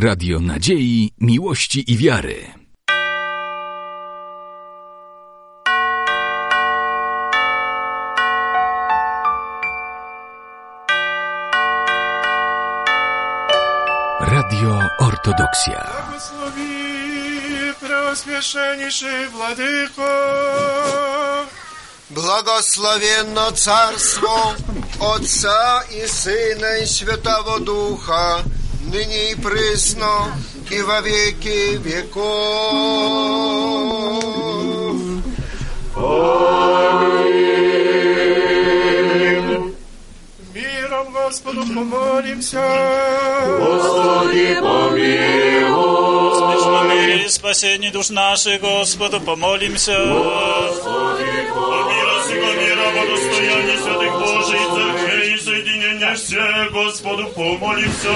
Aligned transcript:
Radio 0.00 0.40
Nadziei, 0.40 1.12
Miłości 1.20 1.92
i 1.92 1.96
Wiary. 1.96 2.54
Radio 14.20 14.80
Ortodoksja. 14.98 15.90
Благослови, 15.96 17.74
преосвященнейший 17.80 19.26
Владыко, 19.28 20.10
Благословенно 22.10 23.50
Царство 23.52 24.54
Отца 25.00 25.82
и 25.90 26.06
Сына 26.06 26.82
и 26.82 26.86
Святого 26.86 27.60
Духа, 27.60 28.44
ныне 28.88 29.32
и 29.32 29.34
присно, 29.34 30.32
и 30.70 30.82
во 30.82 31.00
веки 31.00 31.76
веков. 31.78 33.28
миром 40.54 41.12
Господу 41.12 41.62
помолимся. 41.66 42.62
Господи, 43.60 44.60
помилуй. 44.60 46.08
Мире 46.88 47.24
и 47.24 47.28
спасении 47.28 47.90
душ 47.90 48.10
наших, 48.10 48.60
Господу 48.60 49.20
помолимся. 49.20 49.96
Господи, 50.06 50.47
Господу 56.72 57.26
помолимся. 57.28 58.08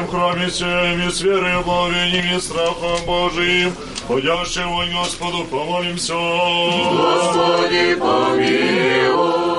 В 0.00 0.10
храме 0.10 0.48
всем 0.48 1.08
и 1.08 1.10
с 1.10 1.20
верой, 1.20 1.62
благовением 1.62 2.36
и 2.36 2.40
страхом 2.40 3.04
Божиим, 3.06 3.72
ходящего 4.06 4.84
Господу 4.92 5.44
помолимся. 5.44 6.14
Господи, 6.14 7.94
помилуй. 7.94 9.52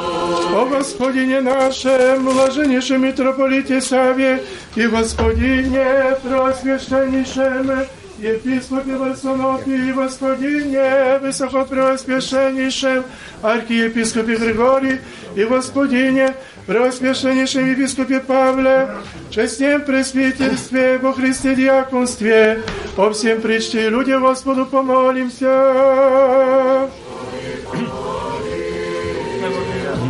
О 0.55 0.65
Господине 0.65 1.41
нашем, 1.41 2.25
блаженнейшем 2.25 3.01
митрополите 3.03 3.81
Саве 3.81 4.43
и 4.75 4.87
Господине 4.87 6.15
Преосвященнейшем, 6.21 7.87
Епископе 8.23 8.95
Варсонофе 8.95 9.89
и 9.89 9.91
Господине 9.91 11.19
Высокопреосвященнейшем, 11.21 13.03
Архиепископе 13.41 14.37
Григорий 14.37 14.99
и 15.35 15.43
Господине 15.43 16.33
Преосвященнейшем 16.65 17.69
Епископе 17.69 18.21
Павле, 18.21 18.91
честнем 19.29 19.81
пресвитерстве 19.81 20.97
во 20.99 21.11
Христе 21.11 21.53
диаконстве, 21.55 22.63
по 22.95 23.11
всем 23.11 23.41
причте 23.41 23.89
людям 23.89 24.21
Господу 24.21 24.65
помолимся. 24.65 25.49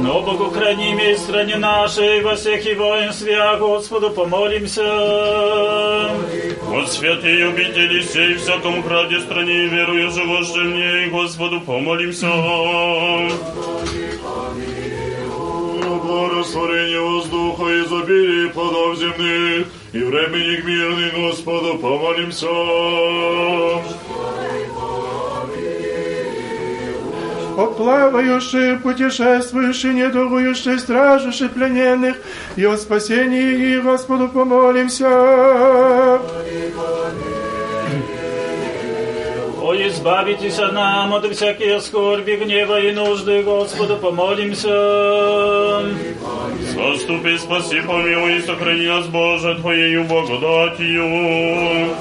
Но 0.04 0.22
Богу 0.22 0.52
храни 0.52 0.92
имей 0.92 1.16
в 1.16 1.20
стране 1.20 1.56
нашей, 1.56 2.22
во 2.22 2.36
всех 2.36 2.66
и 2.66 2.74
воинстве, 2.74 3.38
а 3.40 3.56
Господу 3.56 4.10
помолимся. 4.10 4.84
Вот 6.64 6.92
святые 6.92 7.48
обители 7.48 8.02
сей, 8.02 8.36
всяком 8.36 8.82
граде, 8.82 9.22
стране, 9.22 9.68
верую, 9.68 10.12
живущим 10.12 10.74
в 10.74 10.76
ней, 10.76 11.10
Господу 11.10 11.62
помолимся. 11.62 12.28
Благорастворение 16.06 17.00
воздуха, 17.00 17.64
изобилие 17.64 18.50
плодов 18.50 18.98
земных, 18.98 19.68
и 19.94 20.00
времени 20.00 20.62
мирный 20.66 21.12
Господу 21.12 21.78
помолимся. 21.78 22.48
О 27.56 27.68
плавающих, 27.68 28.82
путешествующих, 28.82 29.94
недугующих, 29.94 30.80
стражущих 30.80 31.52
плененных, 31.52 32.16
и 32.56 32.66
о 32.66 32.78
спасении 32.78 33.76
их 33.76 33.84
Господу 33.84 34.28
помолимся. 34.30 35.08
О, 39.62 39.74
избавитесь 39.76 40.60
от 40.60 40.74
нам 40.74 41.14
от 41.14 41.26
всякие 41.32 41.80
скорби, 41.80 42.36
гнева 42.36 42.82
и 42.82 42.92
нужды, 42.92 43.44
Господу 43.44 43.98
помолимся. 43.98 45.84
Заступи, 46.76 47.38
спаси, 47.38 47.82
помилуй 47.82 48.38
и 48.38 48.42
сохрани 48.42 48.88
нас, 48.88 49.06
Боже, 49.08 49.56
Твоею 49.56 50.04
благодатью. 50.06 51.94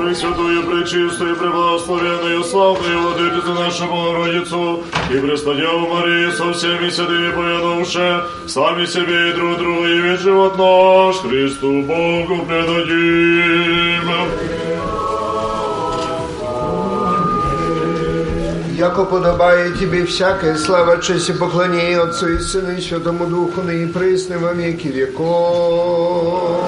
Пресвятую, 0.00 0.62
пречистую, 0.64 1.36
преблагословенную, 1.36 2.44
славную 2.44 3.02
Владычицу 3.02 3.54
нашу 3.54 3.86
Богородицу 3.86 4.84
и 5.10 5.18
Преснодеву 5.18 5.86
Марию 5.88 6.32
со 6.32 6.52
всеми 6.52 6.88
святыми 6.90 7.30
повинувши, 7.32 8.22
сами 8.46 8.86
себе 8.86 9.30
и 9.30 9.32
друг 9.34 9.58
другу 9.58 9.86
и 9.86 10.00
весь 10.00 10.20
живот 10.20 10.56
наш 10.56 11.16
Христу 11.16 11.82
Богу 11.82 12.44
предадим. 12.46 13.86
Яко 18.78 19.04
подобает 19.04 19.78
тебе 19.78 20.04
всякая 20.04 20.56
слава, 20.56 21.00
честь 21.02 21.30
и 21.30 21.32
поклонение 21.32 22.00
Отцу 22.00 22.28
и 22.28 22.38
Сыну 22.38 22.72
и 22.72 22.80
Святому 22.80 23.26
Духу, 23.26 23.62
ныне 23.62 23.84
и 23.84 23.86
присно 23.86 24.38
во 24.38 24.52
веки 24.52 24.88
веков. 24.88 26.60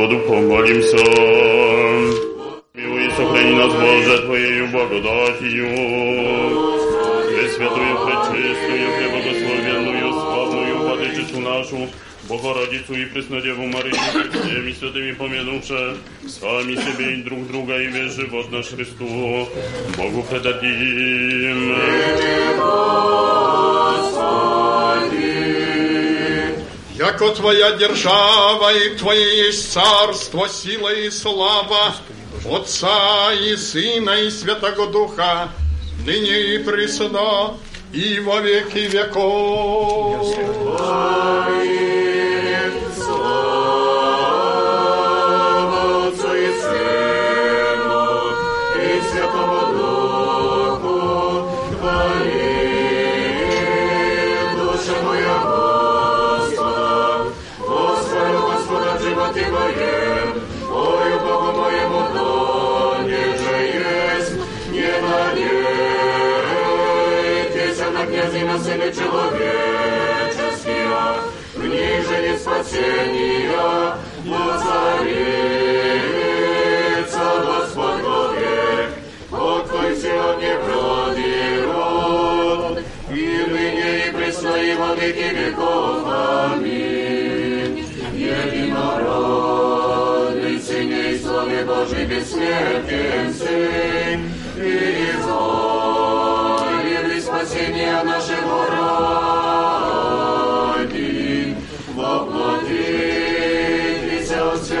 Господу 0.00 0.18
помолимся. 0.20 0.96
Милуй 2.74 3.06
и 3.06 3.10
сохрани 3.10 3.54
нас, 3.54 3.72
Боже, 3.74 4.18
Твоею 4.24 4.68
благодатью. 4.68 5.68
Пресвятую, 7.28 7.98
пречистую, 8.06 8.86
преблагословенную, 8.96 10.12
славную 10.12 10.78
Владычицу 10.78 11.40
нашу, 11.40 11.88
Богородицу 12.28 12.94
и 12.94 13.04
Преснодеву 13.06 13.66
Марию, 13.66 13.94
всеми 13.94 14.72
святыми 14.72 15.12
помянувши, 15.12 15.96
сами 16.26 16.76
себе 16.76 17.14
и 17.14 17.22
друг 17.22 17.46
друга 17.48 17.78
и 17.78 17.88
весь 17.88 18.14
живот 18.14 18.50
наш 18.50 18.68
Христу, 18.68 19.48
Богу 19.98 20.24
предадим. 20.30 21.74
Яко 27.20 27.34
Твоя 27.34 27.72
держава 27.72 28.72
и 28.72 28.96
Твое 28.96 29.46
есть 29.46 29.72
царство, 29.72 30.48
сила 30.48 30.88
и 30.88 31.10
слава 31.10 31.94
Отца 32.50 33.34
и 33.34 33.56
Сына 33.56 34.22
и 34.22 34.30
Святого 34.30 34.86
Духа, 34.86 35.50
ныне 36.06 36.54
и 36.54 36.58
присно, 36.58 37.58
и 37.92 38.20
во 38.20 38.40
веки 38.40 38.88
веков. 38.88 40.34
Сына 68.70 68.92
человеческие, 68.92 70.86
в 71.54 71.66
них 71.66 72.08
же 72.08 72.16
нет 72.22 72.40
спасения, 72.40 73.96
воцарится 74.24 74.86
Господь 77.44 78.02
вовек, 78.02 78.90
от 79.32 79.68
Твой 79.68 79.96
сегодня 79.96 80.52
бродирод, 80.64 81.94
и 83.10 83.44
ныне 83.50 83.90
и 84.06 84.10
пресно 84.12 84.54
и 84.56 84.74
во 84.76 84.94
веки 84.94 85.28
веков. 85.34 86.06
Аминь. 86.52 87.84
Единородный 88.14 89.00
Сыне 90.60 91.12
и 91.12 91.18
Слове 91.18 91.64
Божий 91.64 92.04
бессмертен 92.06 93.34
Сын, 93.34 94.29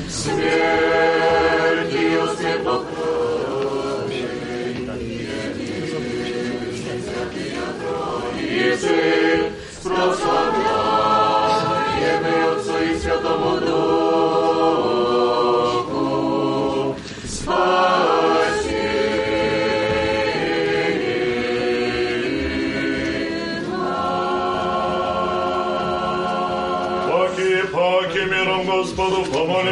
смертью 0.09 0.61
светло 2.37 2.77
и 8.41 8.75
Сын, 8.75 9.41
прославляем 9.83 11.09
Отцу 12.59 12.77
и 12.83 12.97
Святому 12.99 13.57
Духу, 13.59 13.78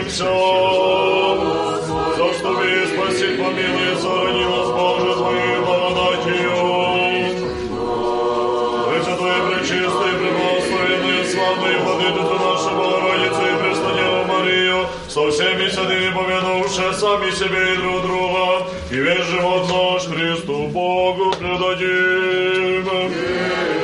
помолимся. 0.07 0.25
За 2.17 2.33
что 2.33 2.49
вы 2.53 2.87
спасит, 2.87 3.37
помилуй, 3.37 3.95
сохрани 4.01 4.45
нас, 4.45 4.69
Боже, 4.69 5.13
Твоей 5.15 5.59
благодатью. 5.59 6.57
Пресвятое, 8.87 9.39
пречистое, 9.47 10.13
преблагословенное, 10.13 11.23
славное, 11.25 11.77
владычица 11.79 12.35
наша 12.45 12.69
Богородица 12.69 13.41
и 13.41 13.55
Преснодева 13.61 14.23
Марию, 14.25 14.79
со 15.07 15.31
всеми 15.31 15.67
святыми 15.69 16.09
помянувши 16.13 16.93
сами 16.93 17.31
себе 17.31 17.73
и 17.73 17.77
друг 17.77 18.01
друга, 18.01 18.67
и 18.91 18.95
весь 18.95 19.25
живот 19.25 19.69
наш 19.69 20.05
Христу 20.05 20.67
Богу 20.67 21.33
предадим. 21.37 22.83
Благи 22.83 23.76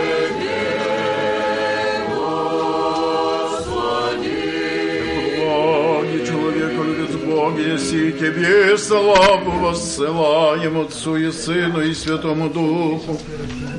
если 7.58 8.12
тебе 8.12 8.78
славу 8.78 9.52
воссылаем 9.52 10.80
Отцу 10.82 11.18
и 11.18 11.32
Сыну 11.32 11.82
и 11.82 11.94
Святому 11.94 12.50
Духу, 12.50 13.20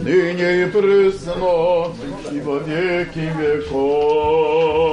ныне 0.02 0.62
и 0.62 0.66
пресно, 0.66 1.92
и 2.30 2.40
во 2.40 2.58
веки 2.58 3.30
веков. 3.38 4.84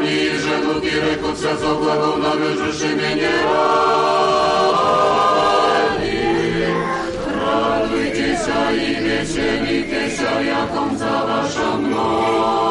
вами 0.00 0.08
и 0.08 0.38
женут 0.38 0.84
и 0.84 0.90
рекутся 0.90 1.56
за 1.56 1.74
благом 1.74 2.22
навяжешь 2.22 2.82
меня 2.94 3.30
ради. 5.94 6.08
Радуйтесь 7.44 8.48
и 8.72 8.94
веселитесь, 8.94 10.20
яком 10.44 10.96
за 10.96 11.26
ваше 11.26 11.66
много 11.76 12.69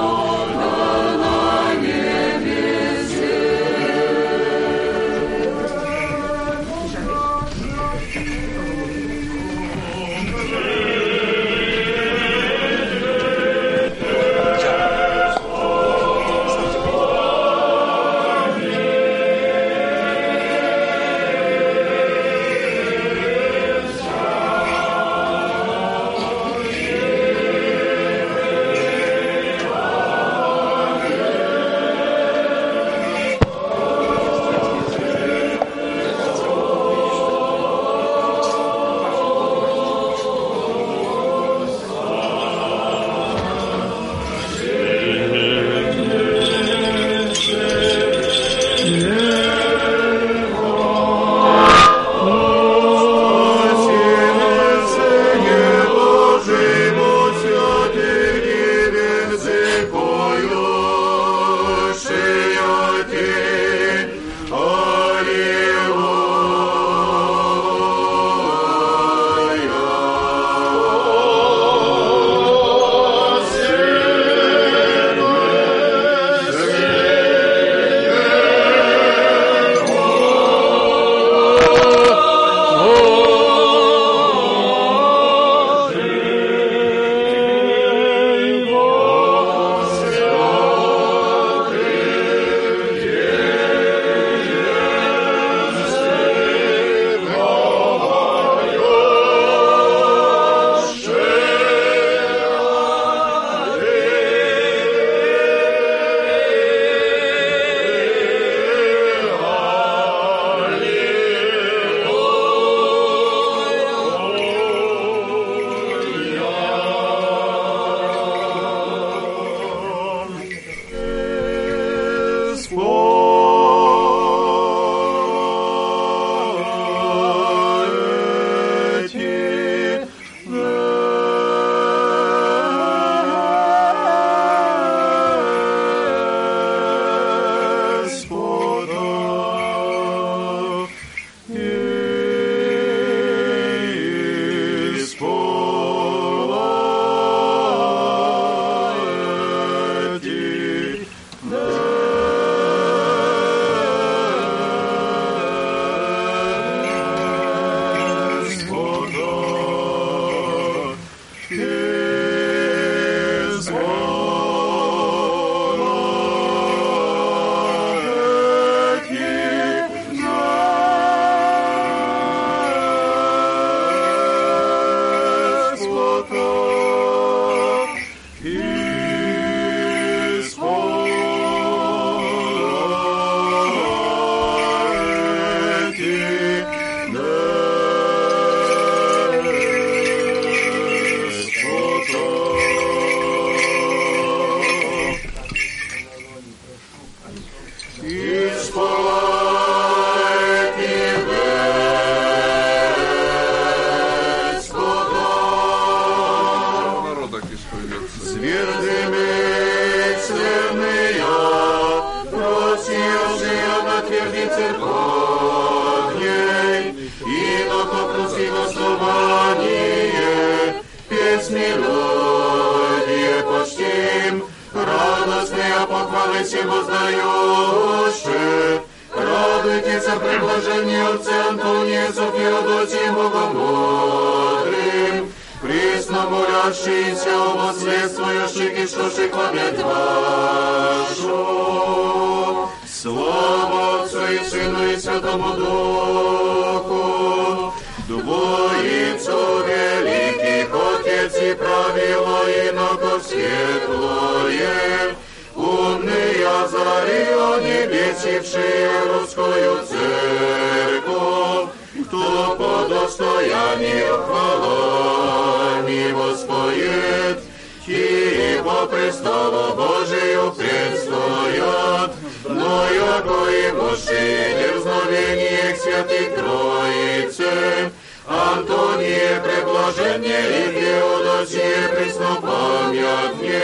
небесившие 258.20 258.90
русскую 259.14 259.86
церковь, 259.86 261.70
кто 262.06 262.56
по 262.56 262.88
достоянию 262.90 264.18
хвалами 264.24 266.12
воспоет, 266.12 267.40
ибо 267.88 268.88
престолу 268.88 269.76
Божию 269.76 270.52
предстоят, 270.52 272.14
но 272.46 272.90
яко 272.92 273.50
и 273.50 273.72
мощи 273.72 274.56
дерзновение 274.60 275.74
к 275.74 275.78
святых 275.78 276.36
Троице, 276.36 277.92
Антоnie 278.30 279.42
преблажение 279.44 280.44
и 280.50 280.52
Феодосие 280.80 281.90
преснопамятне, 281.96 283.64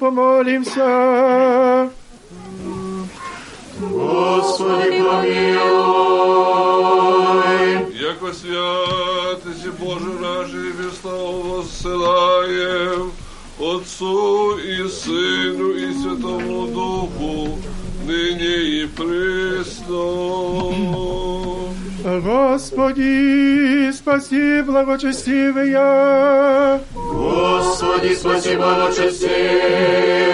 помолимся. 0.00 1.88
Господи, 3.78 5.02
помилуй. 5.08 6.00
Яко 8.10 8.32
святости 8.32 9.68
Боже 9.78 10.10
наш 10.20 10.48
небесного 10.52 11.58
воссылаем 11.58 13.12
Отцу 13.60 14.56
и 14.58 14.88
Сыну 14.88 15.70
и 15.70 15.92
Святому 15.92 16.66
Духу, 16.68 17.58
ныне 18.06 18.56
и 18.80 18.86
пресно. 18.86 20.00
Господи, 22.02 23.92
спаси 23.92 24.62
благочестивые 24.62 26.80
Господи, 28.22 28.40
спаси 28.40 29.26
и 29.26 30.29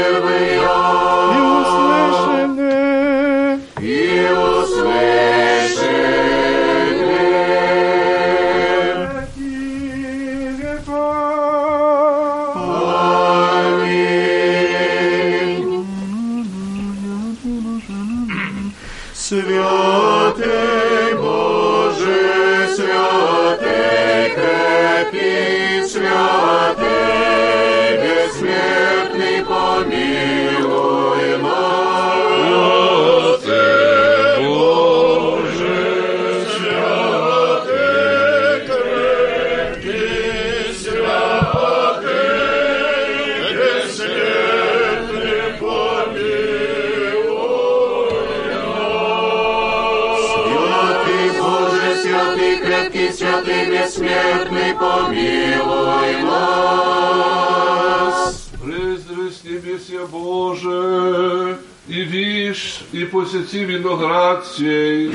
посети 63.16 63.64
виноград 63.64 64.46
сей, 64.46 65.10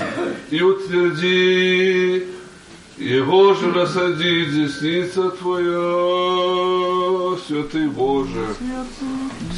и 0.49 0.61
утверди, 0.61 2.25
его 2.97 3.53
же 3.53 3.67
насади 3.67 4.45
десница 4.45 5.29
Твоя, 5.29 5.67
святый 7.45 7.87
Боже, 7.89 8.47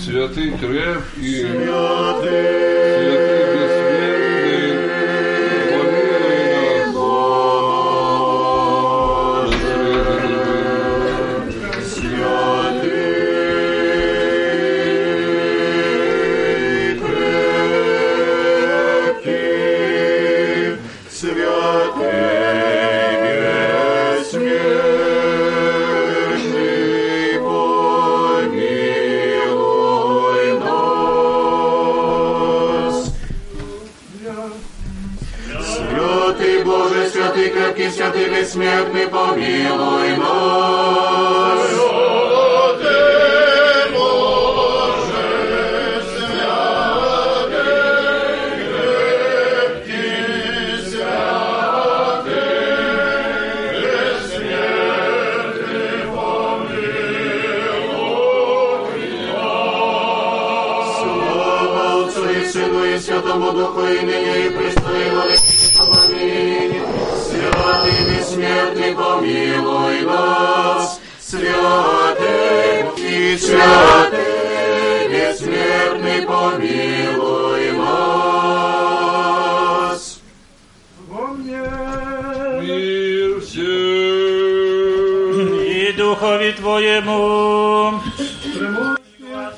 святый. 0.03 0.51
крепкий, 0.59 1.39
святый 1.39 2.82
всякий 37.89 37.91
святый 37.91 38.29
бессмертный, 38.29 39.07
помилуй 39.07 40.17
нас. 40.17 41.59
Слава 60.95 62.05
Отцу 62.05 62.23
Сыну 62.51 62.83
и 62.85 62.99
Святому 62.99 63.51
Духу, 63.51 63.81
и 63.85 64.01
ныне 64.01 64.22
Святый 73.32 73.32
и 73.32 73.38
святый 73.38 75.08
бессмертный, 75.08 76.26
помилуй 76.26 77.72
нас. 77.72 79.00
Мир 82.60 83.40
всем. 83.40 84.68
i 85.66 85.94
duchowi 85.96 86.54
Twojemu. 86.54 87.92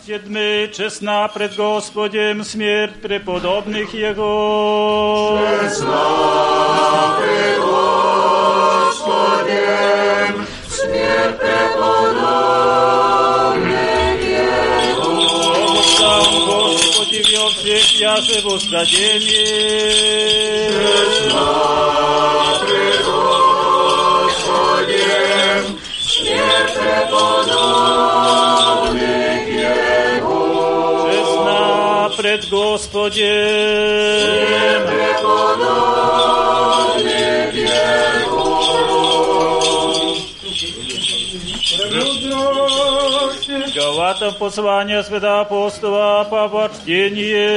Siedmy 0.07 0.69
czesna 0.73 1.29
przed 1.29 1.57
Gospodziem 1.57 2.45
śmierć 2.45 2.93
prepodobnych 3.03 3.95
Jego. 3.95 5.39
Господем, 5.63 6.34
Сам 15.97 16.47
Господи 16.47 17.23
вел 17.31 17.49
всех 17.51 18.01
ясы 18.01 18.41
воскресенье. 18.43 19.91
Господем, 24.81 25.79
смерть 26.01 26.75
преподобных 26.75 27.81
Его. 29.49 31.09
Czesna 31.11 32.11
przed 32.17 32.43
Gospodziem. 32.51 33.29
Преподобных 34.87 36.11
Галатам 44.05 44.35
послание 44.35 45.03
святого 45.03 45.41
апостола 45.41 46.27
по 46.31 46.47
почтение. 46.51 47.57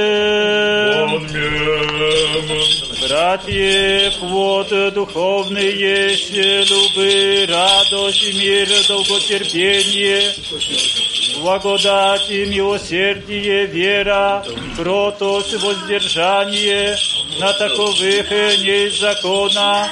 Братья, 3.06 4.12
плод 4.22 4.70
духовный 4.94 5.76
есть 5.76 6.32
любы, 6.32 7.46
радость, 7.52 8.40
мир, 8.40 8.70
долготерпение, 8.88 10.32
благодать 11.42 12.30
и 12.30 12.46
милосердие, 12.46 13.66
вера, 13.66 14.46
кротость, 14.78 15.62
воздержание, 15.62 16.96
на 17.42 17.52
таковых 17.52 18.32
не 18.32 18.90
закона, 18.92 19.90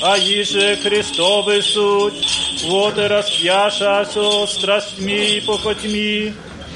а 0.00 0.16
иже 0.16 0.76
Христовы 0.76 1.60
суть, 1.60 2.45
вот 2.65 2.97
распьяша 2.97 4.05
со 4.05 4.47
страстьми 4.47 5.37
и 5.37 5.41
похотьми, 5.41 6.33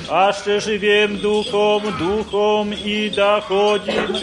а 0.08 0.34
что 0.34 0.60
живем 0.60 1.18
духом, 1.18 1.84
духом 1.98 2.72
и 2.72 3.10
доходим, 3.10 4.18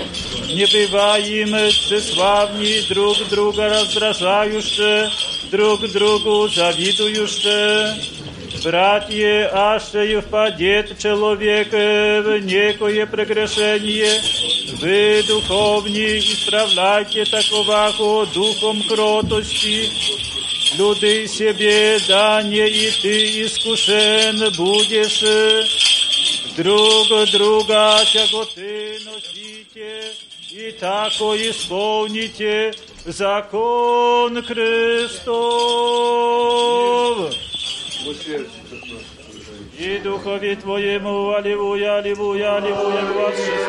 не 0.48 0.66
бываем 0.66 1.70
тщеславни, 1.70 2.86
друг 2.88 3.16
друга 3.28 3.68
раздражающе, 3.68 5.10
друг 5.50 5.80
другу 5.90 6.48
завидующе. 6.48 7.94
Братья, 8.64 9.50
а 9.52 9.78
что 9.78 10.02
и 10.02 10.20
впадет 10.20 10.98
человек 10.98 11.70
в 11.70 12.38
некое 12.40 13.06
прегрешение, 13.06 14.20
вы, 14.80 15.22
духовни, 15.26 16.18
исправляйте 16.18 17.24
таковаго 17.24 18.26
духом 18.34 18.82
кротости, 18.82 19.88
Люди 20.76 21.26
себе, 21.26 21.98
да 22.06 22.42
не 22.42 22.68
и 22.68 22.90
ты 22.90 23.42
искушен 23.42 24.52
будешь, 24.56 25.24
друг 26.56 27.08
друга 27.32 27.98
тяготы 28.12 28.98
носите, 29.04 30.12
и 30.50 30.72
тако 30.72 31.34
исполните 31.36 32.72
закон 33.06 34.42
Христов. 34.42 35.38
И 39.78 39.98
духови 39.98 40.56
Твоему, 40.56 41.30
аллилуйя, 41.30 41.98
аллилуйя, 41.98 42.56
аллилуйя, 42.56 43.02
двадцать 43.12 43.68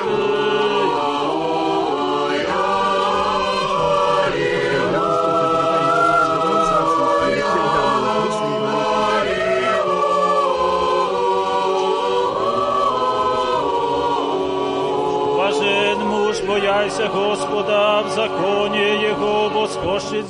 бояйся 16.50 17.08
Господа, 17.08 18.02
в 18.02 18.10
законе 18.10 19.04
Его 19.04 19.50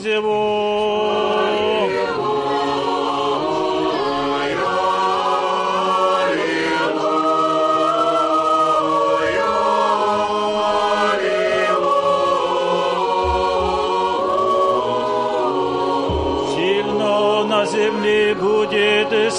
его. 0.03 1.88
Сильно 16.53 17.43
на 17.45 17.65
земле 17.65 18.36
будет 18.36 19.32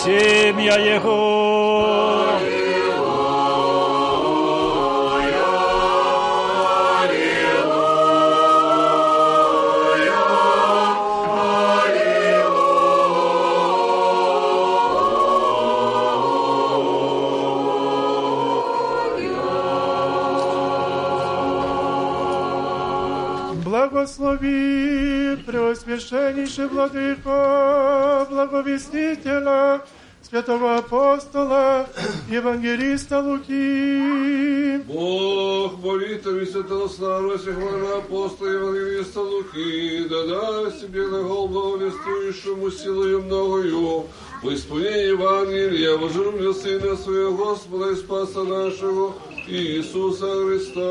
Благослови 24.00 25.36
Преосвященнейший 25.46 26.70
Владыко, 26.70 28.26
благовестителя, 28.30 29.82
святого 30.22 30.78
апостола, 30.78 31.86
евангелиста 32.32 33.20
Луки. 33.20 34.78
Бог, 34.88 35.84
молитвами 35.84 36.46
святого 36.46 36.88
славы, 36.88 37.38
всехвального 37.38 37.98
апостола 37.98 38.48
Евангелиста 38.48 39.20
Луки, 39.20 40.08
да 40.08 40.26
даст 40.26 40.80
тебе 40.80 41.08
на 41.08 41.24
гол 41.24 41.50
благовествующему 41.50 42.72
силою 42.72 43.24
многою, 43.24 44.06
по 44.42 44.54
исполнении 44.54 45.10
Евангелия, 45.10 45.98
возжелил 45.98 46.56
Сына 46.56 46.96
Своего 46.96 47.36
Господа 47.36 47.92
и 47.92 47.96
Спаса 47.96 48.44
нашего, 48.44 49.16
Иисуса 49.53 50.27
Христа. 50.47 50.91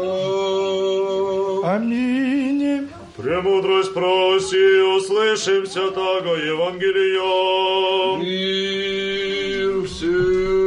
Аминь. 1.75 2.89
Премудрость 3.15 3.93
проси, 3.93 4.81
услышим 4.97 5.65
святаго 5.65 6.35
Евангелия. 6.35 8.17
Мир 8.17 9.87
всем. 9.87 10.59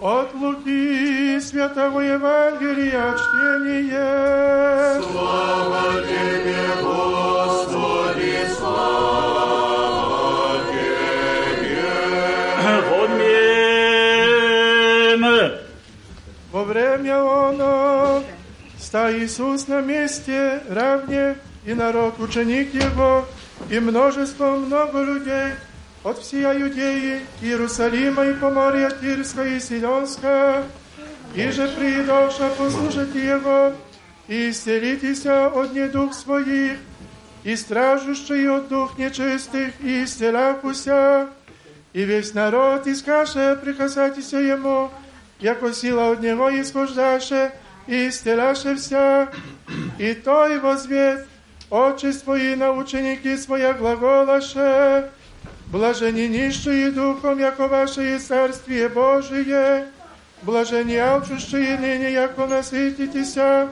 От 0.00 0.34
Луки 0.34 1.40
святого 1.40 2.00
Евангелия 2.00 3.14
чтение. 3.16 5.02
Слава 5.10 6.02
Тебе, 6.06 6.47
время 16.98 17.48
оно 17.48 18.24
Ста 18.78 19.12
Иисус 19.12 19.68
на 19.68 19.80
месте 19.80 20.62
равне, 20.68 21.36
и 21.64 21.74
народ 21.74 22.18
ученик 22.18 22.74
Его, 22.74 23.26
и 23.70 23.78
множество 23.78 24.50
много 24.56 25.02
людей 25.02 25.52
от 26.04 26.18
всея 26.18 26.52
Иудеи, 26.60 27.20
Иерусалима 27.42 28.26
и 28.26 28.34
Поморья 28.34 28.90
Тирская 28.90 29.56
и 29.56 29.60
Сидонская, 29.60 30.64
и 31.34 31.50
же 31.50 31.68
приидоша 31.68 32.50
послушать 32.56 33.14
Его, 33.14 33.72
и 34.28 34.50
исцелитеся 34.50 35.48
от 35.48 35.72
недух 35.72 36.14
своих, 36.14 36.78
и 37.44 37.56
стражущий 37.56 38.48
от 38.48 38.68
дух 38.68 38.98
нечистых, 38.98 39.72
и 39.80 40.04
исцеляхуся, 40.04 41.28
и 41.92 42.04
весь 42.04 42.34
народ 42.34 42.86
искаше 42.86 43.58
прикасайтеся 43.62 44.38
Ему, 44.38 44.90
яко 45.39 45.73
сила 45.73 46.11
от 46.11 46.21
Него 46.21 46.49
исхождаше, 46.49 47.51
и 47.87 48.07
исцеляше 48.07 48.75
вся, 48.75 49.29
и 49.99 50.13
той 50.13 50.59
возвет, 50.59 51.27
очи 51.69 52.11
свои 52.11 52.55
на 52.55 52.71
ученики 52.71 53.37
своя 53.37 53.73
глаголаше, 53.73 55.09
блажени 55.67 56.27
нищие 56.27 56.91
духом, 56.91 57.39
яко 57.39 57.67
ваше 57.67 58.15
и 58.15 58.19
царствие 58.19 58.89
Божие, 58.89 59.87
блажени 60.43 60.95
алчущие 60.95 61.77
ныне, 61.77 62.13
яко 62.13 62.45
насытитеся, 62.47 63.69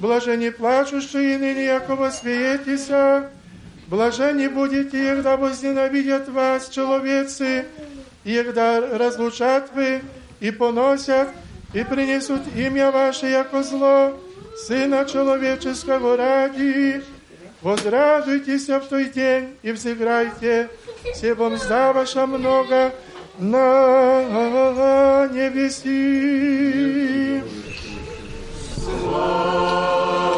блажени 0.00 0.50
плачущие 0.50 1.38
ныне, 1.38 1.64
яко 1.64 1.96
восприетеся, 1.96 3.30
блажени 3.88 4.46
будете, 4.46 5.08
егда 5.12 5.36
возненавидят 5.36 6.28
вас, 6.28 6.68
человецы, 6.68 7.66
егда 8.24 8.80
разлучат 8.96 9.70
вы 9.74 10.02
И 10.47 10.51
поносят, 10.51 11.29
и 11.73 11.83
принесут 11.83 12.41
имя 12.55 12.91
ваше, 12.91 13.27
яко 13.27 13.63
зло, 13.63 14.13
Сына 14.67 15.05
Человеческого 15.05 16.15
ради. 16.17 17.01
Возрадуйтесь 17.61 18.69
в 18.69 18.81
той 18.81 19.05
день 19.05 19.55
и 19.63 19.71
взыграйте, 19.71 20.69
все 21.13 21.33
вам 21.33 21.57
ваша 21.93 22.27
много 22.27 22.93
на 23.39 25.27
небеси. 25.33 26.71
Во 29.01 30.34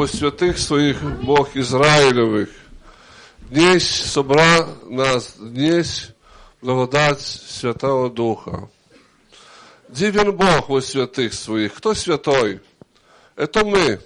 Во 0.00 0.06
святых 0.06 0.56
своих, 0.56 1.02
Бог 1.02 1.54
Израилевых. 1.54 2.48
Днесь 3.50 3.86
собра 3.86 4.66
нас, 4.86 5.34
днесь 5.36 6.12
благодать 6.62 7.20
Святого 7.20 8.08
Духа. 8.08 8.70
Дивен 9.90 10.34
Бог 10.34 10.70
во 10.70 10.80
святых 10.80 11.34
своих. 11.34 11.74
Кто 11.74 11.92
святой? 11.92 12.62
Это 13.36 13.62
мы. 13.62 14.00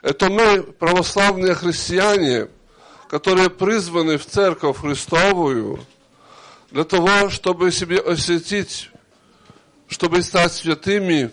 Это 0.00 0.30
мы, 0.30 0.62
православные 0.62 1.54
христиане, 1.54 2.48
которые 3.10 3.50
призваны 3.50 4.16
в 4.16 4.24
Церковь 4.24 4.78
Христовую 4.80 5.84
для 6.70 6.84
того, 6.84 7.28
чтобы 7.28 7.70
себе 7.70 7.98
осветить 7.98 8.88
чтобы 9.88 10.22
стать 10.22 10.54
святыми 10.54 11.30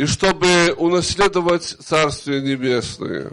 и 0.00 0.06
чтобы 0.06 0.72
унаследовать 0.78 1.76
Царствие 1.78 2.40
Небесное. 2.40 3.32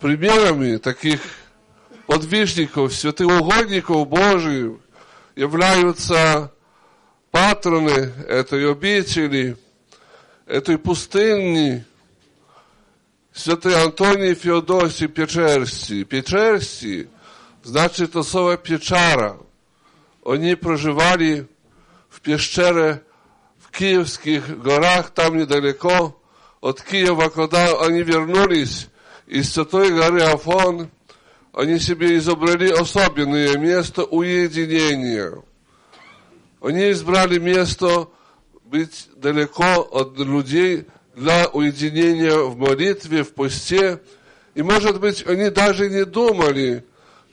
Примерами 0.00 0.78
таких 0.78 1.20
подвижников, 2.06 2.94
святых 2.94 3.28
угодников 3.28 4.08
Божьих 4.08 4.78
являются 5.34 6.50
патроны 7.30 8.14
этой 8.26 8.72
обители, 8.72 9.58
этой 10.46 10.78
пустыни, 10.78 11.84
святый 13.34 13.74
Антоний 13.74 14.32
Феодосий 14.32 15.06
Печерский. 15.06 16.04
Печерский 16.04 17.10
значит 17.62 18.16
особо 18.16 18.56
Печара. 18.56 19.36
Они 20.24 20.54
проживали 20.54 21.46
в 22.08 22.22
пещере 22.22 23.02
Киевских 23.76 24.62
горах, 24.62 25.10
там 25.10 25.36
недалеко 25.36 26.18
от 26.60 26.80
Киева, 26.80 27.28
когда 27.28 27.78
они 27.80 28.02
вернулись 28.02 28.88
из 29.26 29.52
Святой 29.52 29.90
горы 29.90 30.22
Афон, 30.22 30.88
они 31.52 31.78
себе 31.78 32.16
изобрели 32.16 32.70
особенное 32.70 33.56
место 33.58 34.04
уединения. 34.04 35.42
Они 36.60 36.90
избрали 36.90 37.38
место 37.38 38.08
быть 38.64 39.08
далеко 39.16 39.82
от 39.82 40.18
людей 40.18 40.86
для 41.14 41.48
уединения 41.48 42.36
в 42.36 42.56
молитве, 42.56 43.24
в 43.24 43.32
посте. 43.32 44.00
И, 44.54 44.62
может 44.62 45.00
быть, 45.00 45.26
они 45.26 45.50
даже 45.50 45.88
не 45.90 46.04
думали, 46.04 46.84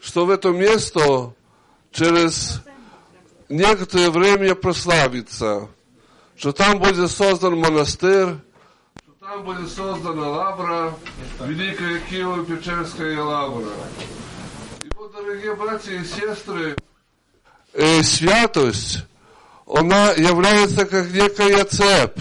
что 0.01 0.25
в 0.25 0.29
это 0.29 0.49
место 0.49 1.33
через 1.91 2.61
некоторое 3.49 4.09
время 4.09 4.55
прославится, 4.55 5.69
что 6.43 6.51
там 6.51 6.77
будет 6.77 7.09
создан 7.09 7.55
монастырь, 7.57 8.35
что 9.01 9.13
там 9.21 9.45
будет 9.45 9.71
создана 9.71 10.27
лавра, 10.27 10.93
Великая 11.39 12.01
Киево-Печерская 12.09 13.17
лавра. 13.23 13.71
И 14.81 14.89
вот, 14.93 15.13
дорогие 15.13 15.55
братья 15.55 15.93
и 15.93 16.03
сестры, 16.03 16.75
э, 17.71 18.03
святость, 18.03 19.05
она 19.65 20.11
является 20.11 20.83
как 20.85 21.09
некая 21.11 21.63
цепь. 21.63 22.19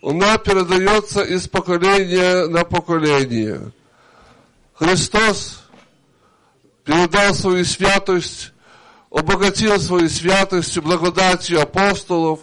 Она 0.00 0.38
передается 0.38 1.22
из 1.22 1.48
поколения 1.48 2.46
на 2.46 2.62
поколение. 2.62 3.72
Христос 4.74 5.64
передал 6.84 7.34
свою 7.34 7.64
святость 7.64 8.52
обогатил 9.10 9.78
свою 9.80 10.08
святостью, 10.08 10.82
благодатью 10.82 11.60
апостолов. 11.62 12.40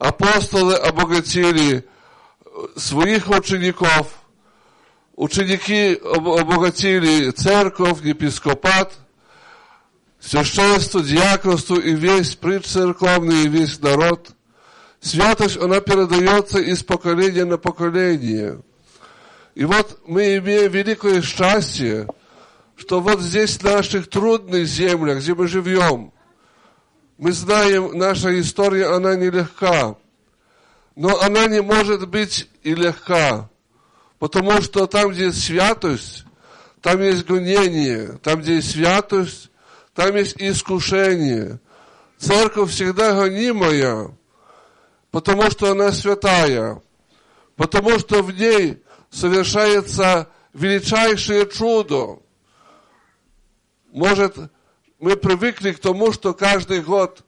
Апостолы 0.00 0.74
обогатили 0.74 1.86
своих 2.74 3.28
учеников. 3.28 4.08
Ученики 5.14 5.94
обогатили 5.94 7.30
церковь, 7.30 8.02
епископат, 8.02 8.94
священство, 10.18 11.02
диаконство 11.02 11.78
и 11.78 11.94
весь 11.94 12.34
предцерковный, 12.34 13.44
и 13.44 13.48
весь 13.48 13.78
народ. 13.80 14.30
Святость, 15.00 15.58
она 15.58 15.80
передается 15.80 16.58
из 16.58 16.82
поколения 16.82 17.44
на 17.44 17.58
поколение. 17.58 18.62
И 19.54 19.64
вот 19.64 20.00
мы 20.06 20.38
имеем 20.38 20.72
великое 20.72 21.22
счастье– 21.22 22.08
что 22.80 23.00
вот 23.00 23.20
здесь, 23.20 23.58
в 23.58 23.62
наших 23.62 24.08
трудных 24.08 24.66
землях, 24.66 25.18
где 25.18 25.34
мы 25.34 25.46
живем, 25.46 26.14
мы 27.20 27.32
знаем, 27.32 27.98
наша 27.98 28.40
история, 28.40 28.86
она 28.86 29.14
нелегка. 29.14 29.94
Но 30.96 31.20
она 31.20 31.48
не 31.48 31.60
может 31.60 32.08
быть 32.08 32.48
и 32.62 32.74
легка. 32.74 33.50
Потому 34.18 34.62
что 34.62 34.86
там, 34.86 35.10
где 35.10 35.26
есть 35.26 35.44
святость, 35.44 36.24
там 36.80 37.02
есть 37.02 37.26
гонение. 37.26 38.18
Там, 38.22 38.40
где 38.40 38.54
есть 38.54 38.70
святость, 38.72 39.50
там 39.94 40.16
есть 40.16 40.36
искушение. 40.38 41.60
Церковь 42.16 42.70
всегда 42.70 43.12
гонимая, 43.12 44.16
потому 45.10 45.50
что 45.50 45.72
она 45.72 45.92
святая. 45.92 46.80
Потому 47.54 47.98
что 47.98 48.22
в 48.22 48.32
ней 48.32 48.82
совершается 49.10 50.26
величайшее 50.54 51.46
чудо. 51.50 52.18
Может, 53.92 54.36
мы 55.00 55.16
привыкли 55.16 55.72
к 55.72 55.80
тому, 55.80 56.12
что 56.12 56.34
каждый 56.34 56.82
год 56.82 57.22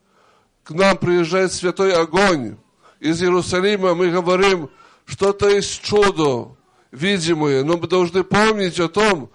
к 0.63 0.71
нам 0.71 0.97
приезжает 0.99 1.53
святой 1.53 1.95
огонь. 1.95 2.57
Из 3.01 3.21
Иерусалима 3.21 3.95
мы 3.95 4.11
говорим, 4.11 4.71
что 5.07 5.31
это 5.31 5.49
есть 5.49 5.83
чудо 5.83 6.55
видимое, 6.93 7.65
но 7.65 7.79
мы 7.79 7.89
должны 7.89 8.23
помнить 8.23 8.79
о 8.79 8.89
том, 8.89 9.31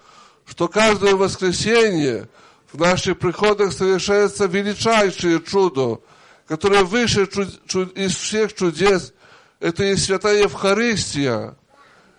что 0.46 0.68
каждое 0.68 1.16
воскресенье 1.16 2.28
в 2.72 2.80
наших 2.80 3.18
приходах 3.18 3.72
совершается 3.72 4.46
величайшее 4.46 5.42
чудо, 5.42 6.00
которое 6.46 6.84
выше 6.84 7.24
чуд- 7.24 7.60
чуд- 7.66 7.92
из 7.98 8.14
всех 8.14 8.54
чудес. 8.54 9.12
Это 9.60 9.84
и 9.84 9.96
святая 9.96 10.42
Евхаристия. 10.42 11.56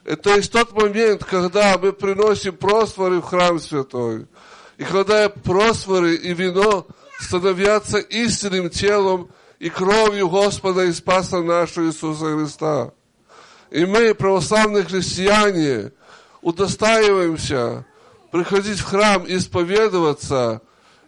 Это 0.03 0.35
есть 0.35 0.51
тот 0.51 0.73
момент, 0.73 1.23
когда 1.23 1.77
мы 1.77 1.93
приносим 1.93 2.57
просфоры 2.57 3.21
в 3.21 3.25
храм 3.25 3.59
святой. 3.59 4.27
И 4.79 4.85
когда 4.85 5.27
просфоры 5.27 6.15
и 6.15 6.33
вино 6.33 6.87
становятся 7.19 7.97
истинным 7.97 8.69
телом 8.69 9.29
и 9.59 9.69
кровью 9.69 10.29
Господа 10.29 10.85
и 10.85 10.93
Спаса 10.93 11.41
нашего 11.41 11.87
Иисуса 11.87 12.33
Христа. 12.33 12.93
И 13.71 13.85
мы, 13.85 14.15
православные 14.15 14.85
христиане, 14.85 15.91
удостаиваемся 16.41 17.85
приходить 18.31 18.79
в 18.79 18.85
храм, 18.85 19.25
исповедоваться 19.27 20.61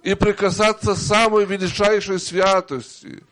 и 0.03 0.15
прикасаться 0.15 0.93
самой 0.93 1.45
величайшей 1.45 2.19
святости. 2.19 3.23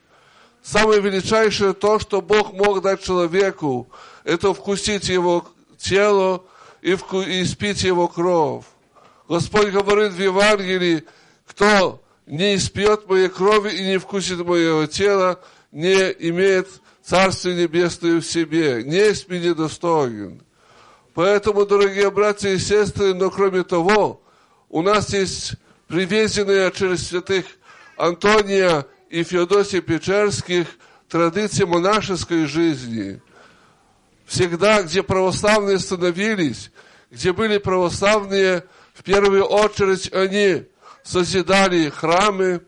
Самое 0.64 1.02
величайшее 1.02 1.74
то, 1.74 2.00
что 2.00 2.22
Бог 2.22 2.54
мог 2.54 2.82
дать 2.82 3.04
человеку, 3.04 3.90
это 4.24 4.54
вкусить 4.54 5.10
его 5.10 5.46
тело 5.78 6.46
и, 6.82 6.94
вку- 6.94 7.26
и 7.26 7.44
испить 7.44 7.84
его 7.84 8.08
кровь. 8.08 8.64
Господь 9.30 9.70
говорит 9.70 10.14
в 10.14 10.20
Евангелии, 10.20 11.06
кто 11.46 12.04
не 12.26 12.56
испьет 12.56 13.08
моей 13.08 13.30
крови 13.30 13.70
и 13.70 13.86
не 13.86 14.00
вкусит 14.00 14.40
моего 14.40 14.88
тела, 14.88 15.40
не 15.72 15.94
имеет 15.94 16.68
Царствие 17.04 17.56
Небесное 17.56 18.22
в 18.22 18.26
себе, 18.26 18.84
не 18.84 18.96
есть 18.96 19.30
мне 19.30 19.40
недостоин. 19.40 20.42
Поэтому, 21.14 21.68
дорогие 21.68 22.10
братья 22.10 22.50
и 22.50 22.58
сестры, 22.58 23.14
но 23.14 23.30
кроме 23.30 23.64
того, 23.64 24.24
у 24.68 24.82
нас 24.82 25.14
есть 25.14 25.54
привезенные 25.88 26.72
через 26.72 27.08
святых 27.08 27.46
Антония 27.98 28.88
и 29.12 29.22
Феодосия 29.22 29.82
Печерских 29.82 30.66
традиции 31.08 31.66
монашеской 31.66 32.46
жизни. 32.46 33.22
Всегда, 34.26 34.82
где 34.82 35.04
православные 35.04 35.78
становились, 35.78 36.72
где 37.12 37.32
были 37.32 37.60
православные, 37.60 38.64
в 39.00 39.04
первую 39.04 39.46
очередь 39.46 40.12
они 40.14 40.66
созидали 41.04 41.90
храмы, 41.90 42.62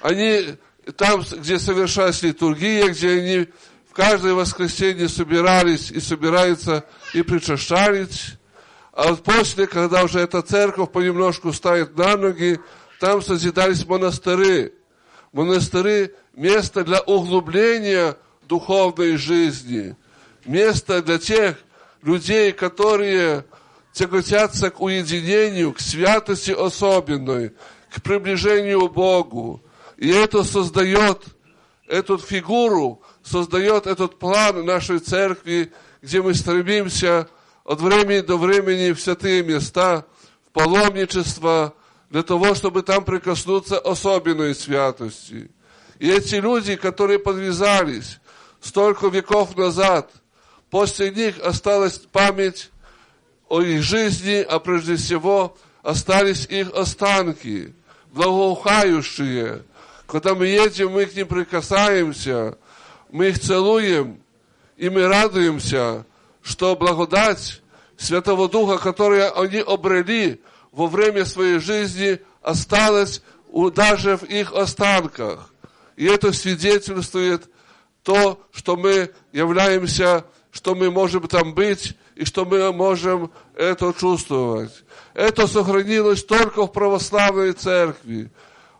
они 0.00 0.56
там, 0.96 1.20
где 1.20 1.58
совершалась 1.58 2.22
литургия, 2.22 2.88
где 2.88 3.10
они 3.10 3.48
в 3.90 3.92
каждое 3.92 4.32
воскресенье 4.32 5.06
собирались 5.10 5.90
и 5.90 6.00
собираются 6.00 6.86
и 7.12 7.20
причащались. 7.20 8.38
А 8.92 9.14
после, 9.16 9.66
когда 9.66 10.02
уже 10.02 10.20
эта 10.20 10.40
церковь 10.40 10.90
понемножку 10.90 11.52
стоит 11.52 11.94
на 11.94 12.16
ноги, 12.16 12.58
там 12.98 13.20
созидались 13.20 13.86
монастыры. 13.86 14.72
Монастыры– 15.32 16.14
место 16.34 16.84
для 16.84 17.00
углубления 17.02 18.16
духовной 18.48 19.16
жизни, 19.16 19.94
место 20.46 21.02
для 21.02 21.18
тех 21.18 21.56
людей, 22.02 22.52
которые 22.52 23.44
тяготятся 23.92 24.70
к 24.70 24.80
уединению, 24.80 25.72
к 25.72 25.80
святости 25.80 26.52
особенной, 26.52 27.52
к 27.90 28.02
приближению 28.02 28.88
к 28.88 28.92
Богу. 28.92 29.62
И 29.96 30.08
это 30.08 30.44
создает 30.44 31.24
эту 31.86 32.18
фигуру, 32.18 33.02
создает 33.22 33.86
этот 33.86 34.18
план 34.18 34.64
нашей 34.64 35.00
церкви, 35.00 35.72
где 36.02 36.22
мы 36.22 36.34
стремимся 36.34 37.28
от 37.64 37.80
времени 37.80 38.20
до 38.20 38.36
времени 38.36 38.92
в 38.92 39.00
святые 39.00 39.42
места, 39.42 40.06
в 40.48 40.52
паломничество, 40.52 41.74
для 42.08 42.22
того, 42.22 42.54
чтобы 42.54 42.82
там 42.82 43.04
прикоснуться 43.04 43.78
особенной 43.78 44.54
святости. 44.54 45.50
И 45.98 46.10
эти 46.10 46.36
люди, 46.36 46.76
которые 46.76 47.18
подвязались 47.18 48.18
столько 48.60 49.08
веков 49.08 49.56
назад, 49.56 50.10
после 50.70 51.10
них 51.10 51.38
осталась 51.40 51.98
память 51.98 52.70
о 53.50 53.60
их 53.60 53.82
жизни, 53.82 54.46
а 54.48 54.60
прежде 54.60 54.96
всего 54.96 55.56
остались 55.82 56.46
их 56.46 56.72
останки, 56.72 57.74
благоухающие. 58.12 59.64
Когда 60.06 60.34
мы 60.34 60.46
едем, 60.46 60.92
мы 60.92 61.04
к 61.04 61.14
ним 61.14 61.26
прикасаемся, 61.26 62.56
мы 63.10 63.28
их 63.28 63.40
целуем, 63.40 64.22
и 64.76 64.88
мы 64.88 65.06
радуемся, 65.08 66.06
что 66.42 66.76
благодать 66.76 67.60
Святого 67.96 68.48
Духа, 68.48 68.78
которую 68.78 69.38
они 69.38 69.58
обрели 69.58 70.40
во 70.70 70.86
время 70.86 71.24
своей 71.24 71.58
жизни, 71.58 72.20
осталась 72.42 73.20
даже 73.74 74.16
в 74.16 74.22
их 74.22 74.52
останках. 74.52 75.52
И 75.96 76.04
это 76.04 76.32
свидетельствует 76.32 77.50
то, 78.04 78.40
что 78.52 78.76
мы 78.76 79.10
являемся, 79.32 80.24
что 80.52 80.76
мы 80.76 80.90
можем 80.90 81.26
там 81.26 81.52
быть, 81.52 81.96
и 82.20 82.26
что 82.26 82.44
мы 82.44 82.70
можем 82.70 83.30
это 83.54 83.94
чувствовать. 83.98 84.84
Это 85.14 85.46
сохранилось 85.46 86.22
только 86.22 86.66
в 86.66 86.72
православной 86.72 87.52
церкви. 87.52 88.30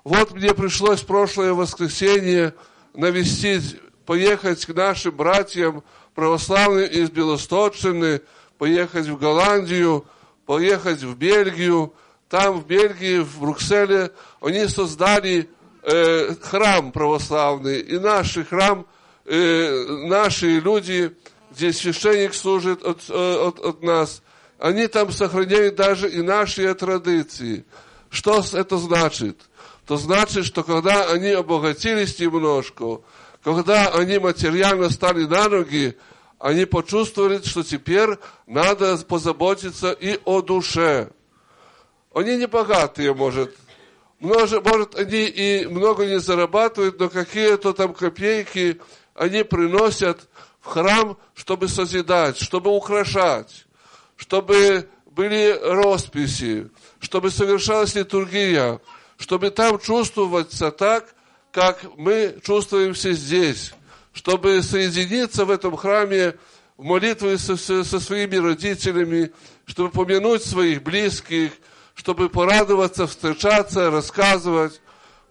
Вот 0.04 0.32
мне 0.32 0.52
пришлось 0.52 1.00
в 1.00 1.06
прошлое 1.06 1.54
воскресенье 1.54 2.52
навестить, 2.92 3.80
поехать 4.04 4.66
к 4.66 4.74
нашим 4.74 5.16
братьям 5.16 5.82
православным 6.14 6.84
из 6.84 7.08
Белосточины, 7.08 8.20
поехать 8.58 9.06
в 9.06 9.18
Голландию, 9.18 10.04
поехать 10.44 11.02
в 11.02 11.16
Бельгию. 11.16 11.94
Там 12.28 12.60
в 12.60 12.66
Бельгии, 12.66 13.20
в 13.20 13.40
Брюсселе, 13.40 14.10
они 14.42 14.68
создали 14.68 15.48
э, 15.82 16.34
храм 16.42 16.92
православный. 16.92 17.80
И 17.80 17.98
наш 17.98 18.36
храм, 18.50 18.86
э, 19.24 19.86
наши 20.06 20.60
люди, 20.60 21.16
где 21.60 21.74
священник 21.74 22.32
служит 22.32 22.82
от, 22.82 23.02
э, 23.10 23.12
от, 23.12 23.58
от 23.58 23.82
нас, 23.82 24.22
они 24.58 24.86
там 24.86 25.12
сохраняют 25.12 25.74
даже 25.74 26.08
и 26.08 26.22
наши 26.22 26.74
традиции. 26.74 27.66
Что 28.08 28.42
это 28.54 28.78
значит? 28.78 29.36
То 29.86 29.98
значит, 29.98 30.46
что 30.46 30.64
когда 30.64 31.10
они 31.10 31.28
обогатились 31.28 32.18
немножко, 32.18 33.02
когда 33.44 33.88
они 33.88 34.18
материально 34.18 34.88
стали 34.88 35.24
на 35.24 35.50
ноги, 35.50 35.98
они 36.38 36.64
почувствовали, 36.64 37.42
что 37.44 37.62
теперь 37.62 38.16
надо 38.46 38.96
позаботиться 38.96 39.92
и 39.92 40.18
о 40.24 40.40
душе. 40.40 41.10
Они 42.14 42.38
не 42.38 42.46
богатые, 42.46 43.12
может. 43.12 43.54
Может, 44.18 44.64
может, 44.64 44.98
они 44.98 45.26
и 45.26 45.66
много 45.66 46.06
не 46.06 46.20
зарабатывают, 46.20 46.98
но 46.98 47.10
какие-то 47.10 47.74
там 47.74 47.92
копейки 47.92 48.80
они 49.14 49.42
приносят 49.42 50.29
храм, 50.70 51.16
чтобы 51.34 51.68
созидать, 51.68 52.38
чтобы 52.38 52.70
украшать, 52.70 53.66
чтобы 54.16 54.88
были 55.06 55.58
росписи, 55.62 56.70
чтобы 57.00 57.30
совершалась 57.30 57.94
литургия, 57.94 58.80
чтобы 59.18 59.50
там 59.50 59.78
чувствоваться 59.78 60.70
так, 60.70 61.14
как 61.52 61.84
мы 61.96 62.38
чувствуемся 62.44 63.12
здесь, 63.12 63.72
чтобы 64.12 64.62
соединиться 64.62 65.44
в 65.44 65.50
этом 65.50 65.76
храме 65.76 66.36
в 66.76 66.84
молитве 66.84 67.36
со, 67.36 67.56
со- 67.56 67.84
своими 68.00 68.36
родителями, 68.36 69.32
чтобы 69.66 69.90
помянуть 69.90 70.42
своих 70.44 70.82
близких, 70.82 71.52
чтобы 71.94 72.30
порадоваться, 72.30 73.06
встречаться, 73.06 73.90
рассказывать, 73.90 74.80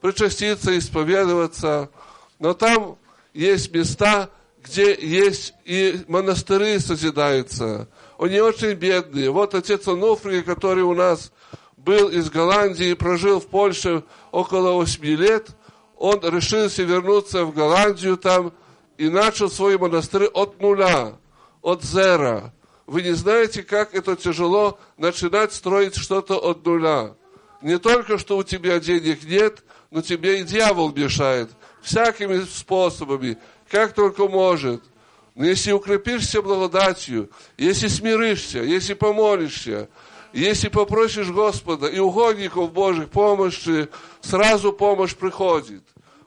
причаститься, 0.02 0.78
исповедоваться. 0.78 1.89
Но 2.38 2.54
там 2.54 2.97
есть 3.34 3.73
места, 3.73 4.30
где 4.63 4.93
есть 4.93 5.54
и 5.65 6.02
монастыри 6.08 6.80
созидаются. 6.80 7.88
Они 8.17 8.39
очень 8.39 8.74
бедные. 8.74 9.32
Вот 9.32 9.56
отец 9.56 9.88
Онуфрий, 9.88 10.43
который 10.43 10.84
у 10.84 10.93
нас 10.93 11.32
был 11.78 12.10
из 12.10 12.30
Голландии, 12.30 12.93
прожил 12.93 13.39
в 13.39 13.48
Польше 13.48 14.04
около 14.32 14.74
8 14.74 15.04
лет, 15.06 15.50
он 15.98 16.19
решился 16.22 16.84
вернуться 16.84 17.45
в 17.45 17.54
Голландию 17.54 18.17
там 18.17 18.54
и 18.98 19.10
начал 19.10 19.50
свой 19.50 19.78
монастырь 19.78 20.26
от 20.26 20.60
нуля, 20.62 21.17
от 21.62 21.84
зера. 21.84 22.54
Вы 22.86 23.04
не 23.04 23.13
знаете, 23.13 23.63
как 23.63 23.93
это 23.93 24.15
тяжело 24.15 24.80
начинать 24.98 25.54
строить 25.54 25.95
что-то 25.95 26.38
от 26.38 26.65
нуля. 26.65 27.15
Не 27.62 27.78
только, 27.78 28.17
что 28.17 28.38
у 28.38 28.43
тебя 28.43 28.80
денег 28.80 29.24
нет, 29.24 29.63
но 29.91 30.02
тебе 30.02 30.39
и 30.39 30.43
дьявол 30.43 30.91
мешает. 30.93 31.50
Всякими 31.82 32.41
способами, 32.43 33.38
как 33.69 33.93
только 33.93 34.27
может. 34.27 34.84
Но 35.36 35.45
если 35.45 35.71
укрепишься 35.71 36.41
благодатью, 36.41 37.29
если 37.58 37.88
смиришься, 37.88 38.60
если 38.60 38.93
помолишься, 38.93 39.89
если 40.34 40.69
попросишь 40.69 41.29
Господа 41.29 41.88
и 41.88 41.99
угодников 41.99 42.71
Божьих 42.71 43.10
помощи, 43.10 43.88
сразу 44.21 44.73
помощь 44.73 45.15
приходит. 45.15 45.82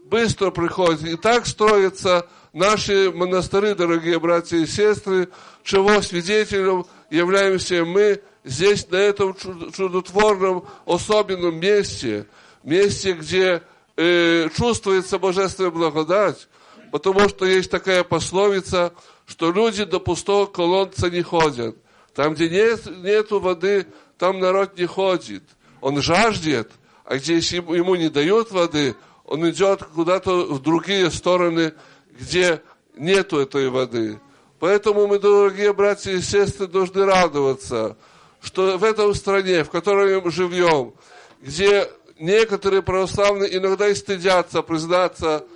Быстро 0.04 0.50
приходит. 0.50 1.04
И 1.04 1.16
так 1.16 1.46
строятся 1.46 2.26
наши 2.52 3.12
монастыри, 3.12 3.74
дорогие 3.74 4.18
братья 4.18 4.56
и 4.56 4.66
сестры, 4.66 5.28
чего 5.62 6.02
свидетелем 6.02 6.86
являемся 7.10 7.84
мы 7.84 8.20
здесь, 8.44 8.88
на 8.90 8.96
этом 8.96 9.32
чуд- 9.32 9.74
чудотворном, 9.76 10.64
особенном 10.86 11.60
месте, 11.60 12.26
месте, 12.62 13.12
где 13.12 13.62
э, 13.96 14.48
чувствуется 14.56 15.18
божественная 15.18 15.70
благодать, 15.70 16.48
потому 16.92 17.26
что 17.30 17.46
есть 17.46 17.70
такая 17.70 18.04
пословица, 18.04 18.92
что 19.26 19.50
люди 19.50 19.84
до 19.84 19.98
пустого 19.98 20.44
колодца 20.44 21.10
не 21.10 21.22
ходят. 21.22 21.74
Там, 22.14 22.34
где 22.34 22.50
нет, 22.50 22.84
нету 23.02 23.40
воды, 23.40 23.86
там 24.18 24.38
народ 24.38 24.78
не 24.78 24.84
ходит. 24.84 25.42
Он 25.80 26.02
жаждет, 26.02 26.70
а 27.04 27.16
где 27.16 27.36
ему 27.38 27.94
не 27.94 28.10
дают 28.10 28.50
воды, 28.50 28.94
он 29.24 29.48
идет 29.48 29.82
куда-то 29.82 30.44
в 30.44 30.60
другие 30.60 31.10
стороны, 31.10 31.72
где 32.20 32.60
нету 32.94 33.38
этой 33.38 33.70
воды. 33.70 34.20
Поэтому 34.60 35.06
мы, 35.06 35.18
дорогие 35.18 35.72
братья 35.72 36.12
и 36.12 36.20
сестры, 36.20 36.66
должны 36.66 37.06
радоваться, 37.06 37.96
что 38.42 38.76
в 38.76 38.84
этом 38.84 39.14
стране, 39.14 39.64
в 39.64 39.70
которой 39.70 40.20
мы 40.20 40.30
живем, 40.30 40.92
где 41.40 41.88
некоторые 42.18 42.82
православные 42.82 43.56
иногда 43.56 43.88
и 43.88 43.94
стыдятся 43.94 44.60
признаться 44.60 45.46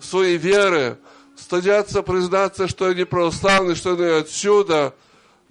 своей 0.00 0.36
вере, 0.36 0.98
стыдятся 1.36 2.02
признаться, 2.02 2.68
что 2.68 2.86
они 2.86 3.04
православные, 3.04 3.74
что 3.74 3.92
они 3.92 4.04
отсюда, 4.04 4.94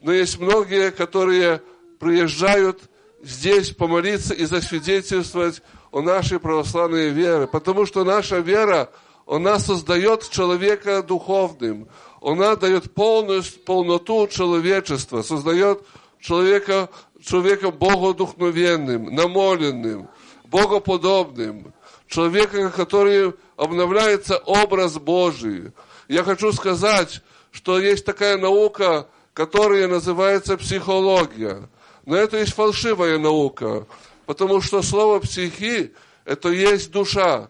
но 0.02 0.12
есть 0.12 0.40
многие, 0.40 0.92
которые 0.92 1.62
приезжают 2.00 2.82
здесь 3.24 3.72
помолиться 3.72 4.34
и 4.34 4.46
засвидетельствовать 4.46 5.62
о 5.92 6.02
нашей 6.02 6.40
православной 6.40 7.10
вере, 7.10 7.48
потому 7.48 7.86
что 7.86 8.04
наша 8.04 8.40
вера, 8.40 8.90
она 9.26 9.60
создает 9.60 10.30
человека 10.30 11.02
духовным, 11.02 11.88
она 12.22 12.56
дает 12.56 12.94
полную, 12.94 13.44
полноту 13.66 14.28
человечества, 14.28 15.22
создает 15.22 15.84
человека, 16.20 16.90
человека 17.24 17.72
богодухновенным, 17.72 19.16
намоленным, 19.16 20.10
богоподобным, 20.46 21.74
человека, 22.08 22.70
который 22.70 23.34
обновляется 23.58 24.38
образ 24.38 24.98
Божий. 24.98 25.72
Я 26.08 26.24
хочу 26.24 26.52
сказать, 26.52 27.22
что 27.52 27.80
есть 27.80 28.06
такая 28.06 28.38
наука, 28.38 29.08
которая 29.34 29.88
называется 29.88 30.58
психология. 30.58 31.70
Но 32.06 32.16
это 32.16 32.38
есть 32.38 32.54
фальшивая 32.54 33.18
наука, 33.18 33.88
потому 34.26 34.62
что 34.62 34.82
слово 34.82 35.20
психи– 35.20 35.94
это 36.26 36.50
есть 36.50 36.92
душа, 36.92 37.50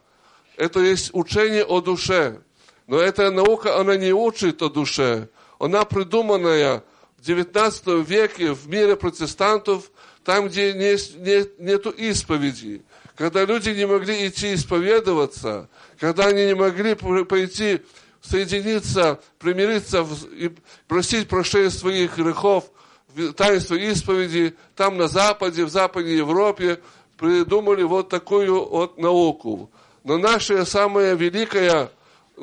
это 0.57 0.79
есть 0.79 1.09
учение 1.13 1.63
о 1.65 1.81
душе. 1.81 2.41
Но 2.87 2.99
эта 2.99 3.31
наука, 3.31 3.79
она 3.79 3.97
не 3.97 4.13
учит 4.13 4.61
о 4.61 4.69
душе. 4.69 5.29
Она 5.59 5.85
придуманная 5.85 6.83
в 7.17 7.21
19 7.21 8.07
веке 8.07 8.53
в 8.53 8.67
мире 8.67 8.95
протестантов, 8.95 9.89
там, 10.23 10.47
где 10.47 10.73
не, 10.73 10.95
не, 11.19 11.45
нету 11.59 11.89
исповеди. 11.89 12.83
Когда 13.15 13.45
люди 13.45 13.69
не 13.69 13.87
могли 13.87 14.27
идти 14.27 14.53
исповедоваться, 14.53 15.69
когда 15.99 16.25
они 16.27 16.45
не 16.45 16.55
могли 16.55 16.95
пойти 16.95 17.81
соединиться, 18.21 19.19
примириться 19.39 20.05
и 20.31 20.51
просить 20.87 21.29
прощения 21.29 21.69
своих 21.69 22.17
грехов 22.17 22.65
в 23.13 23.31
таинство 23.33 23.75
исповеди, 23.75 24.55
там 24.75 24.97
на 24.97 25.07
Западе, 25.07 25.63
в 25.63 25.69
Западной 25.69 26.17
Европе 26.17 26.79
придумали 27.17 27.83
вот 27.83 28.09
такую 28.09 28.67
вот 28.67 28.97
науку. 28.97 29.71
Но 30.03 30.17
наше 30.17 30.65
самое 30.65 31.15
великое 31.15 31.91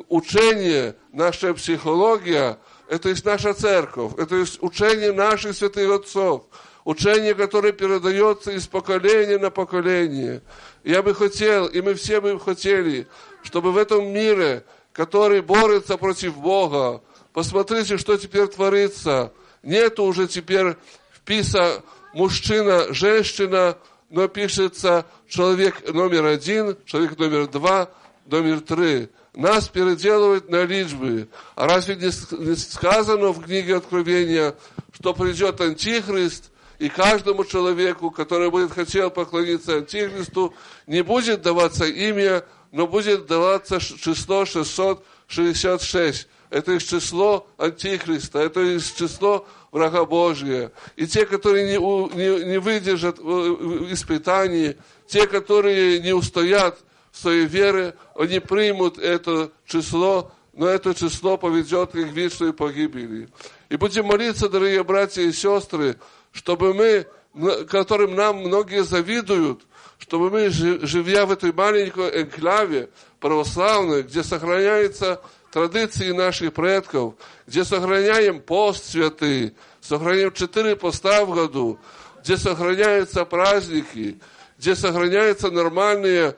учение, 0.09 0.95
наша 1.11 1.53
психология, 1.53 2.57
это 2.87 3.09
есть 3.09 3.25
наша 3.25 3.53
церковь, 3.53 4.13
это 4.17 4.37
есть 4.37 4.57
учение 4.61 5.11
наших 5.11 5.55
святых 5.55 5.91
отцов, 5.91 6.45
учение, 6.85 7.33
которое 7.33 7.71
передается 7.71 8.51
из 8.51 8.67
поколения 8.67 9.37
на 9.37 9.49
поколение. 9.49 10.41
Я 10.83 11.01
бы 11.01 11.13
хотел, 11.13 11.67
и 11.67 11.81
мы 11.81 11.93
все 11.93 12.19
бы 12.21 12.39
хотели, 12.39 13.07
чтобы 13.43 13.71
в 13.71 13.77
этом 13.77 14.07
мире, 14.11 14.63
который 14.91 15.41
борется 15.41 15.97
против 15.97 16.37
Бога, 16.37 17.01
посмотрите, 17.33 17.97
что 17.97 18.17
теперь 18.17 18.47
творится. 18.47 19.31
Нету 19.63 20.03
уже 20.03 20.27
теперь 20.27 20.75
вписа 21.13 21.83
мужчина, 22.13 22.93
женщина, 22.93 23.77
но 24.09 24.27
пишется 24.27 25.05
человек 25.27 25.91
номер 25.91 26.25
один, 26.25 26.77
человек 26.85 27.17
номер 27.17 27.47
два, 27.47 27.89
номер 28.25 28.59
три. 28.59 29.09
Нас 29.33 29.67
переделывают 29.67 30.49
на 30.49 30.63
личбы. 30.65 31.27
А 31.55 31.67
разве 31.67 31.95
не 31.95 32.55
сказано 32.55 33.29
в 33.29 33.43
книге 33.43 33.77
Откровения, 33.77 34.53
что 34.91 35.13
придет 35.13 35.59
Антихрист, 35.59 36.51
и 36.83 36.89
каждому 36.89 37.45
человеку, 37.45 38.11
который 38.11 38.51
будет 38.51 38.73
хотел 38.73 39.09
поклониться 39.09 39.77
Антихристу, 39.77 40.53
не 40.85 41.01
будет 41.01 41.41
даваться 41.41 41.85
имя, 41.85 42.43
но 42.73 42.87
будет 42.87 43.25
даваться 43.25 43.79
число 43.79 44.43
666. 44.43 46.27
Это 46.49 46.73
из 46.73 46.83
число 46.83 47.47
Антихриста, 47.57 48.39
это 48.39 48.59
из 48.59 48.91
число 48.91 49.47
врага 49.71 50.03
Божия. 50.03 50.73
И 50.97 51.07
те, 51.07 51.25
которые 51.25 51.63
не, 51.67 51.77
не, 51.77 52.51
не 52.51 52.59
выдержат 52.59 53.17
э, 53.17 53.21
э, 53.23 53.93
испытаний, 53.93 54.75
те, 55.07 55.25
которые 55.25 56.01
не 56.01 56.11
устоят 56.11 56.77
в 57.13 57.17
своей 57.17 57.45
вере, 57.45 57.95
они 58.13 58.39
примут 58.39 58.97
это 58.97 59.51
число, 59.65 60.33
но 60.51 60.67
это 60.67 60.93
число 60.93 61.37
поведет 61.37 61.95
их 61.95 62.09
к 62.09 62.13
вечной 62.13 62.51
погибели. 62.51 63.29
И 63.69 63.77
будем 63.77 64.07
молиться, 64.07 64.49
дорогие 64.49 64.83
братья 64.83 65.21
и 65.21 65.31
сестры, 65.31 65.95
чтобы 66.33 66.73
мы, 66.73 67.07
которым 67.65 68.15
нам 68.15 68.39
многие 68.39 68.83
завидуют, 68.83 69.61
чтобы 69.99 70.29
мы, 70.29 70.49
жи- 70.49 70.85
живя 70.85 71.25
в 71.25 71.31
этой 71.31 71.53
маленькой 71.53 72.23
энклаве 72.23 72.89
православной, 73.21 74.03
где 74.03 74.21
сохраняются 74.23 75.21
традиции 75.51 76.11
наших 76.11 76.53
предков, 76.53 77.13
где 77.47 77.63
сохраняем 77.63 78.41
пост 78.41 78.85
святый, 78.85 79.55
сохраняем 79.79 80.33
четыре 80.33 80.75
поста 80.75 81.23
в 81.23 81.33
году, 81.33 81.79
где 82.21 82.35
сохраняются 82.37 83.23
праздники, 83.23 84.19
где 84.57 84.75
сохраняется 84.75 85.51
нормальный 85.51 86.33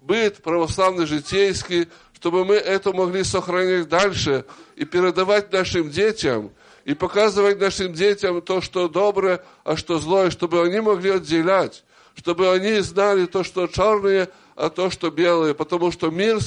быт 0.00 0.42
православный 0.42 1.06
житейский, 1.06 1.88
чтобы 2.14 2.44
мы 2.44 2.54
это 2.54 2.92
могли 2.92 3.24
сохранять 3.24 3.88
дальше 3.88 4.44
и 4.76 4.84
передавать 4.84 5.52
нашим 5.52 5.90
детям, 5.90 6.52
и 6.84 6.94
показывать 6.94 7.60
нашим 7.60 7.92
детям 7.92 8.42
то, 8.42 8.60
что 8.60 8.88
доброе, 8.88 9.42
а 9.64 9.76
что 9.76 9.98
злое, 9.98 10.30
чтобы 10.30 10.62
они 10.62 10.80
могли 10.80 11.10
отделять, 11.10 11.84
чтобы 12.14 12.50
они 12.50 12.80
знали 12.80 13.26
то, 13.26 13.42
что 13.42 13.66
черное, 13.66 14.28
а 14.54 14.70
то, 14.70 14.90
что 14.90 15.10
белое, 15.10 15.54
потому 15.54 15.90
что 15.90 16.10
мир 16.10 16.38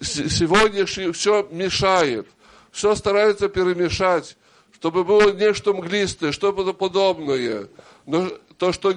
сегодняшний 0.00 1.12
все 1.12 1.46
мешает, 1.50 2.26
все 2.70 2.94
старается 2.94 3.48
перемешать, 3.48 4.36
чтобы 4.72 5.04
было 5.04 5.32
нечто 5.32 5.72
мглистое, 5.72 6.32
что-то 6.32 6.72
подобное. 6.72 7.68
Но 8.06 8.28
то 8.58 8.72
что, 8.72 8.92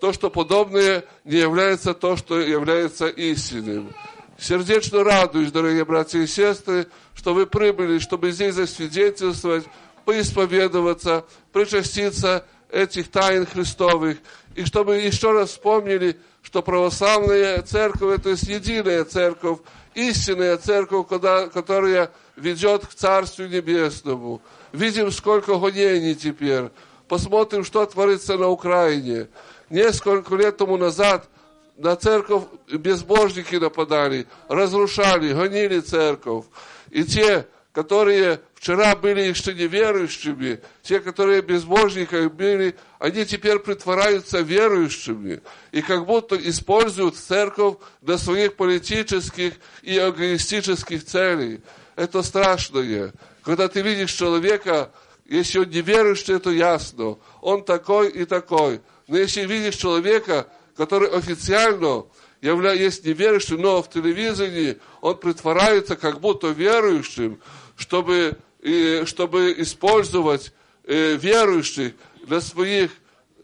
то, 0.00 0.12
что 0.12 0.30
подобное, 0.30 1.04
не 1.24 1.38
является 1.38 1.92
то, 1.92 2.16
что 2.16 2.40
является 2.40 3.06
истинным. 3.06 3.92
Сердечно 4.38 5.02
радуюсь, 5.02 5.50
дорогие 5.50 5.84
братья 5.86 6.18
и 6.18 6.26
сестры, 6.26 6.86
что 7.14 7.32
вы 7.32 7.46
прибыли, 7.46 7.98
чтобы 7.98 8.32
здесь 8.32 8.54
засвидетельствовать, 8.54 9.64
поисповедоваться, 10.04 11.24
причаститься 11.52 12.44
этих 12.70 13.10
тайн 13.10 13.46
Христовых, 13.46 14.18
и 14.54 14.64
чтобы 14.64 14.96
еще 14.96 15.32
раз 15.32 15.50
вспомнили, 15.50 16.18
что 16.42 16.62
православная 16.62 17.62
церковь– 17.62 18.18
это 18.20 18.30
единая 18.30 19.04
церковь, 19.04 19.58
истинная 19.94 20.58
церковь, 20.58 21.06
которая 21.08 22.10
ведет 22.36 22.86
к 22.86 22.94
Царству 22.94 23.46
Небесному. 23.46 24.42
Видим, 24.72 25.10
сколько 25.10 25.56
гонений 25.56 26.14
теперь. 26.14 26.68
Посмотрим, 27.08 27.64
что 27.64 27.86
творится 27.86 28.36
на 28.36 28.48
Украине. 28.48 29.28
Несколько 29.70 30.34
лет 30.36 30.58
тому 30.58 30.76
назад 30.76 31.28
на 31.76 31.96
церковь 31.96 32.44
безбожники 32.68 33.56
нападали, 33.56 34.26
разрушали, 34.48 35.32
гонили 35.32 35.80
церковь. 35.80 36.44
И 36.90 37.04
те, 37.04 37.46
которые 37.72 38.40
вчера 38.54 38.96
были 38.96 39.20
еще 39.20 39.52
неверующими, 39.52 40.60
те, 40.82 41.00
которые 41.00 41.42
безбожниками 41.42 42.28
были, 42.28 42.74
они 42.98 43.26
теперь 43.26 43.58
притворяются 43.58 44.40
верующими 44.40 45.42
и 45.72 45.82
как 45.82 46.06
будто 46.06 46.36
используют 46.36 47.16
церковь 47.16 47.76
для 48.00 48.16
своих 48.16 48.56
политических 48.56 49.54
и 49.82 49.98
эгоистических 49.98 51.04
целей. 51.04 51.60
Это 51.96 52.22
страшное. 52.22 53.12
Когда 53.42 53.68
ты 53.68 53.82
видишь 53.82 54.12
человека, 54.12 54.90
если 55.26 55.58
он 55.58 55.68
не 55.68 55.82
верующий, 55.82 56.34
это 56.34 56.50
ясно. 56.50 57.18
Он 57.42 57.62
такой 57.62 58.08
и 58.08 58.24
такой. 58.24 58.80
Но 59.06 59.18
если 59.18 59.44
видишь 59.46 59.76
человека, 59.76 60.48
который 60.76 61.08
официально 61.08 62.04
явля, 62.40 62.72
есть 62.72 63.04
неверующим, 63.04 63.60
но 63.60 63.82
в 63.82 63.90
телевизоре 63.90 64.78
он 65.00 65.16
притворяется 65.16 65.96
как 65.96 66.20
будто 66.20 66.48
верующим, 66.48 67.40
чтобы, 67.76 68.36
э, 68.62 69.04
чтобы 69.06 69.54
использовать 69.58 70.52
э, 70.84 71.16
верующих 71.16 71.94
для 72.24 72.40
своих 72.40 72.90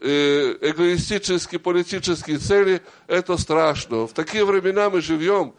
э, 0.01 0.57
эгоистических, 0.61 1.61
политических 1.61 2.39
целей, 2.39 2.81
это 3.07 3.37
страшно. 3.37 4.07
В 4.07 4.13
такие 4.13 4.45
времена 4.45 4.89
мы 4.89 5.01
живем, 5.01 5.53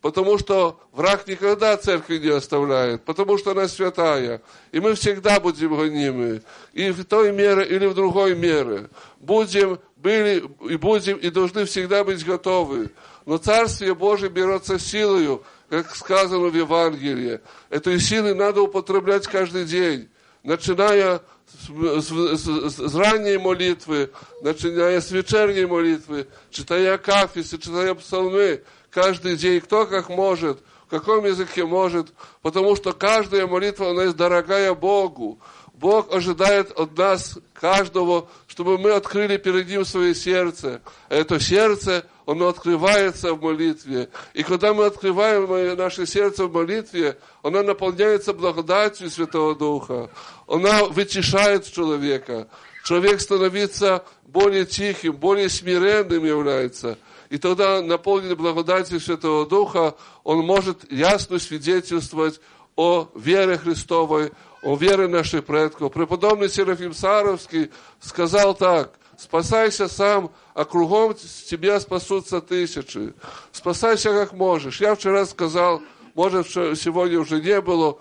потому 0.00 0.38
что 0.38 0.78
враг 0.92 1.26
никогда 1.26 1.76
церковь 1.76 2.20
не 2.20 2.28
оставляет, 2.28 3.04
потому 3.04 3.38
что 3.38 3.52
она 3.52 3.66
святая. 3.68 4.42
И 4.72 4.80
мы 4.80 4.94
всегда 4.94 5.40
будем 5.40 5.74
гонимы. 5.74 6.42
И 6.72 6.90
в 6.90 7.04
той 7.04 7.32
мере 7.32 7.64
или 7.64 7.86
в 7.86 7.94
другой 7.94 8.36
мере. 8.36 8.88
Будем, 9.18 9.78
были 10.06 10.48
и 10.70 10.76
будем, 10.76 11.16
и 11.16 11.30
должны 11.30 11.64
всегда 11.64 12.04
быть 12.04 12.24
готовы. 12.24 12.92
Но 13.24 13.38
Царствие 13.38 13.92
Божие 13.92 14.30
берется 14.30 14.78
силою, 14.78 15.42
как 15.68 15.96
сказано 15.96 16.46
в 16.46 16.54
Евангелии. 16.54 17.40
Эту 17.70 17.98
силу 17.98 18.32
надо 18.36 18.62
употреблять 18.62 19.26
каждый 19.26 19.64
день, 19.64 20.08
начиная 20.44 21.22
с, 21.48 22.04
с, 22.04 22.38
с, 22.38 22.78
с 22.78 22.94
ранней 22.94 23.36
молитвы, 23.36 24.12
начиная 24.42 25.00
с 25.00 25.10
вечерней 25.10 25.66
молитвы, 25.66 26.28
читая 26.50 26.94
акафисы, 26.94 27.58
читая 27.58 27.92
псалмы, 27.96 28.62
каждый 28.90 29.36
день, 29.36 29.60
кто 29.60 29.86
как 29.86 30.08
может, 30.08 30.60
в 30.86 30.90
каком 30.90 31.24
языке 31.24 31.66
может, 31.66 32.12
потому 32.42 32.76
что 32.76 32.92
каждая 32.92 33.48
молитва, 33.48 33.90
она 33.90 34.04
есть 34.04 34.16
дорогая 34.16 34.72
Богу. 34.72 35.40
Бог 35.74 36.14
ожидает 36.14 36.70
от 36.70 36.96
нас, 36.96 37.38
каждого, 37.52 38.28
чтобы 38.56 38.78
мы 38.78 38.92
открыли 38.92 39.36
перед 39.36 39.68
Ним 39.68 39.84
свое 39.84 40.14
сердце. 40.14 40.80
Это 41.10 41.38
сердце, 41.38 42.06
оно 42.24 42.48
открывается 42.48 43.34
в 43.34 43.42
молитве. 43.42 44.08
И 44.32 44.42
когда 44.42 44.72
мы 44.72 44.86
открываем 44.86 45.76
наше 45.76 46.06
сердце 46.06 46.46
в 46.46 46.54
молитве, 46.54 47.18
оно 47.42 47.62
наполняется 47.62 48.32
благодатью 48.32 49.10
Святого 49.10 49.54
Духа. 49.54 50.08
Она 50.48 50.84
вытешает 50.84 51.70
человека. 51.70 52.48
Человек 52.82 53.20
становится 53.20 54.02
более 54.26 54.64
тихим, 54.64 55.12
более 55.12 55.50
смиренным 55.50 56.24
является. 56.24 56.96
И 57.28 57.36
тогда, 57.36 57.82
наполненный 57.82 58.36
благодатью 58.36 59.00
Святого 59.00 59.44
Духа, 59.44 59.96
он 60.24 60.38
может 60.46 60.90
ясно 60.90 61.38
свидетельствовать 61.38 62.40
о 62.74 63.10
вере 63.14 63.58
Христовой, 63.58 64.32
о 64.62 64.76
вере 64.76 65.08
наших 65.08 65.44
предков. 65.44 65.92
Преподобный 65.92 66.48
Серафим 66.48 66.94
Саровский 66.94 67.70
сказал 68.00 68.54
так, 68.54 68.98
спасайся 69.18 69.88
сам, 69.88 70.30
а 70.54 70.64
кругом 70.64 71.14
тебя 71.48 71.78
спасутся 71.80 72.40
тысячи. 72.40 73.14
Спасайся 73.52 74.10
как 74.10 74.32
можешь. 74.32 74.80
Я 74.80 74.94
вчера 74.94 75.24
сказал, 75.26 75.82
может, 76.14 76.48
сегодня 76.48 77.20
уже 77.20 77.40
не 77.40 77.60
было, 77.60 77.98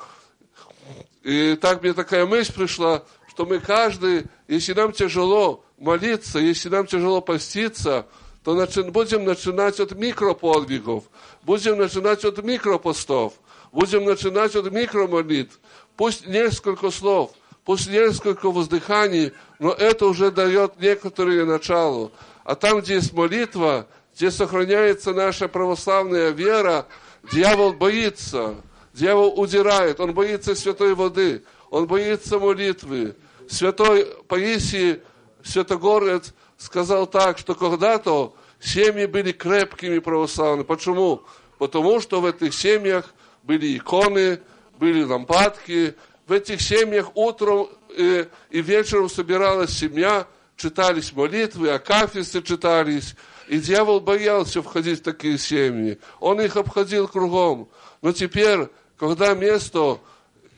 и 1.23 1.55
так 1.55 1.81
мне 1.81 1.93
такая 1.93 2.25
мысль 2.25 2.53
пришла, 2.53 3.03
что 3.27 3.45
мы 3.45 3.59
каждый, 3.59 4.25
если 4.47 4.73
нам 4.73 4.91
тяжело 4.91 5.65
молиться, 5.77 6.39
если 6.39 6.69
нам 6.69 6.85
тяжело 6.85 7.19
поститься, 7.19 8.05
то 8.43 8.53
начи, 8.53 8.83
будем 8.83 9.25
начинать 9.25 9.79
от 9.79 9.93
микроподвигов, 9.93 11.05
будем 11.41 11.79
начинать 11.79 12.23
от 12.23 12.43
микропостов, 12.43 13.33
будем 13.71 14.05
начинать 14.05 14.55
от 14.55 14.71
микромолитв, 14.71 15.59
Пусть 15.97 16.27
несколько 16.27 16.91
слов, 16.91 17.31
пусть 17.63 17.89
несколько 17.89 18.51
воздыханий, 18.51 19.31
но 19.59 19.71
это 19.71 20.05
уже 20.07 20.31
дает 20.31 20.79
некоторые 20.79 21.45
начало. 21.45 22.11
А 22.43 22.55
там, 22.55 22.81
где 22.81 22.95
есть 22.95 23.13
молитва, 23.13 23.87
где 24.15 24.29
сохраняется 24.31 25.13
наша 25.13 25.47
православная 25.47 26.31
вера, 26.31 26.85
дьявол 27.31 27.73
боится, 27.73 28.55
дьявол 28.93 29.39
удирает, 29.39 29.99
он 29.99 30.13
боится 30.13 30.55
святой 30.55 30.93
воды, 30.95 31.43
он 31.69 31.87
боится 31.87 32.39
молитвы. 32.39 33.15
Святой 33.49 34.05
Паисий, 34.27 35.01
святогорец, 35.43 36.33
сказал 36.57 37.07
так, 37.07 37.37
что 37.37 37.55
когда-то 37.55 38.33
семьи 38.59 39.05
были 39.05 39.31
крепкими 39.31 39.99
православными. 39.99 40.63
Почему? 40.63 41.23
Потому 41.57 42.01
что 42.01 42.21
в 42.21 42.25
этих 42.25 42.53
семьях 42.53 43.13
были 43.43 43.77
иконы, 43.77 44.39
были 44.79 45.03
лампадки. 45.03 45.95
В 46.27 46.31
этих 46.31 46.61
семьях 46.61 47.11
утром 47.15 47.67
и, 47.95 48.27
и 48.49 48.61
вечером 48.61 49.09
собиралась 49.09 49.71
семья, 49.71 50.27
читались 50.57 51.13
молитвы, 51.13 51.69
акафисты 51.69 52.41
читались. 52.41 53.15
И 53.47 53.59
дьявол 53.59 53.99
боялся 53.99 54.61
входить 54.61 54.99
в 54.99 55.03
такие 55.03 55.37
семьи. 55.37 55.99
Он 56.19 56.41
их 56.41 56.55
обходил 56.55 57.07
кругом. 57.07 57.69
Но 58.01 58.11
теперь, 58.11 58.67
когда 58.97 59.33
место 59.35 59.99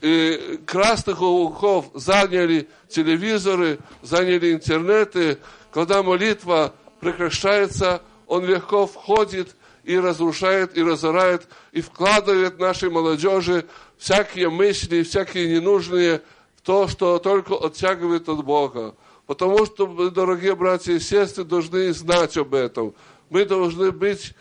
и 0.02 0.60
красных 0.66 1.22
уголков 1.22 1.88
заняли 1.94 2.70
телевизоры, 2.88 3.80
заняли 4.02 4.54
интернеты, 4.54 5.38
когда 5.72 6.02
молитва 6.02 6.74
прекращается, 7.00 8.02
он 8.26 8.46
легко 8.46 8.88
входит 8.88 9.56
и 9.88 9.98
разрушает, 9.98 10.78
и 10.78 10.84
разорает, 10.84 11.48
и 11.72 11.80
вкладывает 11.80 12.60
нашей 12.60 12.90
молодежи 12.90 13.66
всякие 13.98 14.50
мысли, 14.50 15.04
всякие 15.04 15.48
ненужные, 15.48 16.22
то, 16.64 16.90
что 16.90 17.20
только 17.20 17.56
оттягивает 17.56 18.28
от 18.28 18.44
Бога. 18.44 18.96
Потому 19.26 19.66
что 19.66 20.10
дорогие 20.10 20.56
братья 20.56 20.92
и 20.92 21.00
сестры, 21.00 21.46
должны 21.46 21.94
знать 21.94 22.36
об 22.36 22.54
этом. 22.54 22.94
Мы 23.30 23.46
должны 23.46 23.92
быть 23.92 24.34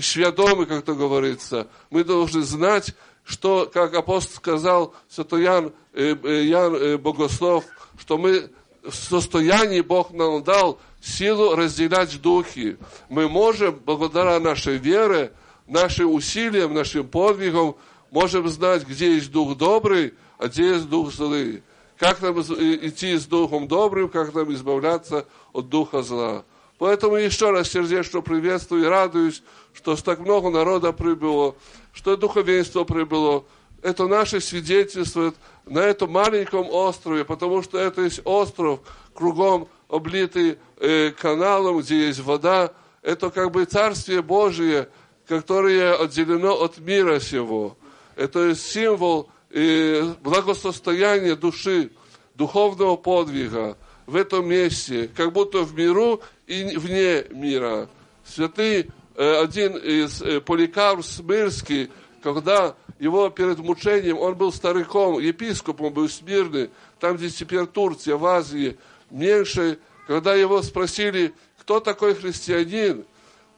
сведомы, 0.00 0.66
как 0.66 0.84
то 0.84 0.94
говорится. 0.94 1.66
Мы 1.90 2.04
должны 2.04 2.42
знать, 2.42 2.94
что, 3.24 3.68
как 3.72 3.94
апостол 3.94 4.36
сказал, 4.36 4.94
святой 5.08 5.42
Ян, 5.42 5.72
э, 5.92 6.14
э, 6.22 6.44
Ян 6.44 6.74
э, 6.76 6.96
Богослов, 6.96 7.64
что 7.98 8.18
мы 8.18 8.50
в 8.84 8.94
состоянии 8.94 9.80
Бог 9.80 10.12
нам 10.12 10.44
дал 10.44 10.78
силу 11.00 11.54
разделять 11.54 12.20
духи. 12.20 12.76
Мы 13.08 13.28
можем, 13.28 13.80
благодаря 13.84 14.38
нашей 14.40 14.76
вере, 14.76 15.32
нашим 15.66 16.12
усилиям, 16.12 16.74
нашим 16.74 17.08
подвигам, 17.08 17.76
можем 18.10 18.48
знать, 18.48 18.86
где 18.86 19.14
есть 19.14 19.30
дух 19.32 19.56
добрый, 19.56 20.14
а 20.38 20.48
где 20.48 20.70
есть 20.74 20.88
дух 20.88 21.12
злый. 21.12 21.62
Как 21.98 22.22
нам 22.22 22.40
идти 22.40 23.16
с 23.16 23.26
духом 23.26 23.68
добрым, 23.68 24.08
как 24.08 24.34
нам 24.34 24.52
избавляться 24.54 25.26
от 25.52 25.68
духа 25.68 26.02
зла. 26.02 26.44
Поэтому 26.78 27.16
еще 27.16 27.50
раз 27.50 27.68
сердечно 27.68 28.22
приветствую 28.22 28.84
и 28.84 28.86
радуюсь, 28.86 29.42
что 29.74 29.94
так 29.96 30.18
много 30.20 30.48
народа 30.48 30.92
прибыло, 30.92 31.54
что 31.92 32.16
духовенство 32.16 32.84
прибыло. 32.84 33.44
Это 33.82 34.06
наше 34.06 34.40
свидетельство 34.40 35.34
на 35.66 35.80
этом 35.80 36.10
маленьком 36.10 36.70
острове, 36.70 37.26
потому 37.26 37.62
что 37.62 37.78
это 37.78 38.00
есть 38.00 38.22
остров, 38.24 38.80
кругом 39.12 39.68
облитый 39.90 40.58
э, 40.78 41.10
каналом, 41.10 41.80
где 41.80 42.06
есть 42.06 42.20
вода. 42.20 42.72
Это 43.02 43.30
как 43.30 43.50
бы 43.50 43.64
Царствие 43.64 44.22
Божие, 44.22 44.88
которое 45.26 45.94
отделено 45.94 46.62
от 46.62 46.78
мира 46.78 47.20
сего 47.20 47.76
это 48.20 48.54
символ 48.54 49.30
и 49.50 50.12
благосостояния 50.22 51.36
души, 51.36 51.90
духовного 52.34 52.96
подвига 52.96 53.78
в 54.06 54.14
этом 54.14 54.46
месте, 54.46 55.10
как 55.16 55.32
будто 55.32 55.62
в 55.62 55.74
миру 55.74 56.20
и 56.46 56.76
вне 56.76 57.24
мира. 57.30 57.88
Святый 58.24 58.90
э, 59.16 59.42
один 59.42 59.76
из 59.76 60.20
э, 60.20 60.40
Поликарп 60.40 61.04
Смирский, 61.04 61.90
когда 62.22 62.76
его 62.98 63.30
перед 63.30 63.58
мучением, 63.58 64.18
он 64.18 64.34
был 64.34 64.52
стариком, 64.52 65.18
епископом 65.18 65.92
был 65.92 66.08
Смирный, 66.08 66.68
там, 66.98 67.16
где 67.16 67.30
теперь 67.30 67.66
Турция, 67.66 68.16
в 68.16 68.26
Азии, 68.26 68.76
меньше, 69.10 69.78
когда 70.06 70.34
его 70.34 70.62
спросили, 70.62 71.32
кто 71.58 71.80
такой 71.80 72.14
христианин, 72.14 73.04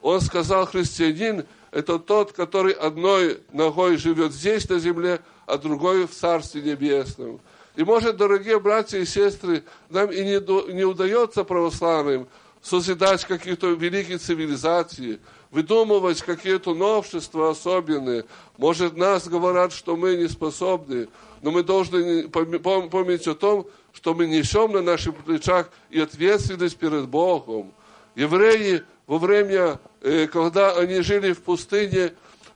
он 0.00 0.20
сказал, 0.20 0.66
христианин– 0.66 1.46
это 1.70 1.98
тот, 1.98 2.32
который 2.32 2.72
одной 2.72 3.40
ногой 3.52 3.96
живет 3.96 4.32
здесь 4.32 4.68
на 4.68 4.78
земле, 4.78 5.20
а 5.46 5.56
другой 5.56 6.06
в 6.06 6.10
Царстве 6.10 6.60
Небесном. 6.62 7.40
И 7.76 7.84
может, 7.84 8.16
дорогие 8.16 8.60
братья 8.60 8.98
и 8.98 9.06
сестры, 9.06 9.64
нам 9.88 10.10
и 10.10 10.22
не, 10.22 10.74
не 10.74 10.84
удается 10.84 11.44
православным 11.44 12.28
созидать 12.60 13.24
какие-то 13.24 13.68
великие 13.68 14.18
цивилизации, 14.18 15.20
выдумывать 15.50 16.22
какие-то 16.22 16.74
новшества 16.74 17.50
особенные. 17.50 18.24
Может, 18.56 18.96
нас 18.96 19.26
говорят, 19.26 19.72
что 19.72 19.96
мы 19.96 20.16
не 20.16 20.28
способны, 20.28 21.08
но 21.40 21.50
мы 21.50 21.62
должны 21.62 22.28
помнить 22.28 23.26
о 23.26 23.34
том, 23.34 23.66
что 23.92 24.14
мы 24.14 24.26
несем 24.26 24.72
на 24.72 24.82
наших 24.82 25.16
плечах 25.16 25.70
и 25.90 26.00
ответственность 26.00 26.76
перед 26.76 27.08
Богом. 27.08 27.72
Евреи 28.14 28.82
во 29.06 29.18
время, 29.18 29.78
э, 30.00 30.26
когда 30.26 30.76
они 30.76 31.00
жили 31.00 31.32
в 31.32 31.42
пустыне, 31.42 32.14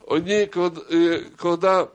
они, 0.09 0.49
э, 0.53 1.20
когда 1.37 1.89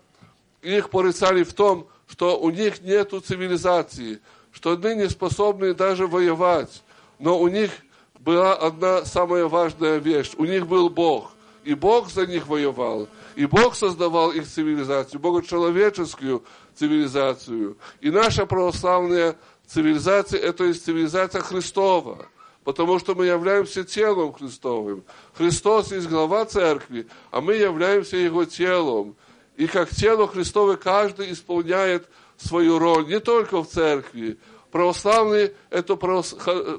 их 0.61 0.89
порицали 0.89 1.43
в 1.43 1.53
том, 1.53 1.87
что 2.07 2.39
у 2.39 2.49
них 2.49 2.81
нет 2.81 3.13
цивилизации, 3.25 4.19
что 4.51 4.73
они 4.73 4.95
не 4.95 5.09
способны 5.09 5.73
даже 5.73 6.07
воевать. 6.07 6.83
Но 7.19 7.39
у 7.39 7.47
них 7.47 7.71
была 8.19 8.53
одна 8.53 9.05
самая 9.05 9.45
важная 9.45 9.97
вещь. 9.97 10.31
У 10.37 10.45
них 10.45 10.67
был 10.67 10.89
Бог. 10.89 11.31
И 11.63 11.73
Бог 11.73 12.09
за 12.09 12.25
них 12.25 12.47
воевал. 12.47 13.07
И 13.35 13.45
Бог 13.45 13.75
создавал 13.75 14.31
их 14.31 14.47
цивилизацию, 14.47 15.19
богочеловеческую 15.19 16.43
цивилизацию. 16.75 17.77
И 17.99 18.09
наша 18.11 18.45
православная 18.45 19.35
цивилизация, 19.67 20.39
это 20.39 20.65
есть 20.65 20.85
цивилизация 20.85 21.41
Христова. 21.41 22.27
Потому 22.63 22.99
что 22.99 23.15
мы 23.15 23.25
являемся 23.25 23.83
телом 23.83 24.33
Христовым. 24.33 25.03
Христос 25.33 25.91
есть 25.91 26.07
глава 26.07 26.45
церкви, 26.45 27.07
а 27.31 27.41
мы 27.41 27.55
являемся 27.55 28.17
Его 28.17 28.45
телом. 28.45 29.15
И 29.57 29.65
как 29.67 29.89
тело 29.89 30.27
Христовое 30.27 30.77
каждый 30.77 31.31
исполняет 31.31 32.07
свою 32.37 32.77
роль, 32.77 33.07
не 33.07 33.19
только 33.19 33.61
в 33.61 33.67
церкви. 33.67 34.37
Православный– 34.71 35.53
это, 35.69 35.95
правос... 35.95 36.35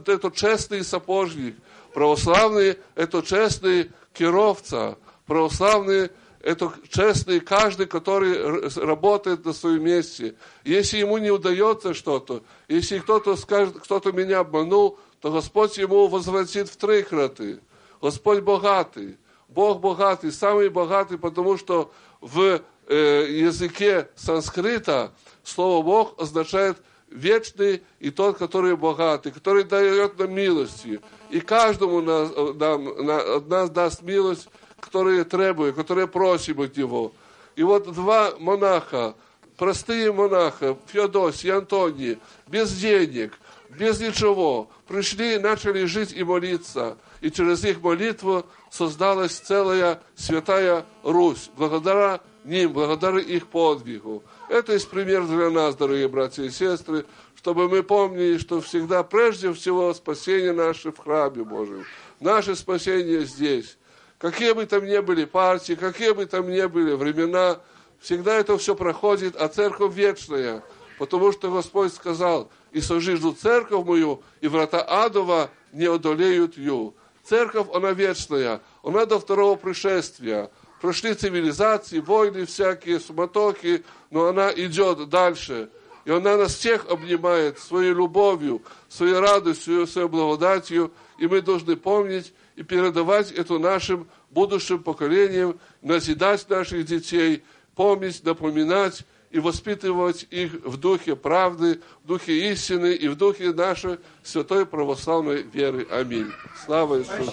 это 0.07 0.30
честный 0.30 0.84
сапожник. 0.84 1.57
Православный– 1.93 2.78
это 2.95 3.22
честный 3.22 3.90
керовца. 4.14 4.97
Православный– 5.26 6.11
это 6.43 6.72
честный 6.88 7.40
каждый, 7.40 7.86
который 7.86 8.68
работает 8.76 9.45
на 9.45 9.53
своем 9.53 9.84
месте. 9.84 10.34
Если 10.64 10.99
ему 10.99 11.18
не 11.18 11.30
удается 11.30 11.95
что-то, 11.95 12.43
если 12.68 12.99
кто-то 12.99 13.36
скажет, 13.36 13.78
кто-то 13.78 14.12
меня 14.12 14.40
обманул, 14.40 14.99
то 15.20 15.30
Господь 15.30 15.78
ему 15.78 16.09
возвратит 16.09 16.68
в 16.68 16.76
три 16.76 17.03
краты. 17.03 17.61
Господь 18.01 18.40
богатый. 18.40 19.16
Бог 19.49 19.80
богатый, 19.80 20.32
самый 20.32 20.68
богатый, 20.68 21.18
потому 21.18 21.59
что 21.59 21.93
в 22.20 22.62
э, 22.88 23.26
языке 23.28 24.09
санскрита 24.16 25.12
слово 25.45 25.84
Бог 25.84 26.20
означает 26.20 26.78
вечный 27.11 27.82
и 28.01 28.11
тот, 28.11 28.38
который 28.38 28.76
богатый, 28.76 29.30
который 29.30 29.64
дает 29.64 30.18
нам 30.18 30.34
милости. 30.34 31.01
И 31.30 31.40
каждому 31.40 32.01
нас, 32.01 32.30
нам, 32.55 32.88
от 32.88 33.49
нас 33.49 33.70
даст 33.70 34.03
милость, 34.03 34.49
которые 34.83 35.22
требуют, 35.24 35.76
которые 35.76 36.09
просим 36.09 36.61
от 36.61 36.76
Него. 36.76 37.12
И 37.55 37.62
вот 37.62 37.91
два 37.93 38.33
монаха, 38.39 39.14
простые 39.57 40.12
монаха, 40.12 40.76
Феодосий 40.89 41.49
и 41.51 41.53
Антоний, 41.53 42.18
без 42.49 42.72
денег, 42.72 43.33
без 43.70 44.01
ничего, 44.01 44.68
пришли 44.89 45.37
и 45.37 45.39
начали 45.39 45.85
жить 45.85 46.12
и 46.12 46.24
молиться. 46.24 46.99
И 47.20 47.30
через 47.30 47.64
их 47.64 47.80
молитву 47.80 48.45
создалась 48.70 49.39
целая 49.39 50.03
святая 50.16 50.85
Русь, 51.05 51.49
благодаря 51.57 52.20
ним, 52.45 52.72
благодаря 52.72 53.20
их 53.20 53.47
подвигу. 53.47 54.24
Это 54.49 54.72
есть 54.72 54.91
пример 54.91 55.26
для 55.26 55.51
нас, 55.51 55.76
дорогие 55.76 56.09
братья 56.09 56.43
и 56.43 56.51
сестры, 56.51 57.07
чтобы 57.37 57.68
мы 57.68 57.85
помнили, 57.85 58.39
что 58.39 58.61
всегда 58.61 59.05
прежде 59.05 59.53
всего 59.53 59.95
спасение 59.95 60.53
наше 60.53 60.91
в 60.91 60.99
храме 60.99 61.45
Божьем. 61.45 61.85
Наше 62.18 62.57
спасение 62.57 63.24
здесь. 63.24 63.76
Какие 64.22 64.52
бы 64.52 64.66
там 64.66 64.84
ни 64.84 65.00
были 65.00 65.24
партии, 65.24 65.72
какие 65.72 66.12
бы 66.12 66.26
там 66.26 66.48
ни 66.48 66.64
были 66.66 66.92
времена, 66.92 67.58
всегда 67.98 68.36
это 68.36 68.56
все 68.56 68.76
проходит, 68.76 69.34
а 69.34 69.48
церковь 69.48 69.96
вечная. 69.96 70.62
Потому 70.96 71.32
что 71.32 71.50
Господь 71.50 71.92
сказал, 71.92 72.48
и 72.70 72.80
сожижу 72.80 73.32
церковь 73.32 73.84
мою, 73.84 74.22
и 74.40 74.46
врата 74.46 74.80
адова 74.80 75.50
не 75.72 75.86
одолеют 75.86 76.56
ее. 76.56 76.92
Церковь, 77.24 77.66
она 77.74 77.90
вечная, 77.90 78.60
она 78.84 79.06
до 79.06 79.18
второго 79.18 79.56
пришествия. 79.56 80.52
Прошли 80.80 81.14
цивилизации, 81.14 81.98
войны 81.98 82.46
всякие, 82.46 83.00
суматохи, 83.00 83.82
но 84.10 84.26
она 84.26 84.52
идет 84.52 85.08
дальше. 85.08 85.68
И 86.04 86.12
она 86.12 86.36
нас 86.36 86.54
всех 86.54 86.88
обнимает 86.88 87.58
своей 87.58 87.92
любовью, 87.92 88.62
своей 88.88 89.18
радостью, 89.18 89.88
своей 89.88 90.06
благодатью. 90.06 90.92
И 91.18 91.26
мы 91.26 91.40
должны 91.40 91.74
помнить 91.74 92.32
и 92.62 92.64
передавать 92.64 93.32
это 93.32 93.58
нашим 93.58 94.06
будущим 94.30 94.82
поколениям, 94.82 95.58
назидать 95.82 96.48
наших 96.48 96.84
детей, 96.86 97.42
помнить, 97.74 98.24
напоминать 98.24 99.04
и 99.32 99.40
воспитывать 99.40 100.26
их 100.30 100.52
в 100.64 100.76
духе 100.76 101.16
правды, 101.16 101.80
в 102.04 102.06
духе 102.06 102.52
истины 102.52 102.94
и 102.94 103.08
в 103.08 103.16
духе 103.16 103.52
нашей 103.52 103.98
святой 104.22 104.64
православной 104.64 105.42
веры. 105.42 105.86
Аминь. 105.90 106.30
Слава 106.64 107.00
Иисусу. 107.00 107.32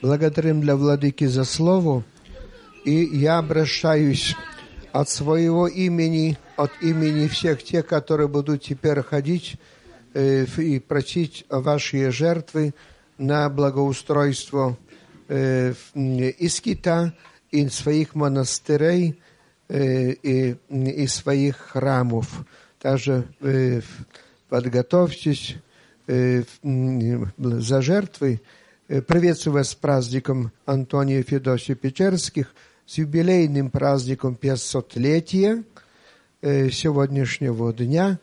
Благодарим 0.00 0.60
для 0.62 0.76
Владыки 0.76 1.26
за 1.26 1.44
слово. 1.44 2.02
И 2.84 2.92
я 2.92 3.38
обращаюсь 3.38 4.36
от 4.92 5.08
своего 5.08 5.66
имени, 5.66 6.38
от 6.56 6.70
имени 6.80 7.28
всех 7.28 7.62
тех, 7.62 7.86
которые 7.86 8.28
будут 8.28 8.62
теперь 8.62 9.02
ходить 9.02 9.56
и 10.14 10.78
просить 10.78 11.44
ваши 11.48 12.10
жертвы 12.10 12.74
на 13.18 13.48
благоустройство 13.48 14.76
э, 15.28 15.74
Искита 15.94 17.14
и 17.50 17.68
своих 17.68 18.14
монастырей 18.14 19.20
э, 19.68 20.12
и, 20.12 20.56
и 20.70 21.06
своих 21.06 21.56
храмов. 21.56 22.44
Также 22.80 23.26
э, 23.40 23.80
подготовьтесь 24.48 25.56
э, 26.06 26.42
за 26.62 27.82
жертвы. 27.82 28.40
Э, 28.88 29.00
приветствую 29.00 29.54
вас 29.54 29.70
с 29.70 29.74
праздником 29.74 30.52
Антония 30.66 31.22
Федосия 31.22 31.74
Печерских, 31.74 32.54
с 32.86 32.98
юбилейным 32.98 33.70
праздником 33.70 34.36
500-летия 34.40 35.64
э, 36.42 36.70
сегодняшнего 36.70 37.72
дня. 37.72 38.18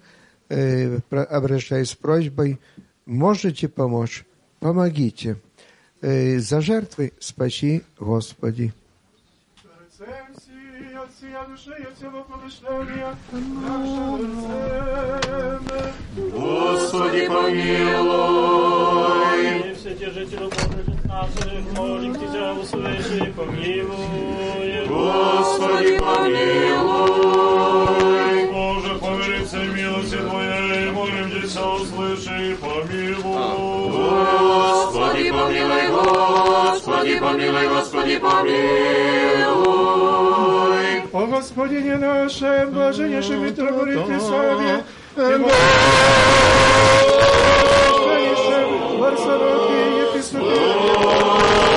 Э, 0.54 1.00
обращаюсь 1.10 1.92
с 1.92 1.96
просьбой, 1.96 2.60
можете 3.06 3.70
помочь? 3.70 4.26
Помогите. 4.60 5.38
За 6.02 6.62
жертвы 6.62 7.14
спаси 7.20 7.84
Господи. 7.98 8.74
Господи, 16.34 17.28
помилуй. 17.28 18.54
Все 19.76 19.96
те 19.96 20.10
жители 20.12 20.50
наших, 21.06 21.78
молим 21.78 22.16
Тебя, 22.16 22.54
услыши, 22.56 23.34
помилуй. 23.38 24.88
Господи, 24.88 25.98
помилуй. 25.98 28.01
Услыши, 32.22 32.58
помилуй. 32.58 33.92
Господи, 33.92 35.32
помилуй, 35.32 35.88
Господи, 35.90 37.20
помилуй, 37.20 37.68
Господи, 37.68 38.18
помилуй. 38.18 38.52
О 41.14 41.26
Господине 41.28 41.98
нашем, 41.98 42.72
блаженнейшем 42.72 43.44
митрополите 43.46 44.20
Саве, 44.20 44.84
и 45.18 45.38
блаженнейшем 47.90 48.98
Варсонофе 49.00 49.82
епископе, 50.02 51.71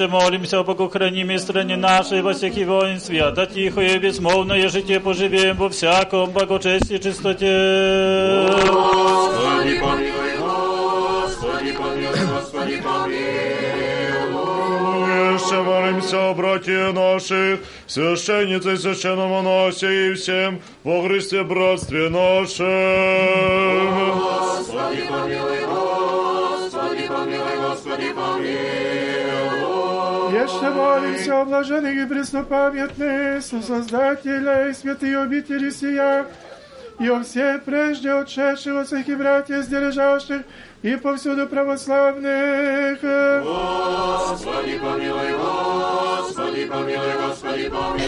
Еще 0.00 0.08
молимся 0.08 0.60
о 0.60 0.64
богохранимой 0.64 1.38
стране 1.38 1.76
нашей 1.76 2.22
во 2.22 2.32
всяких 2.32 2.66
воинстве, 2.66 3.22
а 3.22 3.32
да 3.32 3.44
тихое 3.44 3.96
и 3.96 3.98
безмолвное 3.98 4.66
житие 4.70 4.98
поживем 4.98 5.58
во 5.58 5.68
всяком 5.68 6.30
благочестии 6.30 6.96
и 6.96 7.02
чистоте. 7.02 8.46
Господи, 8.66 9.78
помилуй, 9.78 10.38
Господи, 10.38 11.72
помилуй, 11.72 12.26
Господи, 12.32 12.80
помилуй. 12.80 13.10
Еще 15.34 15.62
молимся 15.62 16.30
о 16.30 16.34
братьях 16.34 16.94
наших, 16.94 17.60
священнице 17.86 18.72
и 18.72 18.76
священномонасе 18.78 20.12
и 20.12 20.14
всем 20.14 20.62
во 20.82 21.02
Христе 21.02 21.44
братстве 21.44 22.08
нашем. 22.08 22.66
Господи, 24.18 25.02
помилуй, 25.10 25.58
Господи, 25.66 27.06
помилуй, 27.06 27.56
Господи, 27.68 28.12
помилуй. 28.14 28.99
Еще 30.30 30.70
молимся 30.70 31.40
о 31.40 31.44
блаженных 31.44 31.94
и 31.96 32.06
преснопамятных, 32.06 33.42
Создателя 33.42 34.68
и 34.68 34.72
святые 34.72 35.18
обители 35.18 35.70
сия, 35.70 36.24
и 37.00 37.08
о 37.08 37.22
всех 37.24 37.64
прежде 37.64 38.12
отшедших 38.12 38.76
отцах 38.76 39.08
и 39.08 39.14
братьях, 39.16 39.64
сдержавших 39.64 40.42
и 40.82 40.94
повсюду 40.96 41.48
православных. 41.48 43.00
Господи, 43.02 44.78
помилуй, 44.78 45.32
Господи, 45.32 46.66
помилуй, 46.66 47.12
Господи, 47.26 47.68
помилуй. 47.68 48.00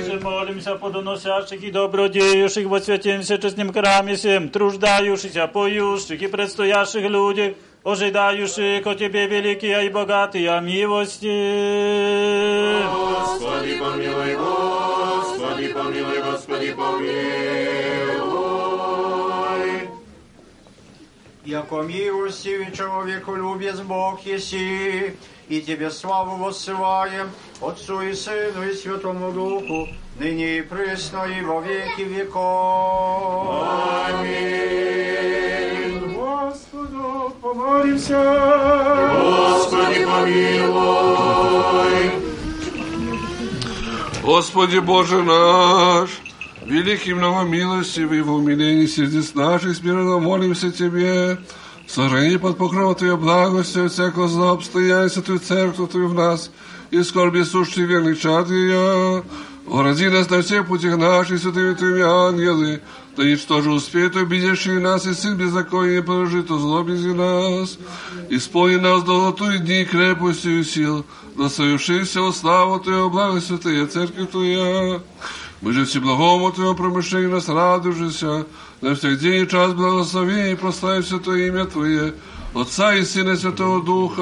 Еще 0.00 0.18
молимся 0.18 0.74
по 0.74 0.90
доносящих 0.90 1.62
и 1.62 1.70
добродеющих 1.70 2.66
во 2.66 2.80
святем 2.80 3.22
всечестном 3.22 3.72
храме 3.72 4.16
всем, 4.16 4.48
труждающихся, 4.48 5.46
поющих 5.46 6.20
и 6.22 6.26
предстоящих 6.26 7.08
людях, 7.08 7.54
ожидающих 7.84 8.86
от 8.86 8.98
Тебе 8.98 9.26
великие 9.26 9.86
и 9.86 9.88
богатые 9.88 10.60
милости. 10.60 11.26
Господи, 12.86 13.78
помилуй, 13.78 14.36
Господи, 14.36 15.72
помилуй, 15.72 16.22
Господи, 16.22 16.72
помилуй. 16.72 17.60
Яко 21.44 21.82
милостивый 21.82 22.70
человеку 22.76 23.34
любец 23.34 23.78
Бог 23.80 24.20
еси, 24.26 25.16
и 25.48 25.60
Тебе 25.62 25.90
славу 25.90 26.36
воссылаем, 26.36 27.30
Отцу 27.60 28.02
и 28.02 28.12
Сыну 28.12 28.62
и 28.62 28.74
Святому 28.74 29.32
Духу, 29.32 29.88
ныне 30.18 30.58
и 30.58 30.60
присно 30.60 31.24
и 31.24 31.42
во 31.42 31.60
веки 31.60 32.02
веков. 32.02 33.64
Аминь. 34.08 34.50
Господу 36.40 37.34
помолимся. 37.42 38.18
Господи, 39.20 40.06
помилуй. 40.06 41.32
Господи 44.22 44.78
Боже 44.78 45.22
наш, 45.22 46.08
великий 46.64 47.12
многомилостивый, 47.12 48.22
в 48.22 48.32
умилении 48.32 48.86
сердец 48.86 49.34
наших 49.34 49.76
смиренно 49.76 50.18
молимся 50.18 50.70
Тебе, 50.70 51.38
сохрани 51.86 52.38
под 52.38 52.56
покровом 52.56 52.94
Твоей 52.94 53.16
благости 53.16 53.78
от 53.78 53.92
всякого 53.92 54.26
зла 54.26 54.52
обстоятельства 54.52 55.22
Твою 55.22 55.40
церковь 55.40 55.90
Твою 55.90 56.08
в 56.08 56.14
нас, 56.14 56.50
и 56.90 57.02
скорби 57.02 57.42
сущий 57.42 57.84
верных 57.84 58.18
чад 58.18 58.48
Ее. 58.48 59.24
Урази 59.66 60.08
нас 60.08 60.30
на 60.30 60.40
всех 60.40 60.66
путях 60.66 60.96
наших, 60.96 61.38
святыми 61.38 61.74
Твоими 61.74 62.02
ангелы, 62.02 62.80
да 63.19 63.23
и 63.23 63.35
что 63.37 63.61
же 63.61 63.71
успеет 63.71 64.17
обидевший 64.17 64.81
нас, 64.81 65.05
и 65.05 65.13
сын 65.13 65.37
беззакония 65.37 66.01
положит 66.01 66.47
зло 66.47 66.83
без 66.83 67.03
нас. 67.05 67.77
Исполни 68.29 68.75
нас 68.75 69.03
долготу 69.03 69.51
и 69.51 69.59
дни 69.59 69.85
крепостью 69.85 70.59
и 70.59 70.63
сил, 70.63 71.05
да 71.37 71.49
совершився 71.49 72.21
во 72.21 72.33
славу 72.33 72.79
Твою, 72.79 73.09
благо 73.09 73.39
святая 73.39 73.87
церковь 73.87 74.29
Твоя. 74.31 75.01
Мы 75.61 75.73
же 75.73 75.85
всеблагому 75.85 76.51
Твоему 76.51 76.75
промышлению 76.75 77.31
нас 77.31 77.47
радужися, 77.47 78.45
на 78.81 78.95
всех 78.95 79.19
день 79.19 79.43
и 79.45 79.47
час 79.47 79.73
благослови 79.73 80.51
и 80.51 80.55
прославим 80.55 81.03
Святое 81.03 81.47
имя 81.47 81.65
Твое, 81.65 82.13
Отца 82.53 82.93
и 82.95 83.03
Сына 83.03 83.31
и 83.31 83.35
Святого 83.37 83.81
Духа. 83.81 84.21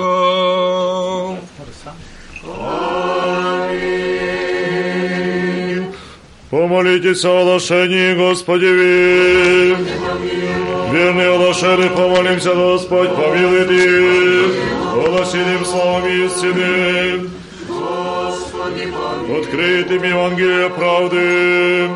Помолитесь 6.51 7.25
о 7.27 7.41
оглашении, 7.41 8.15
Господи, 8.15 8.65
ви. 8.65 9.77
Верные 10.91 11.35
оглашены, 11.35 11.91
помолимся, 11.91 12.55
Господь, 12.55 13.15
помилуй 13.15 13.65
их. 13.65 14.55
Огласим 15.05 15.65
славами 15.67 16.25
истины. 16.25 17.29
Открытым 19.39 20.03
Евангелие 20.03 20.71
правды. 20.71 21.91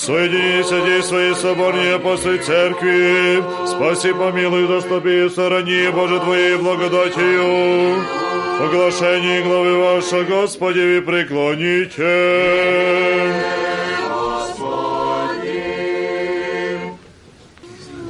Соединись, 0.00 0.70
действуй, 0.86 1.34
соборнее 1.36 1.98
после 1.98 2.38
церкви. 2.38 3.44
Спаси, 3.66 4.14
помилуй, 4.14 4.66
заступи, 4.66 5.28
сторони, 5.28 5.90
Боже, 5.90 6.20
Твоей 6.20 6.56
благодатью. 6.56 8.02
Оглашение 8.64 9.42
главы 9.42 9.76
ваша, 9.76 10.24
Господи, 10.24 10.80
ви 10.80 11.00
преклоните. 11.02 12.12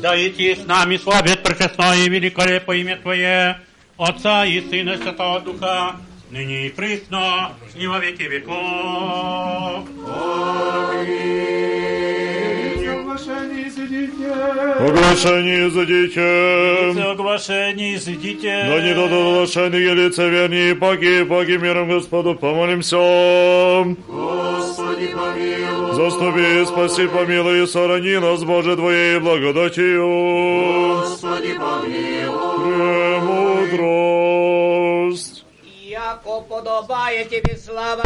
Да 0.01 0.16
идти 0.16 0.55
с 0.55 0.64
нами 0.66 0.97
славит 0.97 1.43
пречестное 1.43 2.05
и 2.05 2.09
великолепное 2.09 2.76
имя 2.76 2.97
Твое, 2.99 3.59
Отца 3.99 4.47
и 4.47 4.61
Сына 4.61 4.93
и 4.93 4.97
Святого 4.97 5.41
Духа, 5.41 5.97
ныне 6.31 6.66
и 6.66 6.70
присно, 6.70 7.53
и 7.74 7.87
во 7.87 7.99
веки 7.99 8.22
веков. 8.22 9.87
Оглашение. 13.20 14.11
Оглашение 14.78 15.70
задите. 15.70 17.11
Оглашение 17.11 17.99
сидите. 17.99 18.64
Да 18.66 18.81
не 18.81 18.95
дадут 18.95 19.12
оглашение 19.12 19.95
лицевернее, 19.95 20.74
паки, 20.74 21.24
паки 21.24 21.59
миром 21.59 21.89
Господу 21.89 22.35
помолимся. 22.35 22.97
Господи, 24.09 25.09
помилуй. 25.09 25.95
Заступи, 25.95 26.64
спаси, 26.66 27.07
помилуй, 27.09 27.64
и 27.64 27.66
сорони 27.66 28.18
нас, 28.18 28.43
Боже, 28.45 28.76
Твоей 28.76 29.18
благодатью. 29.18 31.01
Господи, 31.01 31.55
помилуй. 31.55 32.74
Премудрость. 32.76 34.30
Яко 36.61 36.80
подобає 36.80 37.24
Тебе 37.24 37.56
слава, 37.56 38.04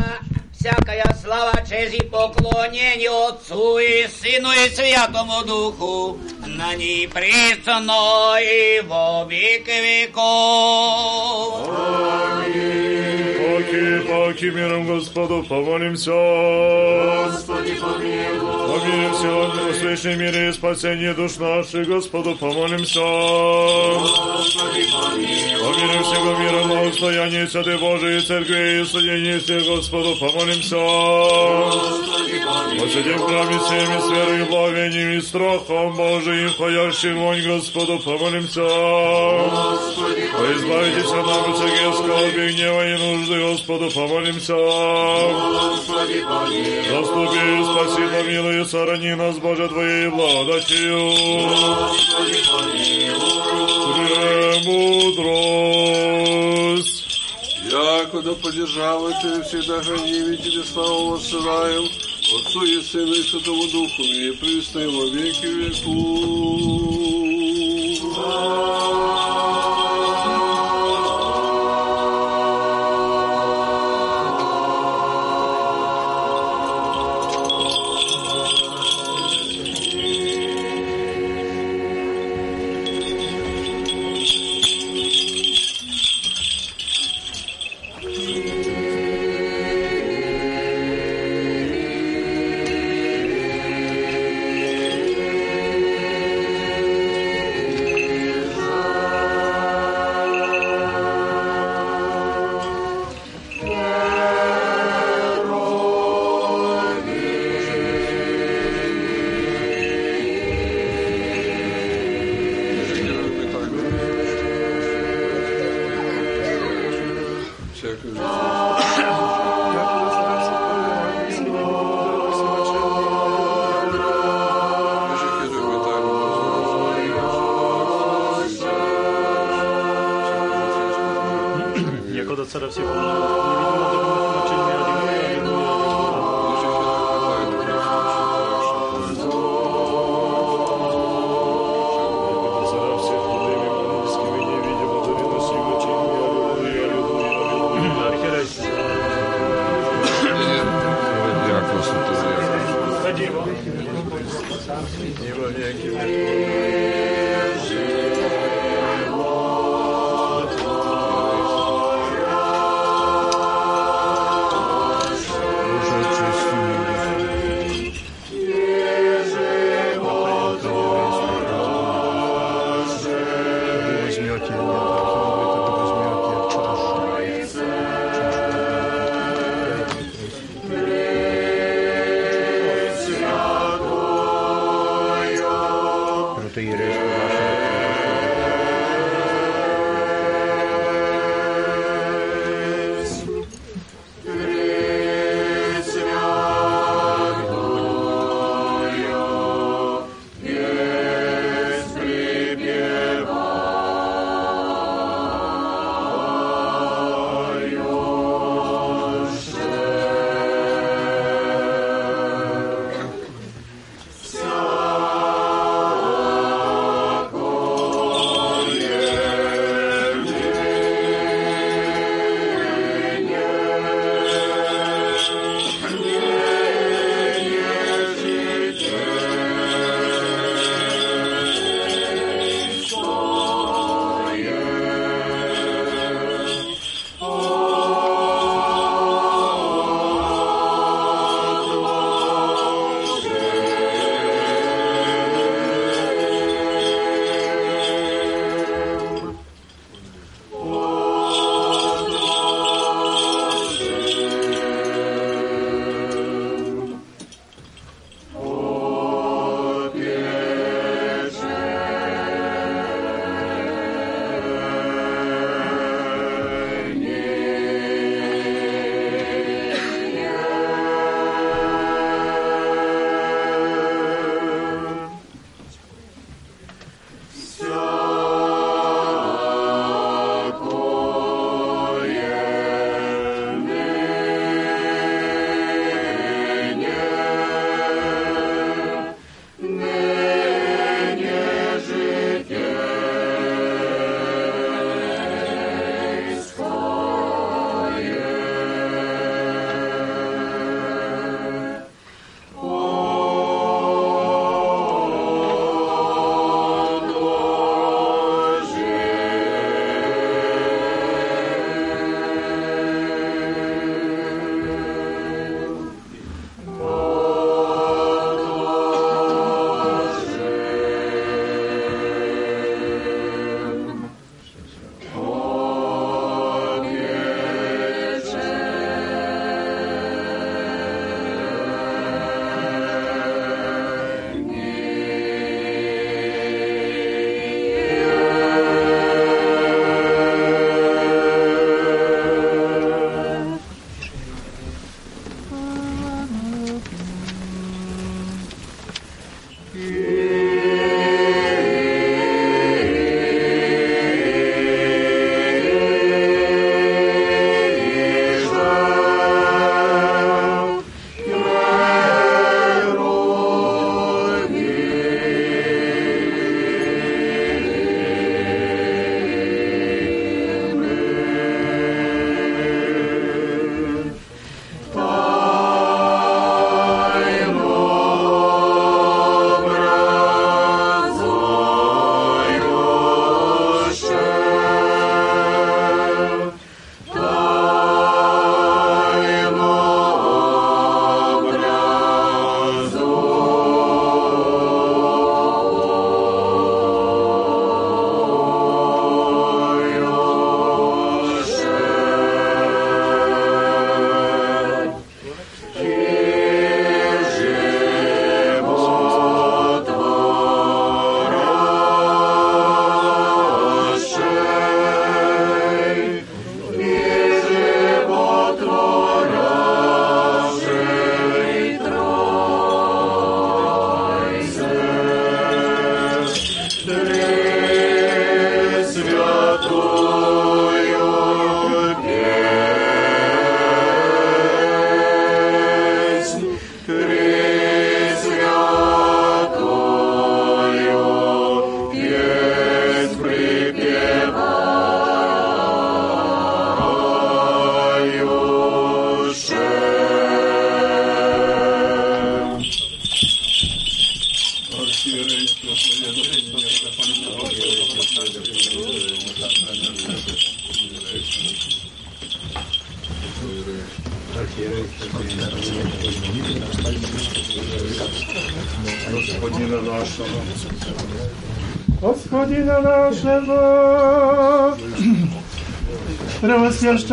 всякая 0.52 1.16
слава, 1.22 1.52
честь 1.68 1.94
и 1.94 2.02
поклонение 2.02 3.11
Отцу 3.11 3.78
и 3.78 4.07
Сыну 4.07 4.52
и 4.52 4.70
Святому 4.70 5.42
Духу, 5.46 6.18
на 6.46 6.74
ней 6.74 7.09
присно 7.09 8.36
и 8.40 8.80
во 8.80 9.24
веки 9.24 9.80
веков. 9.82 11.68
Паки, 13.65 14.01
паки 14.09 14.51
миром 14.51 14.87
Господу 14.87 15.45
помолимся. 15.49 16.11
Господи, 16.11 17.75
помилуй. 17.75 18.81
Помилуйся, 18.81 19.29
в 19.71 19.75
свечном 19.75 20.19
мире 20.19 20.49
и 20.49 20.53
спасении 20.53 21.12
душ 21.12 21.39
наших, 21.39 21.89
Господу 21.89 22.37
помолимся. 22.37 23.01
Господи, 23.01 24.85
помилуй. 24.93 25.65
Помилуйся, 25.65 26.17
го 26.21 26.37
мира, 26.37 26.65
благостояние 26.65 27.49
Святой 27.49 27.79
Божией 27.79 28.21
Церкви 28.21 28.81
и 28.81 28.85
соединение 28.85 29.39
всех, 29.41 29.65
Господу 29.65 30.17
помолимся. 30.17 30.77
Господи, 30.77 32.41
помилуй. 32.45 32.81
Посидим 32.81 33.19
в 33.19 33.27
храме 33.27 33.59
всеми 33.59 34.01
с 34.01 34.11
верой, 34.11 34.41
и 34.41 34.45
благовением 34.45 35.19
и 35.19 35.23
страхом 35.23 35.95
Божиим, 35.97 36.51
входящий 36.51 37.15
вонь, 37.15 37.43
Господу 37.47 37.99
помолимся. 38.01 38.61
Господи, 38.61 40.25
О, 40.35 40.53
избавитесь 40.53 41.12
от 41.12 41.27
нам 41.27 41.51
от 41.51 41.57
всяких 41.57 41.95
скорби, 41.95 42.53
гнева 42.53 42.87
и 42.89 42.97
нужды, 42.99 43.53
Господу 43.55 43.88
помолимся. 43.90 44.55
Господи, 44.55 46.24
помилуй. 46.24 46.88
Заступи, 46.90 47.38
спаси, 47.64 48.02
помилуй, 48.12 48.66
сорони 48.66 49.14
нас, 49.14 49.38
Боже, 49.38 49.68
Твоей 49.68 50.09
благодатью. 50.09 51.12
Господи, 51.86 52.42
помилуй. 52.50 53.14
Премудрость. 54.64 55.55
Якуда 57.70 58.32
поддержавайте 58.34 59.42
всегда 59.44 59.80
храним 59.82 60.36
Тебе 60.36 60.64
славу 60.64 61.11
воссылаем, 61.11 61.84
Отцу 61.84 62.64
и 62.64 62.82
Сыну 62.82 63.12
и 63.12 63.22
Святому 63.22 63.68
Духу, 63.68 64.02
и 64.02 64.32
присно 64.32 64.80
во 64.80 65.05
веки 65.11 65.46
веков. 65.46 66.74
Яко 68.16 69.64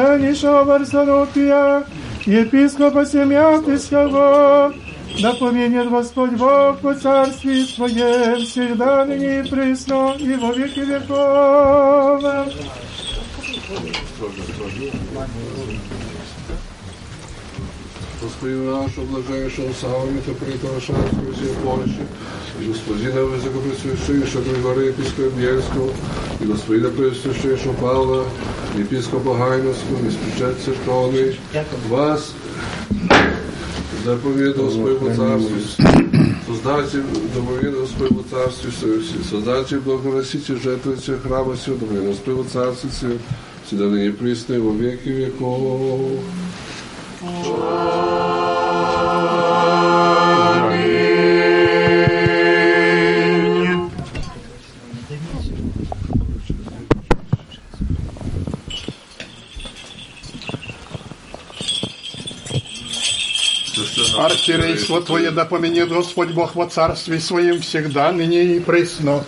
Преосвященнейшего 0.02 0.64
Варсонопия, 0.64 1.84
епископа 2.26 3.06
Семятыського, 3.06 4.74
да 5.22 5.34
поменет 5.34 5.92
Господь 5.92 6.32
Бог 6.32 6.80
по 6.80 6.96
царстве 6.96 7.66
Своем, 7.66 8.44
всегда 8.44 9.06
ныне 9.06 9.42
и 9.42 9.44
присно, 9.44 10.16
и 10.18 10.36
во 10.36 10.54
веки 10.54 10.80
веков. 10.80 12.24
Господина 18.22 18.84
нашего 18.84 19.06
блажайшего 19.06 19.72
Савамита, 19.80 20.34
Притошанского 20.34 21.34
всей 21.34 21.54
Польши, 21.64 22.08
и 22.60 22.66
господина 22.66 23.22
Высокопресвященнейшего 23.24 24.44
Григория 24.44 24.88
епископа 24.90 25.30
Бельского, 25.36 25.92
и 26.40 26.46
господина 26.46 26.90
Пресвященнейшего 26.90 27.74
Павла, 27.74 28.26
епископа 28.76 29.36
Гайновского, 29.36 30.08
испечать 30.08 30.58
церковный, 30.64 31.40
вас 31.90 32.34
заповедал 34.06 34.72
своему 34.72 35.14
царству, 35.16 35.58
Создатель 36.48 37.04
домовина 37.34 37.86
своего 37.86 38.24
царству, 38.30 38.72
Создатель 39.30 39.80
благоноситель 39.80 40.60
жертвуйте 40.62 41.18
храма 41.18 41.56
всего 41.56 41.76
домовина 41.76 42.14
своего 42.16 42.44
царства, 42.44 42.90
всегда 43.66 43.86
ныне 43.86 44.12
присно 44.12 44.54
и 44.56 44.60
во 44.60 44.74
веки 44.74 45.10
веков. 45.10 46.20
Архиерейство 64.42 65.02
Твое 65.02 65.30
да 65.30 65.46
поменет 65.46 65.90
Господь 65.90 66.32
Бог 66.32 66.56
во 66.56 66.66
Царстве 66.66 67.20
Своем 67.20 67.62
всегда, 67.62 68.12
ныне 68.12 68.56
и 68.56 68.60
пресно, 68.60 69.24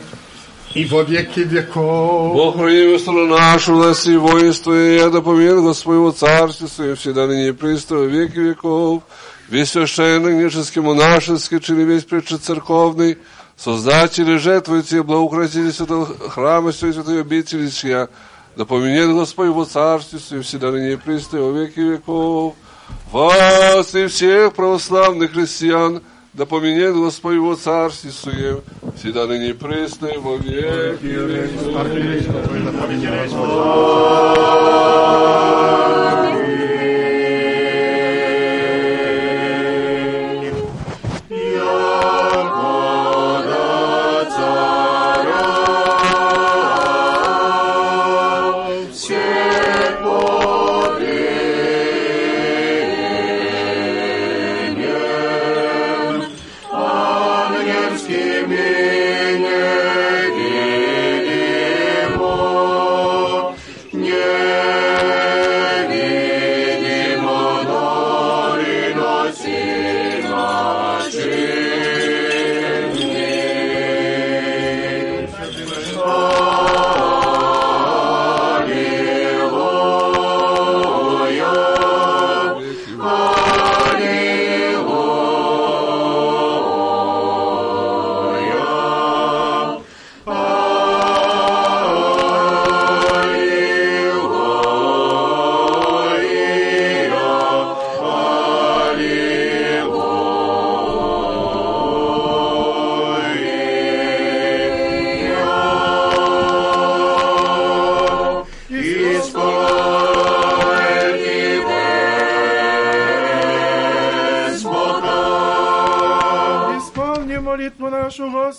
и 0.74 0.86
во 0.86 1.03
веки 1.03 1.41
веков. 1.41 2.34
Бог 2.34 2.55
страну 2.55 3.28
нашу, 3.28 3.76
власти 3.76 4.09
и 4.09 4.18
воинство, 4.18 4.74
и 4.74 4.97
да 5.11 5.22
поменет 5.22 5.61
Господь 5.61 5.97
во 5.97 6.11
Царстве 6.14 6.68
Своем 6.68 6.95
всегда, 6.95 7.28
ныне 7.28 7.49
и 7.49 7.51
пресно, 7.51 7.97
во 7.97 8.05
веки 8.05 8.39
веков. 8.39 9.03
Весь 9.49 9.70
священный, 9.70 10.32
княжеский, 10.32 10.82
монашеский, 10.82 11.59
чили 11.59 11.84
весь 11.84 12.05
церковный, 12.41 13.20
Создатели, 13.55 14.38
жертвуйте, 14.38 15.03
благоукротите 15.03 15.72
святого 15.72 16.07
храма, 16.07 16.72
святой 16.72 17.22
обители 17.22 17.70
сия, 17.70 18.09
да 18.55 18.66
поменет 18.66 19.16
Господь 19.16 19.49
во 19.49 19.66
Царстве 19.66 20.18
Своем 20.18 20.41
всегда, 20.41 20.72
ныне 20.72 20.93
и 20.93 20.95
пресно, 20.95 21.39
во 21.39 21.51
веки 21.51 21.82
веков. 21.82 22.55
Вас 23.12 23.94
и 23.94 24.08
всех 24.08 24.54
православных 24.54 25.34
христиан, 25.34 26.02
да 26.34 26.46
поменет 26.46 26.96
Господь 26.96 27.36
его 27.36 27.56
Царстве 27.56 28.12
Своем, 28.12 28.62
всегда 28.98 29.28
ныне 29.28 29.54
пресно 29.54 30.08
и 30.08 30.18
во 30.18 30.38
веки 30.38 31.06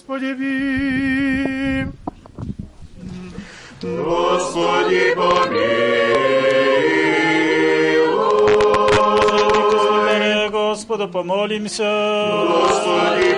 Господи. 0.07 1.86
Господи, 3.82 5.14
Господи, 5.14 5.64
Господу 10.50 11.09
помолимся. 11.09 11.90
Господи, 12.46 13.34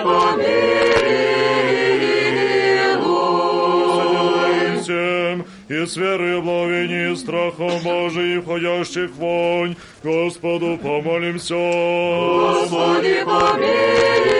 Всем 4.81 5.45
и 5.69 5.85
с 5.85 5.97
верой, 5.97 6.41
благовением, 6.41 7.13
и 7.13 7.15
страхом 7.15 7.81
Божиим, 7.83 8.41
входящих 8.41 9.11
вонь, 9.15 9.75
Господу 10.03 10.77
помолимся. 10.81 11.55
Господи, 11.55 13.23
О, 13.25 14.36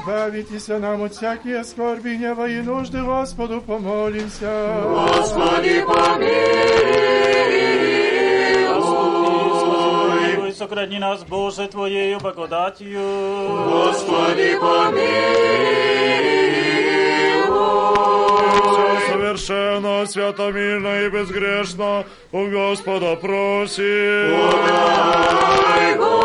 избавитесь 0.00 0.68
нам 0.68 1.02
от 1.02 1.12
всякие 1.12 1.64
скорби, 1.64 2.16
гнева 2.16 2.48
и 2.48 2.60
нужды, 2.62 3.02
Господу 3.02 3.60
помолимся. 3.60 4.82
Господи, 4.84 5.84
Господи, 5.86 6.30
сохрани 10.52 10.98
нас, 10.98 11.24
Боже, 11.24 11.68
Твоею 11.68 12.18
благодатью. 12.20 13.00
Господи, 13.70 14.58
Все 18.72 19.12
совершенно, 19.12 20.06
свято, 20.06 20.50
мирно 20.50 21.02
и 21.02 21.10
безгрешно 21.10 22.04
у 22.32 22.46
Господа 22.46 23.16
просим. 23.16 24.50
Ангела 25.90 26.19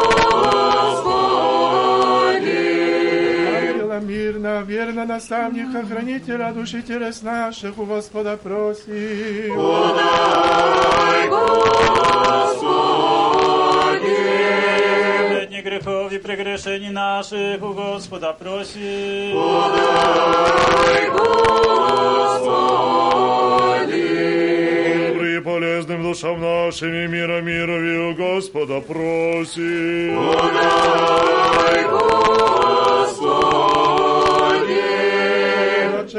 мирно, 4.63 4.63
верно 4.63 5.05
наставника, 5.05 5.83
хранителя 5.85 6.51
души 6.53 6.81
телес 6.81 7.21
наших, 7.21 7.77
у 7.77 7.85
Господа 7.85 8.37
просим. 8.37 9.55
Бедни 15.29 15.61
грехов 15.61 16.11
и 16.11 16.17
прегрешений 16.19 16.89
наших 16.89 17.61
у 17.61 17.73
Господа 17.73 18.33
просим. 18.33 19.35
Добрый 25.07 25.37
и 25.37 25.39
полезным 25.41 26.03
душам 26.03 26.41
нашим 26.41 26.93
и 26.93 27.07
мира 27.07 27.41
мирови 27.41 27.97
у 27.97 28.15
Господа 28.15 28.81
просим. 28.81 30.15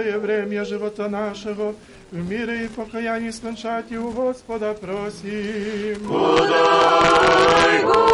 же 0.03 0.19
время 0.19 0.65
живота 0.65 1.09
нашего, 1.09 1.75
в 2.11 2.31
мире 2.31 2.65
и 2.65 2.69
покаянии 2.69 3.31
скончать 3.31 3.87
и 3.91 3.97
у 3.97 4.11
Господа 4.11 4.75
просим. 4.75 6.09
Подай, 6.09 7.83
Господи! 7.83 8.07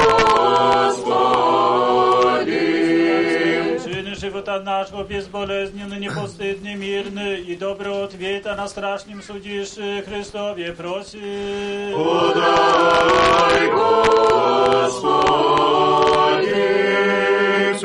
Чины 3.85 4.15
живота 4.15 4.61
нашего 4.61 5.05
безболезненны, 5.05 5.95
непостыдны, 5.95 6.75
мирны, 6.75 7.41
и 7.41 7.57
доброго 7.57 8.05
ответа 8.05 8.55
на 8.55 8.69
страшном 8.69 9.23
судище 9.23 10.03
Христове 10.07 10.73
просим. 10.73 11.93
Подай, 11.95 13.71
Господи! 13.71 15.32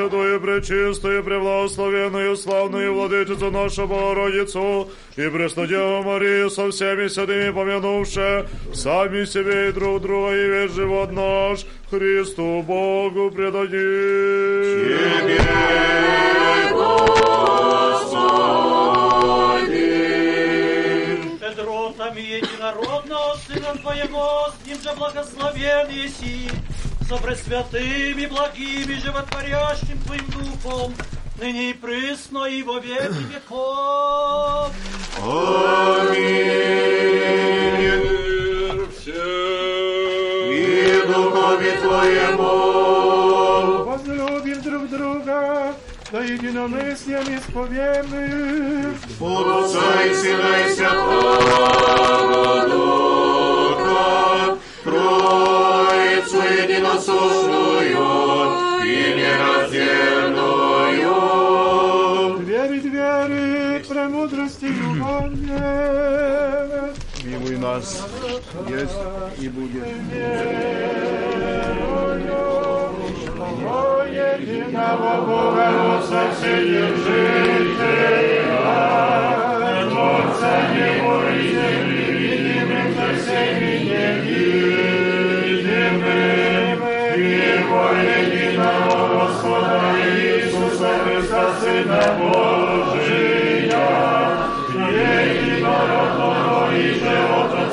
Святую, 0.07 0.39
пречистую, 0.39 1.21
превласловенную, 1.21 2.37
славную 2.37 2.93
владычицу 2.93 3.51
нашу 3.51 3.87
Богородицу 3.87 4.89
и 5.17 5.27
Преснодеву 5.27 6.01
Марию 6.01 6.49
со 6.49 6.71
всеми 6.71 7.09
святыми 7.09 7.51
помянувши, 7.51 8.47
сами 8.73 9.25
себе 9.25 9.67
и 9.67 9.71
друг 9.73 10.01
друга 10.01 10.33
и 10.33 10.47
весь 10.47 10.71
живот 10.71 11.11
наш 11.11 11.65
Христу 11.89 12.63
Богу 12.63 13.31
предадим. 13.31 13.67
Педротами 21.37 22.21
единородного 22.21 23.35
Сына 23.45 23.75
Твоего, 23.81 24.47
с 24.53 24.67
Ним 24.67 24.81
же 24.81 24.93
благословен 24.97 25.89
еси, 25.89 26.49
со 27.07 27.17
пресвятыми, 27.17 28.25
благими, 28.25 28.95
животворящим 28.95 29.97
Твоим 30.05 30.25
Духом, 30.27 30.93
ныне 31.39 31.69
и 31.69 31.73
присно, 31.73 32.45
и 32.45 32.63
во 32.63 32.79
веки 32.79 33.23
веков. 33.33 34.71
Аминь. 35.17 36.17
И 40.49 41.03
Духове 41.07 41.71
Твоему. 41.77 42.53
Возлюбим 43.85 44.61
друг 44.61 44.89
друга, 44.89 45.73
да 46.11 46.23
единомыслием 46.23 47.37
исповемы. 47.37 48.97
Отца 49.19 50.03
и 50.03 50.13
Сына 50.13 50.67
и 50.67 50.75
Святого 50.75 51.56
Нас, 67.77 68.01
есть 68.67 68.97
и 69.39 69.47
будет. 69.49 69.83
Единого 74.39 75.13
Бога, 75.21 75.67
Отца 75.99 76.21
Вседержителя, 76.31 76.95
Творца 79.91 80.53
небо 80.73 81.15
и 81.29 81.37
земли, 81.53 82.07
видимым 82.17 82.87
за 82.95 83.07
всеми 83.15 83.73
невидимым, 83.85 84.79
Его 87.15 87.85
единого 87.93 88.97
Господа 89.19 89.79
Иисуса 90.03 90.89
Христа, 91.03 91.43
Сына 91.59 92.03
Божия, 92.17 93.37
единородного 94.89 96.73
и 96.75 96.75
же 96.93 97.15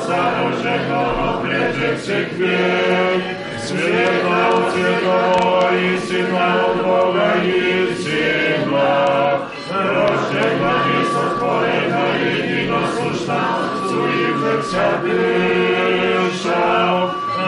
от 0.05 0.11
Отца 0.11 0.21
рожденного 0.39 1.41
прежде 1.41 1.95
всех 1.97 2.31
век, 2.33 3.23
Света 3.63 4.47
от 4.49 4.73
святого 4.73 5.75
и 5.75 5.97
Сына 5.97 6.45
от 6.65 6.75
Бога 6.83 7.29
и 7.43 7.95
Сына, 7.95 9.49
рожденного 9.71 10.79
и 10.91 11.05
сотворенного 11.11 12.13
единосущно, 12.23 13.41
суетно 13.89 14.53
вся 14.61 14.87
дыша, 15.01 16.65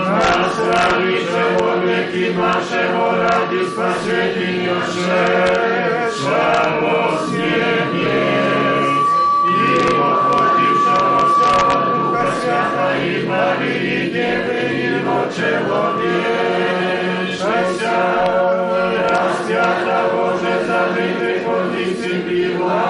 нас 0.09 0.55
радуйся 0.73 1.43
во 1.59 1.71
веки 1.77 2.25
нашего 2.33 3.05
ради 3.17 3.61
спасения 3.69 4.77
шедшего 4.93 6.47
Свята 13.27 13.57
и 13.57 13.67
Марии 13.67 14.09
Девы 14.09 14.59
Его 14.95 15.19
человечеся, 15.35 16.15
распята 19.09 19.99
Боже 20.13 20.55
забытых 20.65 21.43
от 21.47 21.63
дисциплин 21.75 22.53
власти, 22.57 22.87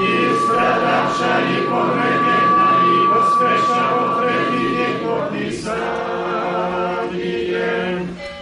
и 0.00 0.04
страдавша 0.42 1.34
и 1.48 1.56
погребена, 1.68 2.68
и 2.82 2.92
воскресша 3.06 3.82
во 3.94 4.04
третий 4.20 4.68
день 4.76 4.98
по 5.04 5.14
Писанием, 5.32 6.38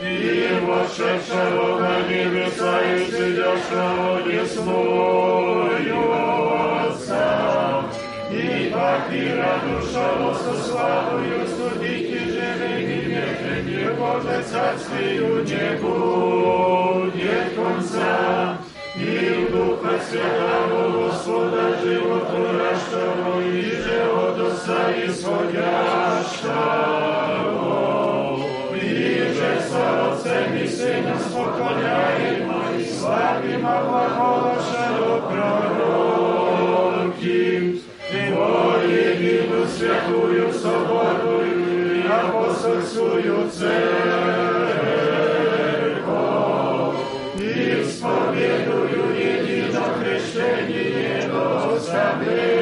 и 0.00 0.04
вошедшего 0.64 1.66
на 1.80 1.94
небеса 2.08 2.76
и 8.29 8.63
сидящего 8.63 8.63
десную 8.63 8.63
Отца, 8.63 8.63
и 8.63 8.71
похира 8.71 9.59
душа 9.63 10.33
со 10.35 10.53
славою 10.63 11.47
судить 11.47 12.09
и 12.09 12.19
живых 12.29 12.79
и 12.79 13.05
мертвых, 13.07 13.65
и 13.67 13.93
Боже 13.97 14.37
царствию 14.43 15.43
не 15.43 15.67
будет 15.77 17.55
конца, 17.55 18.57
и 18.95 18.99
в 18.99 19.51
Духа 19.51 19.93
Святого 20.09 20.83
Господа 21.03 21.63
животворящего, 21.81 23.41
и 23.41 23.71
же 23.81 23.99
от 24.11 24.39
Отца 24.39 24.81
исходящего, 25.05 25.43
и 28.75 29.33
же 29.33 29.51
со 29.69 29.83
Отцем 30.13 30.55
и 30.55 30.67
Сыном 30.67 31.19
споклоняемо, 31.19 32.59
и 32.77 32.79
славим 32.85 33.65
оглаголошего 33.65 35.15
пророки, 35.29 36.06
Святую 39.76 40.52
соборную 40.52 42.02
и 42.02 42.06
апостольскую 42.06 43.50
церковь, 43.50 43.68
исповедую 47.36 49.02
едино 49.14 49.84
крещение 50.00 51.28
до 51.28 51.74
оставления 51.74 52.58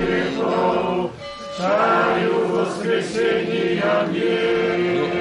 грехов, 0.00 1.10
царю 1.56 2.34
воскресения 2.48 3.62
и 4.12 5.11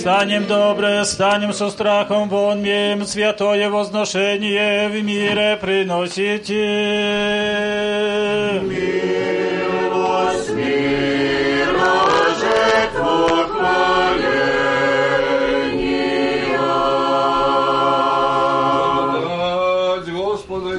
Станем 0.00 0.46
добре, 0.46 1.04
станем 1.04 1.52
со 1.52 1.68
страхом 1.68 2.30
вон 2.30 2.62
святое 3.04 3.68
возношение 3.68 4.88
в 4.88 5.02
мире 5.04 5.58
приносите. 5.60 6.54
Милость 8.62 10.50
мира, 10.54 11.84
жертву 12.40 13.28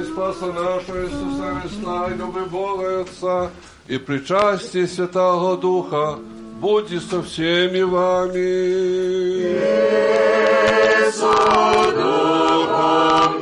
и 0.00 0.04
Спаса 0.04 0.46
нашего 0.46 1.04
Иисуса 1.04 1.60
Христа, 1.60 2.08
и 2.10 2.14
Бога 2.50 2.90
и 2.90 3.02
Отца, 3.02 3.50
и 3.86 3.98
причастие 3.98 4.88
Святого 4.88 5.56
Духа, 5.56 6.18
будьте 6.62 7.00
со 7.00 7.20
всеми 7.22 7.82
вами. 7.82 8.40
со 11.10 11.32
духом 11.98 13.41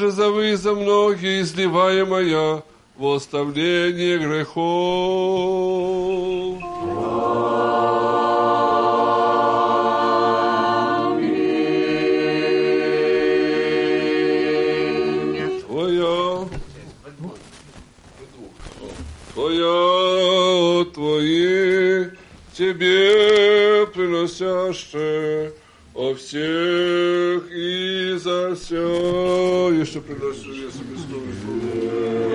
же 0.00 0.10
завы 0.10 0.56
за 0.56 0.74
многие 0.74 1.42
изливаемая 1.42 2.62
в 2.96 3.06
оставление 3.06 4.18
грехов. 4.18 5.59
Железобетонный 30.50 32.29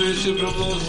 Jai 0.00 0.14
Shri 0.14 0.32
Brahma 0.32 0.79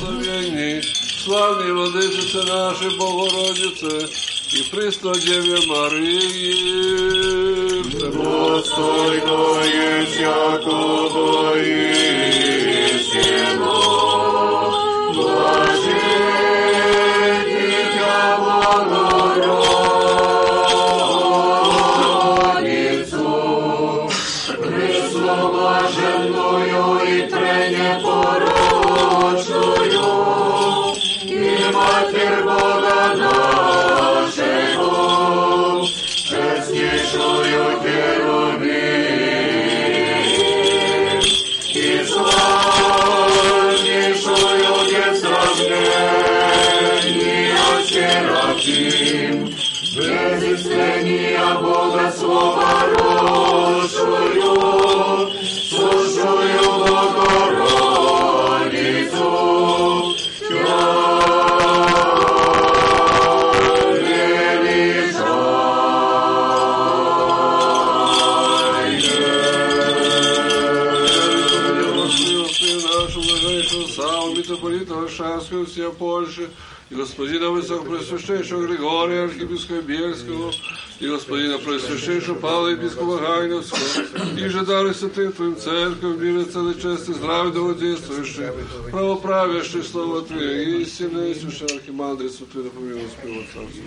и 87.80 87.96
здравия 87.96 88.22
доводействующих, 88.22 88.92
правоправящих 88.92 89.86
слово 89.86 90.22
Твое, 90.24 90.82
истинное, 90.82 91.30
и 91.30 91.36
священный 91.36 91.78
архимандрицу 91.78 92.46
Ты 92.52 92.60
напоминал 92.60 93.06
Спило 93.10 93.44
Царство. 93.54 93.82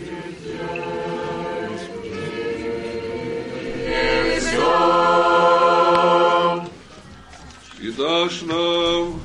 И 7.80 7.90
дашь 7.90 8.42
нам, 8.42 9.20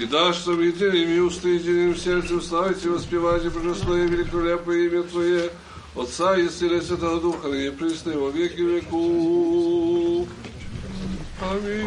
и 0.00 0.06
дашь 0.06 0.46
нам 0.46 0.60
едиными 0.60 1.20
усты, 1.20 1.50
единым 1.50 1.96
сердцем 1.96 2.40
и 2.40 2.88
воспевать 2.88 3.44
и 3.44 3.48
благословить 3.48 4.10
великолепное 4.10 4.86
имя 4.86 5.02
Твое, 5.04 5.50
Отца 5.94 6.36
и 6.36 6.48
Сына 6.48 6.74
и 6.74 6.80
Святого 6.80 7.20
Духа, 7.20 7.48
ныне 7.48 7.70
присно 7.70 8.10
и 8.10 8.16
во 8.16 8.30
веки 8.30 8.60
веков. 8.60 10.28
Аминь. 11.40 11.86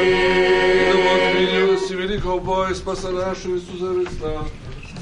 И 0.00 0.92
да 0.92 0.96
вот 0.96 1.22
милости 1.40 1.92
великого 1.92 2.38
Бога 2.40 2.68
и 2.70 2.74
Спаса 2.74 3.10
нашего 3.10 3.54
Иисуса 3.56 3.94
Христа 3.94 4.42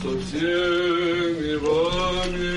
со 0.03 0.09
всеми 0.21 1.55
вами. 1.57 2.53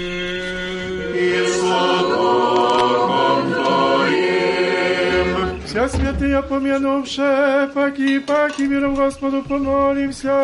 И 1.18 1.20
со 1.60 1.82
Духом 2.10 3.41
Твоим. 3.53 5.28
Вся 5.66 5.84
святые 5.90 6.41
помянувши, 6.41 7.70
паки, 7.74 8.20
паки, 8.20 8.64
миром 8.64 8.95
Господу 8.95 9.41
помолимся. 9.44 10.36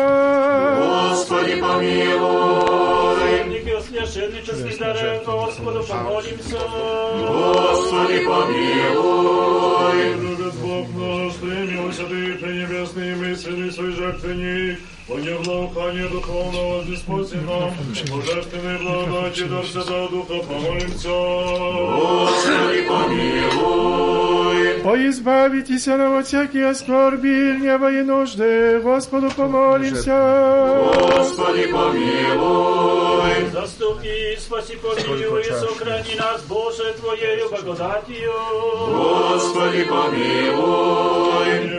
Господи, 1.10 1.54
помилуй. 1.60 3.18
Священники, 3.18 3.74
священнический 3.88 4.76
даре, 4.78 5.22
Господу 5.26 5.80
помолимся. 5.82 6.58
Господи, 7.26 8.18
помилуй. 8.24 9.98
Бог 10.78 10.88
наш, 10.94 11.34
примил 11.34 11.92
святые 11.92 12.34
пренебесные 12.34 13.16
мысли 13.16 13.70
свои 13.70 13.92
жертвенник, 13.92 14.78
благоухание 15.08 16.08
духовного 16.08 16.84
Господь 16.84 17.32
нам, 17.32 17.72
божественной 18.10 18.78
благодати 18.78 19.44
дар 19.44 19.66
Святого 19.66 20.08
Духа 20.08 20.38
помолимся. 20.46 21.08
Господи, 21.08 22.82
помилуй. 22.88 24.57
О, 24.84 24.96
избавитесь 24.96 25.86
нам 25.86 26.18
от 26.18 26.26
всякие 26.26 26.74
скорби, 26.74 27.56
гнева 27.58 27.92
и 27.92 28.02
нужды, 28.02 28.80
Господу 28.82 29.30
помолимся. 29.30 30.80
Господи, 31.16 31.66
помилуй. 31.66 33.50
Заступи, 33.52 34.36
спаси, 34.38 34.76
помилуй, 34.76 35.44
сохрани 35.44 36.14
нас, 36.18 36.42
Боже, 36.48 36.94
Твоею 37.00 37.48
благодатью. 37.50 38.32
Господи, 38.88 39.84
помилуй. 39.84 41.28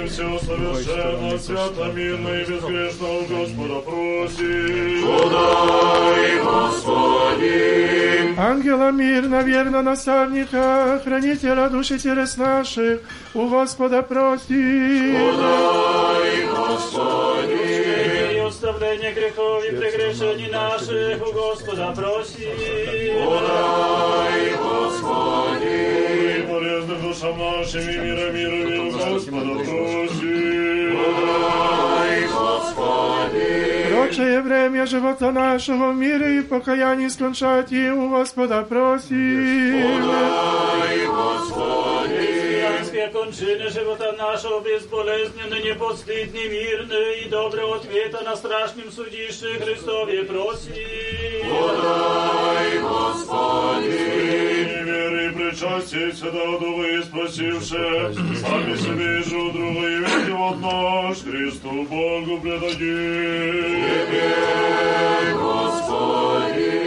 Все 0.09 0.39
совершенно, 0.39 1.37
свято, 1.39 1.91
мирно 1.93 2.29
и 2.29 2.45
безгрешно 2.45 3.07
у 3.07 3.25
Господа 3.25 3.79
просим. 3.81 5.05
Подай, 5.05 6.39
Господи. 6.43 8.35
Ангела 8.37 8.91
мирно, 8.91 9.41
верно 9.41 9.81
наставника, 9.81 11.01
хранителя 11.03 11.69
души 11.69 11.97
телес 11.99 12.37
наших, 12.37 12.98
у 13.33 13.47
Господа 13.47 14.01
просим. 14.01 15.13
Подай, 15.13 16.45
Господи. 16.47 18.35
И 18.35 18.39
оставление 18.39 19.13
грехов 19.13 19.63
и 19.65 19.75
прегрешений 19.75 20.49
наших 20.49 21.27
у 21.27 21.31
Господа 21.31 21.93
просим. 21.95 22.49
Подай, 23.25 24.55
Господи. 24.57 26.39
И 26.39 26.47
полезным 26.47 27.01
душам 27.01 27.37
нашим 27.37 27.81
и 27.81 27.97
мира 27.97 28.31
мира 28.31 28.81
у 28.81 28.91
Господа 28.91 29.53
просим. 29.63 30.97
Подай, 30.97 32.27
Господи. 32.27 33.59
Прочее 33.91 34.41
время 34.41 34.85
живота 34.85 35.31
нашего 35.31 35.91
в 35.91 35.95
мире 35.95 36.37
и 36.37 36.39
в 36.41 36.47
покаянии 36.47 37.07
скончать 37.07 37.71
и 37.71 37.89
у 37.91 38.09
Господа 38.09 38.63
просим. 38.63 40.01
Подай, 40.01 41.05
Господи. 41.05 42.38
Христианские 42.99 43.07
кончины 43.07 43.69
живота 43.69 44.11
нашего 44.13 44.59
безболезненно, 44.59 45.55
непостыдны, 45.55 46.49
мирны 46.49 47.19
и 47.23 47.29
доброго 47.29 47.77
ответа 47.77 48.21
на 48.23 48.35
страшном 48.35 48.91
судище 48.91 49.57
Христове 49.59 50.23
просим. 50.23 50.73
Подай, 51.49 52.79
Господи. 52.79 53.87
И 53.87 54.83
веры 54.83 55.27
и 55.27 55.29
причастие 55.31 56.13
Святого 56.13 56.59
Духа 56.59 56.87
и 56.87 57.01
спасивше, 57.03 58.13
сами 58.41 58.75
себе 58.75 59.19
и 59.19 59.23
жу 59.23 59.51
друга 59.51 59.87
и 59.87 59.99
весь 59.99 60.25
живот 60.25 60.59
наш 60.59 61.17
Христу 61.19 61.83
Богу 61.83 62.41
предадим. 62.41 63.85
Господи. 65.37 66.79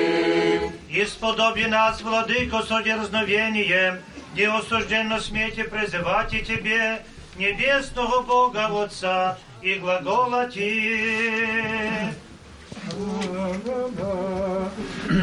Исподоби 0.90 1.64
нас, 1.64 2.02
Владыко, 2.02 2.62
со 2.64 2.82
дерзновением, 2.82 3.98
где 4.32 4.48
осужденно 4.48 5.20
смейте 5.20 5.64
призывать 5.64 6.32
и 6.32 6.42
Тебе, 6.42 7.04
небесного 7.36 8.22
Бога 8.22 8.66
Отца, 8.82 9.38
и 9.60 9.74
глаголати. 9.74 11.32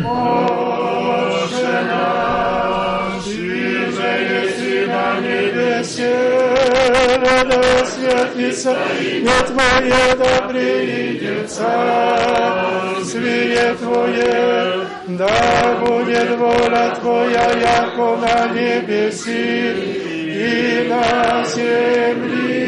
Отче 0.05 1.81
наш, 1.89 3.25
иже 4.89 4.89
еси 4.89 4.89
на 4.89 5.19
небесе, 5.19 6.15
да 7.21 7.85
святится 7.85 8.73
имя 9.01 9.39
Твое, 9.47 10.15
да 10.17 10.33
приидет 10.47 11.49
царствие 11.49 12.97
Твое, 13.75 14.87
да 15.07 15.75
будет 15.81 16.31
воля 16.37 16.95
Твоя, 16.99 17.47
яко 17.53 18.09
на 18.17 18.35
небеси 18.53 19.55
и 20.25 20.87
на 20.89 21.43
земли. 21.45 22.59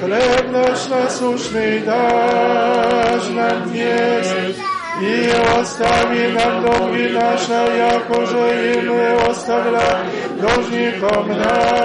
Хлеб 0.00 0.46
наш 0.52 0.80
насущный 0.88 1.80
дашь 1.80 3.28
нам 3.30 3.68
днесь, 3.70 4.56
и 5.00 5.30
остави 5.60 6.28
нам 6.32 6.62
долги 6.64 7.08
наши, 7.08 7.52
яко 7.52 8.26
же 8.26 8.74
и 8.74 8.80
мы 8.80 9.12
оставляем 9.30 10.06
должником 10.40 11.28
нашим. 11.28 11.78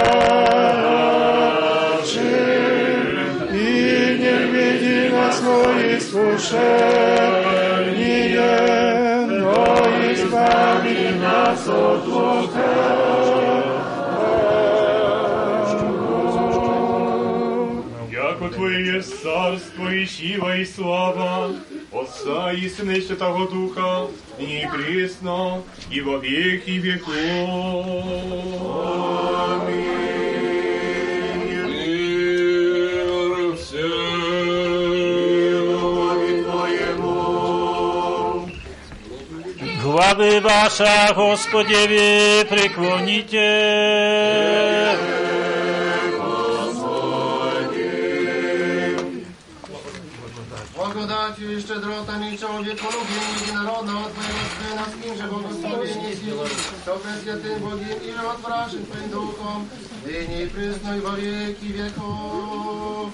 И 3.52 4.18
не 4.18 4.34
введи 4.46 5.08
нас 5.14 5.40
в 5.40 5.44
искушение, 5.96 6.76
но 9.26 9.64
избави 10.12 11.02
нас 11.20 11.68
от 11.68 12.06
лукавого. 12.06 13.24
Яко 18.10 18.48
Твое 18.48 18.94
есть 18.96 19.22
царство 19.22 19.88
и 19.88 20.04
сила 20.06 20.56
и 20.56 20.64
слава, 20.64 21.52
Отца 22.14 22.52
и 22.52 22.68
Сына 22.68 22.92
и 22.92 23.00
Святого 23.00 23.48
Духа, 23.48 24.06
и 24.38 24.46
не 24.46 24.70
пресно, 24.72 25.62
и 25.90 26.00
во 26.00 26.18
веки 26.18 26.70
веков. 26.70 27.14
Мир 29.68 29.96
всем. 33.56 34.14
Главы 39.82 40.40
ваша, 40.40 41.12
Господеви, 41.14 42.44
преклоните. 42.48 43.44
Благодатью 44.96 45.23
и 51.54 51.60
щедротами 51.60 52.36
человеколюбия 52.36 53.22
единородного 53.40 54.10
Твоего 54.10 54.44
Сына 54.54 54.74
нас 54.80 54.92
им 55.04 55.16
же 55.16 55.26
благословение 55.28 56.16
силы, 56.16 56.48
все 56.82 56.98
пресвятым 56.98 57.58
Богим 57.62 57.98
и 58.02 58.12
животворящим 58.12 58.86
Твоим 58.86 59.10
Духом, 59.10 59.68
ныне 60.04 60.42
и 60.44 60.46
присно 60.48 60.96
и 60.96 61.00
во 61.00 61.10
веки 61.10 61.66
веков. 61.66 63.10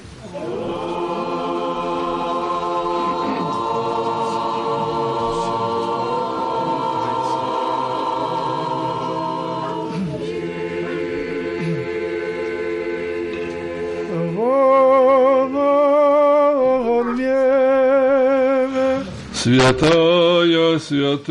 Святая 19.43 20.79
святым. 20.79 21.31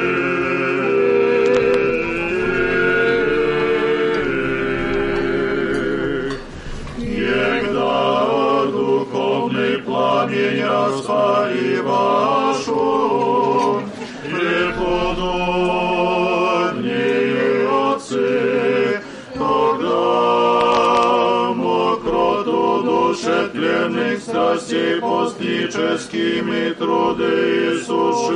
постническими 25.91 26.73
труды 26.73 27.75
иссушивших, 27.75 28.29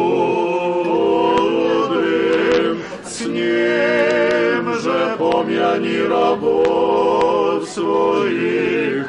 с 3.04 3.20
ним 3.22 4.74
же 4.82 5.16
помяни 5.18 5.98
рабов 6.06 7.68
своих, 7.68 9.06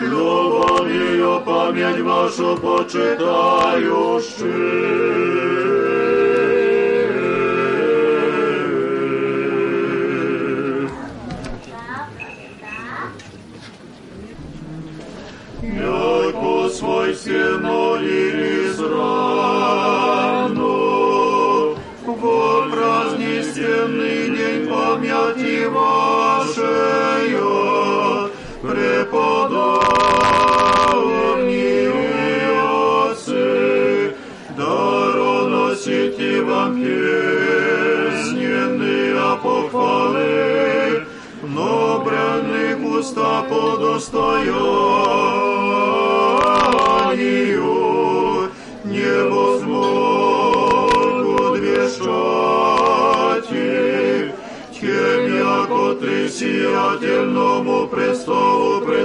любовью 0.00 1.42
память 1.46 2.00
вашу 2.00 2.56
już 3.78 4.24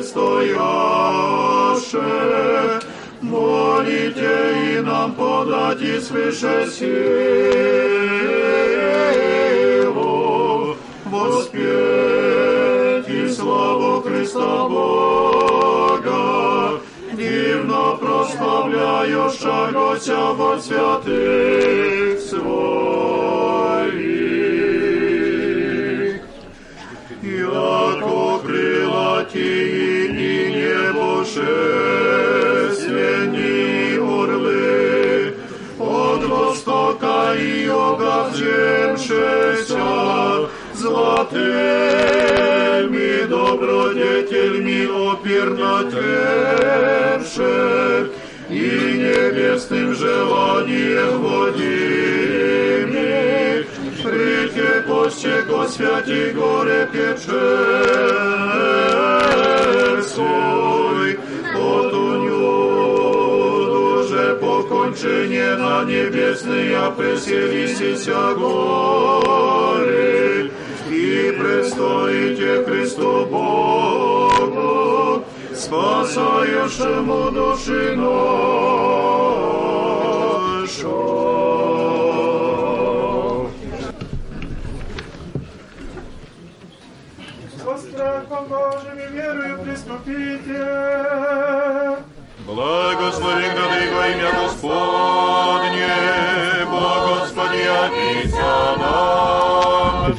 предстояше, 0.10 2.02
молите 3.22 4.74
и 4.74 4.82
нам 4.82 5.14
подать 5.14 5.82
и 5.82 6.00
свыше 6.00 6.68
силу, 6.72 6.88
воспеть 11.06 11.60
славу 13.36 14.02
Христа 14.02 14.68
Бога, 14.68 16.80
дивно 17.14 17.96
прославляющегося 17.98 20.34
во 20.34 20.60
святых 20.60 22.20
своих. 22.20 23.09
przezmieni 32.70 34.00
orły, 34.00 35.34
od 35.80 36.26
wostoka 36.26 37.36
i 37.36 37.70
ogawdziem 37.70 38.98
sześcia, 38.98 39.86
złotymi 40.76 41.40
dobrodzietelmi 43.30 44.88
opiernatewsze 44.88 46.00
i 48.50 48.70
niebieskim 48.98 49.96
żelaniem 49.96 51.22
wodzimy. 51.22 53.10
Przyjdzie 53.94 54.84
poście 54.88 55.44
go 55.48 55.68
święci 55.70 56.34
gore 56.36 56.88
pieprzerską. 56.94 58.10
Покончение 65.00 65.56
на 65.56 65.86
небесные 65.86 66.92
преселися 66.92 68.34
горе, 68.36 70.52
и 70.90 71.32
предстоите 71.40 72.66
Христу 72.66 73.26
Богу, 73.26 75.24
спасающему 75.56 77.32
души 77.32 77.96
нашу. 77.96 78.20
Страхом 87.78 88.46
Божьим 88.48 89.14
верою 89.14 89.60
приступите. 89.64 91.69
Благослови 92.50 93.46
грады 93.54 93.92
во 93.94 94.08
имя 94.10 94.32
Господне, 94.42 95.94
Бо 96.66 96.82
Господи, 97.06 97.62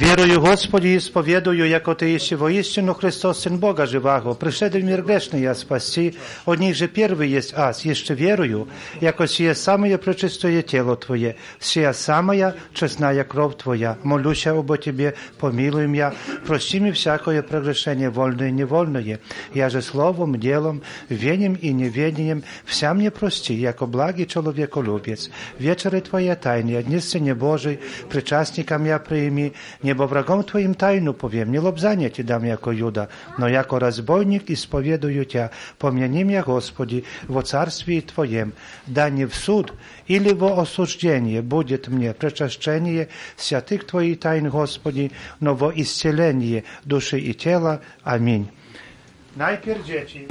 Wieruję 0.00 0.36
Господи 0.38 0.94
i 0.94 1.00
spowieduję, 1.00 1.68
jako 1.68 1.94
Ty 1.94 2.10
jeśli 2.10 2.36
woistину 2.36 2.94
Chrystus, 2.94 3.38
Syn 3.38 3.58
Boga 3.58 3.86
żywego, 3.86 4.34
przyszedł 4.34 4.78
w 4.78 4.84
mir 4.84 5.04
grzeszny 5.04 5.40
ja 5.40 5.54
spасти, 5.54 6.12
od 6.46 6.60
nich 6.60 6.74
że 6.74 6.88
pierwszy 6.88 7.26
jest 7.26 7.54
as, 7.58 7.84
jeszcze 7.84 8.14
wieruję, 8.14 8.64
jako 9.00 9.26
sije 9.26 9.54
samое 9.54 9.98
пречистое 9.98 10.62
тело 10.62 10.96
Твое, 10.96 11.34
сия 11.60 11.92
самая 11.92 12.54
честная 12.72 13.24
кровь 13.24 13.56
Твоя, 13.56 13.96
молюся 14.02 14.52
обо 14.52 14.76
Тебе, 14.76 15.14
помилуй 15.38 15.86
меня, 15.86 16.12
прости 16.46 16.80
мне 16.80 16.92
всякое 16.92 17.42
прегрешение, 17.42 18.10
вольное 18.10 18.48
и 18.48 18.52
невольное, 18.52 19.18
я 19.54 19.70
же 19.70 19.82
словом, 19.82 20.38
делом, 20.38 20.82
вением 21.08 21.54
и 21.54 21.72
неведением, 21.72 22.42
вся 22.64 22.94
мне 22.94 23.10
прости, 23.10 23.54
яко 23.54 23.86
благий 23.86 24.26
человеколюбец. 24.26 25.30
Вечеры 25.58 26.00
Твоя 26.00 26.36
тайны, 26.36 26.76
одни 26.76 26.98
Сыне 26.98 27.34
Божий, 27.34 27.78
причастникам 28.10 28.84
я 28.84 28.98
прими, 28.98 29.52
небо 29.91 30.03
врагом 30.03 30.43
Твоим 30.43 30.73
тайну 30.73 31.13
повем, 31.13 31.51
не 31.51 31.59
лобзание 31.59 32.09
Ти 32.09 32.23
дам, 32.23 32.45
яко 32.45 32.71
Юда, 32.71 33.09
но 33.37 33.49
яко 33.49 33.77
разбойник 33.77 34.49
исповедую 34.49 35.25
Тя, 35.25 35.51
помяни 35.77 36.23
меня, 36.23 36.43
Господи, 36.43 37.03
во 37.27 37.41
царстве 37.41 37.99
Твоем, 37.99 38.53
да 38.87 39.09
не 39.09 39.25
в 39.25 39.35
суд 39.35 39.73
или 40.07 40.31
во 40.31 40.61
осуждение 40.61 41.41
будет 41.41 41.89
мне 41.89 42.13
причащение 42.13 43.09
святых 43.35 43.85
Твоих 43.85 44.21
тайн, 44.21 44.49
Господи, 44.49 45.11
но 45.41 45.55
во 45.55 45.73
исцеление 45.75 46.63
души 46.85 47.19
и 47.19 47.33
тела. 47.33 47.81
Аминь. 48.03 48.49
Najpierw 49.35 49.79
dzieci. 49.83 50.27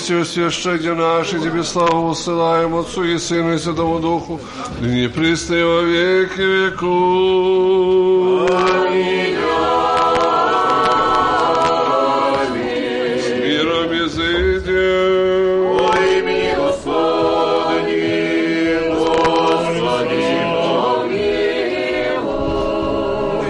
Яко 0.00 0.06
Ты 0.06 0.24
все 0.24 0.24
священник 0.24 0.96
наш, 0.96 1.32
и 1.32 1.38
Тебе 1.40 1.62
славу 1.62 2.08
посылаем 2.10 2.74
Отцу 2.74 3.04
и 3.04 3.18
Сыну 3.18 3.54
и 3.54 3.58
Святому 3.58 4.00
Духу, 4.00 4.40
ныне 4.80 5.08
присно 5.08 5.54
и 5.54 5.62
во 5.62 5.82
веки 5.82 6.70
помилуй. 6.70 8.48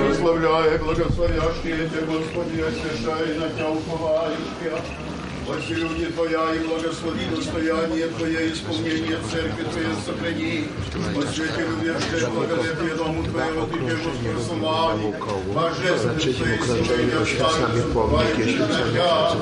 Благословляя, 0.01 0.79
благословящие 0.79 1.89
Тебя, 1.89 2.03
Господи, 2.07 2.61
освящай 2.61 3.39
на 3.39 3.49
Тебя. 3.51 4.00
Очи 5.71 5.79
люди 5.79 6.07
Твоя 6.07 6.55
и 6.55 6.59
благослови 6.67 7.27
достояние 7.31 8.09
Твое, 8.09 8.53
исполнение 8.53 9.19
церкви 9.31 9.65
Твоей 9.71 9.95
сохрани. 10.05 10.65
Освети 11.17 11.61
любящее 11.61 12.29
благодетие 12.29 12.95
Дому 12.97 13.23
Твоего, 13.25 13.67
Ты 13.67 13.79
Тебе 13.79 13.97
прослави. 14.33 15.15
Божественный 15.55 16.35
Твоей 16.35 16.59
служение 16.59 17.19
остави, 17.19 17.79
забывайте 17.79 18.45
на 18.45 18.67
Тебя. 18.67 19.37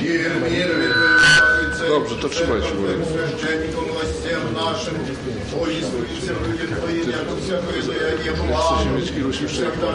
Мир, 0.00 0.32
мир, 0.50 0.68
Dobrze, 1.88 2.16
to 2.16 2.28
trzymajcie 2.28 2.74
moje. 2.74 3.04
Священником 3.04 3.84
властям 3.84 4.52
нашим, 4.54 4.94
о, 5.52 5.66
исправите 5.68 6.32
люди 6.46 6.66
Твои, 6.74 6.98
яко 6.98 7.36
всякое 7.36 7.82
даяние 7.82 8.32
благо. 8.32 9.00
Всегда 9.50 9.88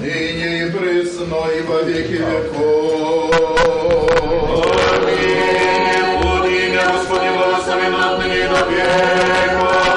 Ныне 0.00 0.66
и 0.66 0.70
присно 0.70 1.38
и 1.50 1.62
во 1.62 1.82
веки 1.82 2.12
веков. 2.12 3.34
Аминь. 4.96 6.22
Буди 6.22 6.66
имя 6.68 6.84
Господне 6.92 7.30
благословено 7.32 7.98
отныне 8.14 8.38
и 8.38 8.48
до 8.48 8.60
века. 8.70 9.95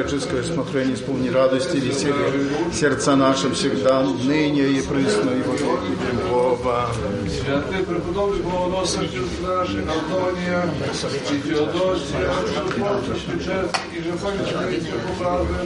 Отеческое 0.00 0.42
смотрение, 0.42 0.94
исполни 0.94 1.28
радости 1.28 1.76
и 1.76 1.80
веселье 1.80 2.30
сердца 2.72 3.16
наши 3.16 3.50
всегда, 3.54 4.02
ныне 4.02 4.68
и 4.68 4.82
присно 4.82 5.30
и 5.30 5.42
во 5.42 5.52
веки 5.54 5.92
веков. 6.12 6.60
Святый 7.28 7.82
преподобный 7.84 8.42
Богоносный 8.42 9.06
Отец 9.06 9.30
наш, 9.42 9.68
Антония, 9.70 10.64
и 11.30 11.40
Теодосия, 11.48 12.30
Шапотов, 12.54 13.18
Печерский, 13.26 13.96
и 13.96 14.02
же 14.02 14.12
память 14.22 14.52
Христия 14.52 14.98
Поправы, 15.08 15.56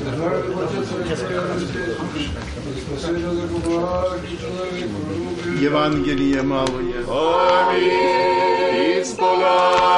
Здравый 0.00 0.54
Отец 0.64 0.88
Евангелие 5.60 6.42
малое. 6.42 7.04
Аминь. 7.08 9.02
Исполняйте 9.02 9.94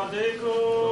Adeko. 0.00 0.89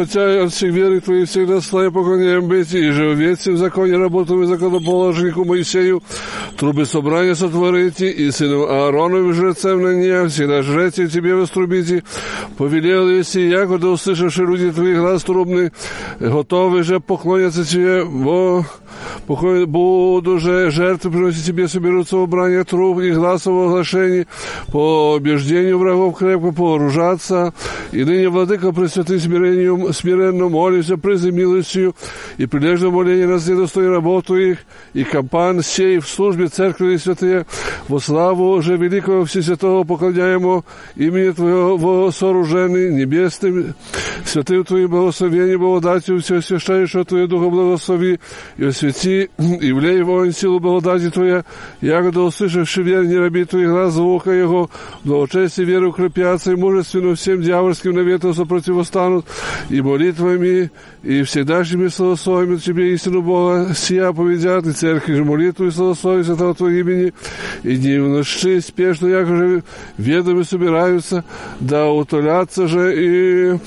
хотя 0.00 0.44
от 0.44 0.52
всех 0.52 0.72
веры 0.72 1.00
Твоих 1.00 1.28
всегда 1.28 1.60
славе 1.60 1.90
поклоняем 1.90 2.46
быть, 2.48 2.72
и 2.74 2.90
же 2.90 3.10
в 3.10 3.18
ветхом 3.18 3.56
законе 3.56 3.96
работаем 3.96 4.42
и 4.42 4.46
законоположнику 4.46 5.44
Моисею, 5.44 6.02
трубы 6.56 6.84
собрания 6.84 7.34
сотворите, 7.34 8.10
и 8.10 8.30
сыну 8.30 8.64
Аароновым 8.64 9.32
жрецем 9.32 9.82
на 9.82 9.94
ней, 9.94 10.28
всегда 10.28 10.62
жрете 10.62 11.08
Тебе 11.08 11.34
вострубите, 11.34 12.02
повелел 12.56 13.08
еси, 13.08 13.48
яко 13.48 13.78
да 13.78 13.88
услышавши 13.88 14.42
люди 14.44 14.72
Твои 14.72 14.94
глаз 14.94 15.22
трубный, 15.24 15.72
готовы 16.20 16.82
же 16.82 17.00
поклоняться 17.00 17.64
Тебе, 17.64 18.02
во 18.02 18.64
Покой 19.31 19.65
буду 19.65 20.39
же 20.39 20.69
жертвы 20.71 21.09
приносить 21.09 21.45
тебе, 21.45 21.69
соберутся 21.69 22.17
в 22.17 22.27
брание 22.27 22.65
труп 22.65 22.99
и 22.99 23.11
гласов 23.11 23.65
оглашений, 23.65 24.27
по 24.73 25.13
убеждению 25.13 25.77
врагов 25.77 26.17
крепко 26.17 26.51
пооружаться. 26.51 27.53
И 27.93 28.03
ныне, 28.03 28.27
Владыка, 28.27 28.73
Пресвятый 28.73 29.21
смирением, 29.21 29.93
смиренно 29.93 30.49
молимся, 30.49 30.97
призы 30.97 31.31
милостью 31.31 31.95
и 32.37 32.45
прилежно 32.45 32.89
моление 32.89 33.25
нас 33.25 33.47
недостойно 33.47 33.91
работу 33.91 34.35
их, 34.35 34.57
и 34.93 35.05
компан 35.05 35.63
сей 35.63 35.99
в 35.99 36.09
службе 36.09 36.47
церкви 36.47 36.97
святые, 36.97 37.45
во 37.87 38.01
славу 38.01 38.61
же 38.61 38.75
великого 38.75 39.23
Всесвятого 39.23 39.85
поклоняемо 39.85 40.65
имени 40.97 41.31
Твоего 41.31 42.11
сооружений 42.11 42.93
небесным, 42.93 43.75
святым 44.25 44.65
Твоим 44.65 44.89
благословением, 44.89 45.61
благодатью, 45.61 46.19
все 46.19 46.39
освящающего 46.39 47.05
Твое 47.05 47.27
Духа 47.27 47.49
благослови, 47.49 48.19
и 48.57 48.65
освети, 48.65 49.20
и 49.37 49.71
влей 49.71 50.01
воин 50.01 50.31
силу 50.31 50.59
благодати 50.59 51.09
Твоя, 51.09 51.43
ягода 51.81 52.21
услышавши 52.21 52.83
верни 52.83 53.15
раби 53.15 53.45
Твоих 53.45 53.69
глаз 53.69 53.93
звука 53.93 54.31
Его, 54.31 54.69
благочестие 55.03 55.65
веры 55.65 55.89
укрепятся, 55.89 56.51
и 56.51 56.55
мужественно 56.55 57.15
всем 57.15 57.41
дьявольским 57.41 57.93
наветам 57.93 58.33
сопротивостанут, 58.33 59.25
и 59.69 59.81
молитвами, 59.81 60.71
и 61.03 61.23
всегдашними 61.23 61.87
славословиями 61.87 62.57
Тебе 62.57 62.93
истину 62.93 63.21
Бога 63.21 63.73
сия 63.75 64.11
поведят, 64.11 64.65
и 64.67 64.71
церкви 64.71 65.15
же 65.15 65.23
молитву 65.23 65.65
и 65.65 65.71
славословие 65.71 66.23
Святого 66.23 66.55
Твоего 66.55 66.89
имени, 66.89 67.13
и 67.63 67.77
не 67.77 67.99
в 67.99 68.09
ночи 68.09 68.59
спешно, 68.59 69.07
яко 69.07 69.35
же 69.35 69.63
ведомы 69.97 70.43
собираются, 70.43 71.23
да 71.59 71.89
утолятся 71.89 72.67
же 72.67 72.93
и 72.95 73.59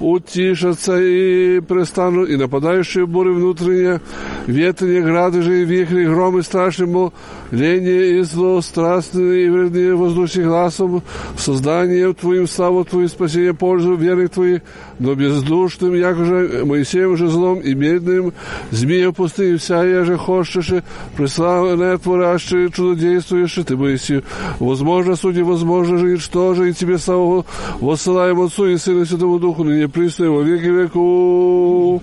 утишатся 0.00 1.00
и 1.00 1.60
престанут, 1.60 2.28
и 2.28 2.36
нападающие 2.36 3.06
буры 3.06 3.32
внутренние, 3.32 4.00
ветрные 4.46 4.83
грады 4.84 5.42
же 5.42 5.62
и 5.62 5.64
вихри, 5.64 6.06
громы 6.06 6.42
страшные, 6.42 6.88
мол, 6.88 7.12
лени 7.50 8.18
и 8.18 8.22
зло, 8.22 8.60
страстные 8.60 9.46
и 9.46 9.50
вредные 9.50 9.94
воздушных 9.94 10.46
глазом, 10.46 11.02
созданием 11.36 12.14
Твоим, 12.14 12.46
славу 12.46 12.84
Твою, 12.84 13.08
спасение, 13.08 13.54
пользу 13.54 13.94
верных 13.94 14.30
Твоих, 14.30 14.62
но 14.98 15.14
бездушным, 15.14 15.94
яко 15.94 16.24
же 16.24 16.64
Моисеем 16.64 17.16
же 17.16 17.28
злом 17.28 17.60
и 17.60 17.74
медным, 17.74 18.32
змея 18.70 19.12
пустыни, 19.12 19.56
вся 19.56 19.84
я 19.84 20.04
же 20.04 20.16
хочешь, 20.16 20.72
преславная 21.16 21.98
творящая, 21.98 22.68
чудодействуешь, 22.68 23.58
Ты 23.66 23.76
Моисей, 23.76 24.22
возможно, 24.58 25.16
судьи, 25.16 25.42
возможно 25.42 25.98
же, 25.98 26.14
и 26.14 26.16
что 26.16 26.54
же, 26.54 26.70
и 26.70 26.72
Тебе 26.72 26.98
славу 26.98 27.46
воссылаем 27.80 28.40
Отцу 28.40 28.66
и 28.66 28.76
Сыну 28.76 29.04
Святому 29.04 29.38
Духу, 29.38 29.64
ныне 29.64 29.88
присно 29.88 30.30
во 30.30 30.42
веки 30.42 30.66
веку. 30.66 32.02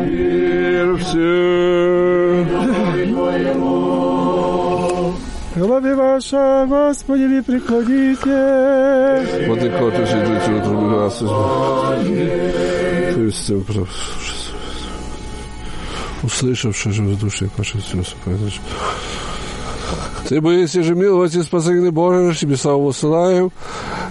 Мир 0.00 0.96
всем. 0.98 2.48
Голови 5.56 5.94
ваша, 5.94 6.66
Господи, 6.68 7.26
ви 7.26 7.42
приходите. 7.42 9.46
Вот 9.46 9.62
и 9.62 9.70
кот 9.70 9.94
же 9.94 10.24
идут 10.24 10.48
в 10.48 10.62
другой 10.64 11.00
раз. 11.00 11.18
То 13.14 13.20
услышавши 16.22 16.92
же 16.92 17.02
в 17.02 17.18
душе 17.18 17.48
вашей 17.58 17.80
все 17.80 18.02
Ты 20.28 20.40
боишься 20.40 20.82
же 20.82 20.94
миловать 20.94 21.34
и 21.34 21.42
спасения 21.42 21.90
Божия, 21.90 22.32
тебе 22.32 22.56
славу 22.56 22.86
высылаем, 22.86 23.50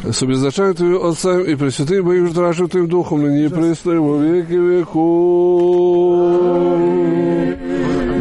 с 0.04 0.22
обезначаем 0.22 0.76
Твоим 0.76 1.04
Отцем 1.06 1.42
и 1.42 1.56
Пресвятым 1.56 2.06
Боим 2.06 2.28
Ждрашим 2.28 2.70
Твоим 2.70 2.88
Духом, 2.88 3.24
ныне 3.24 3.46
и 3.46 3.50
пресно, 3.50 3.92
и 3.94 3.98
во 3.98 4.18
веки 4.18 4.54
веку. 4.54 6.34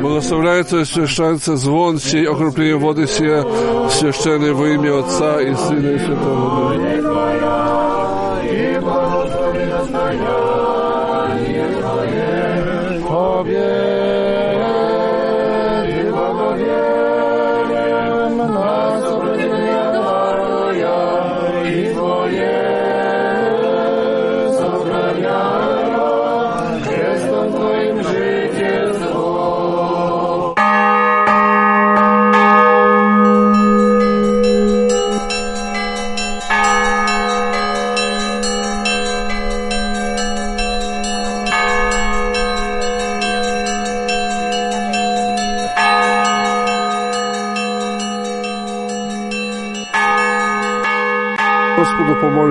Благословляется 0.00 0.80
и 0.80 0.84
свящается 0.84 1.56
звон 1.56 1.98
сей, 1.98 2.26
окрупление 2.26 2.76
воды 2.76 3.06
сия, 3.06 3.44
священное 3.90 4.54
во 4.54 4.68
имя 4.68 5.00
Отца 5.00 5.40
и 5.42 5.54
Сына 5.54 5.88
и 5.88 5.98
Святого 5.98 6.74
Духа. 6.74 7.51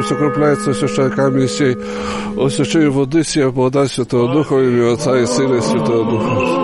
Окропляется 0.10 0.74
священный 0.74 1.12
камень 1.12 1.48
сей, 1.48 1.78
освящение 2.38 2.90
воды 2.90 3.24
сия, 3.24 3.50
благодать 3.50 3.92
Святого 3.92 4.34
Духа, 4.34 4.56
имя 4.56 4.94
Отца 4.94 5.18
и 5.20 5.26
Сына 5.26 5.56
и 5.56 5.62
Святого 5.62 6.10
Духа. 6.10 6.61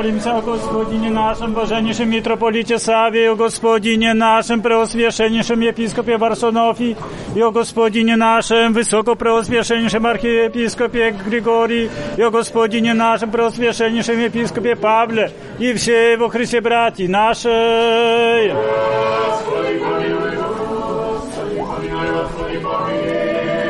Молимся 0.00 0.38
о 0.38 0.40
Господине 0.40 1.10
нашем, 1.10 1.52
Боженнейшем 1.52 2.08
митрополите 2.08 2.78
Саве, 2.78 3.30
о 3.30 3.36
Господине 3.36 4.14
нашем, 4.14 4.62
преосвященнейшем 4.62 5.60
епископе 5.60 6.16
Варсонофе, 6.16 6.96
и 7.36 7.40
о 7.42 7.50
Господине 7.50 8.16
нашем, 8.16 8.72
высокопреосвященнейшем 8.72 10.06
архиепископе 10.06 11.10
Григории, 11.26 11.90
и 12.16 12.22
о 12.22 12.30
Господине 12.30 12.94
нашем, 12.94 13.30
преосвященнейшем 13.30 14.18
епископе 14.18 14.74
Павле, 14.74 15.32
и 15.58 15.74
все 15.74 16.16
во 16.16 16.30
Христе 16.30 16.62
братья 16.62 17.06
наши. 17.06 17.50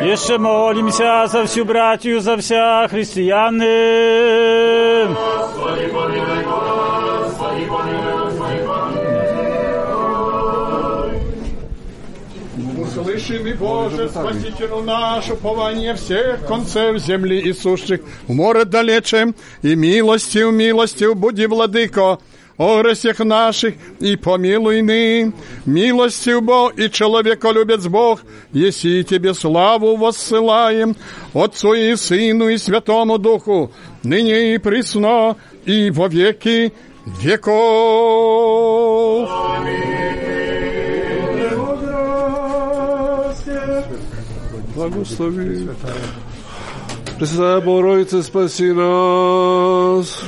Jeszcze 0.03 0.39
молимся 0.39 1.27
за 1.27 1.45
всю 1.45 1.65
братью, 1.65 2.21
за 2.21 2.37
вся 2.37 2.89
христианы. 2.89 3.67
Услыши, 13.21 13.43
ми 13.45 13.55
Боже, 13.55 14.09
Спасителю 14.09 14.83
наш, 14.83 15.31
упование 15.31 15.95
всех 15.95 16.47
концев 16.47 16.99
земли 16.99 17.39
и 17.39 17.53
сущих, 17.53 18.01
в 18.29 18.33
море 18.33 18.65
далече, 18.65 19.33
и 19.63 19.77
милостью, 19.77 20.51
милостью 20.51 21.15
буди, 21.15 21.47
владыко, 21.47 22.19
о 22.59 22.83
гресях 22.83 23.19
наших, 23.19 23.75
и 24.01 24.17
помилуй 24.17 24.83
ны, 24.83 25.33
милостью 25.67 26.41
Бог 26.41 26.79
и 26.79 26.91
человеколюбец 26.91 27.87
Бог, 27.87 28.21
еси 28.53 29.05
Тебе 29.05 29.35
славу 29.35 29.97
воссылаем, 29.97 30.97
Отцу 31.35 31.75
и 31.75 31.97
Сыну 31.97 32.49
и 32.49 32.57
Святому 32.59 33.19
Духу, 33.19 33.71
ныне 34.03 34.55
и 34.55 34.59
присно, 34.59 35.37
и 35.67 35.91
во 35.91 36.09
веки 36.09 36.73
веков. 37.23 37.51
благослови. 44.89 45.69
Пресвятая 47.19 47.61
Богородица, 47.61 48.23
спаси 48.23 48.73
нас. 48.73 50.23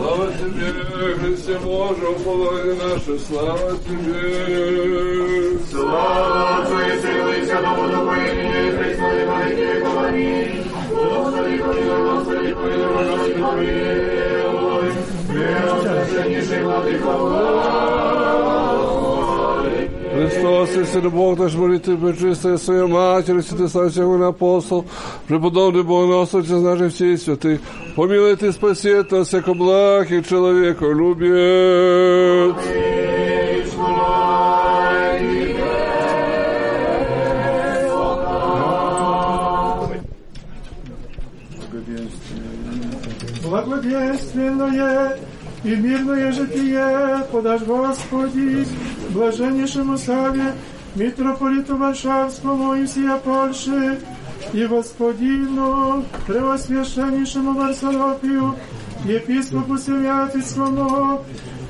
Слава 0.00 0.32
Тебе, 0.38 1.14
Христе 1.18 1.58
Боже, 1.58 2.08
упование 2.08 2.74
наше, 2.74 3.18
слава 3.18 3.76
Тебе. 3.86 5.58
Слава 5.70 6.58
Отцу 6.58 6.78
и 6.78 7.00
Сыну 7.00 7.32
и 7.32 7.44
Святому 7.46 7.88
Духу, 7.88 8.14
и 8.14 8.16
Нине, 8.34 8.72
Христове, 8.78 9.26
Марине, 9.26 9.72
Аминь. 10.08 10.70
Господи, 10.90 11.58
помилуй, 11.58 12.14
Господи, 12.14 12.54
помилуй, 12.54 12.92
Господи, 12.94 13.32
помилуй. 13.34 14.49
Христос, 20.20 20.76
истинный 20.76 21.10
Бог 21.10 21.38
наш, 21.38 21.54
молитвы 21.54 21.96
пречистая 21.96 22.58
Своя 22.58 22.86
Матерь, 22.86 23.40
Святый 23.40 23.68
Славий 23.68 23.90
Всякого 23.90 24.28
апостол, 24.28 24.84
преподобный 25.26 25.82
Богоносец, 25.82 26.48
наших 26.48 26.92
всей 26.92 27.16
святых, 27.16 27.60
помилуй 27.96 28.36
Ты, 28.36 28.52
спаси 28.52 28.90
от 28.90 29.10
нас, 29.12 29.28
всяко 29.28 29.54
благ 29.54 30.10
и 30.12 30.22
человека 30.22 30.84
любец. 30.86 32.54
Благоденственное 43.42 45.16
и 45.64 45.76
мирное 45.76 46.32
житие 46.32 47.24
подашь 47.30 47.62
Господи, 47.62 48.66
блаженнейшему 49.10 49.98
Саве, 49.98 50.54
митрополиту 50.94 51.76
Варшавскому 51.76 52.74
и 52.74 52.86
всея 52.86 53.16
Польши, 53.16 53.98
и 54.52 54.66
господину, 54.66 56.04
преосвященнейшему 56.26 57.52
Варсонофию, 57.52 58.56
епископу 59.04 59.76
Семятицкому, 59.76 61.24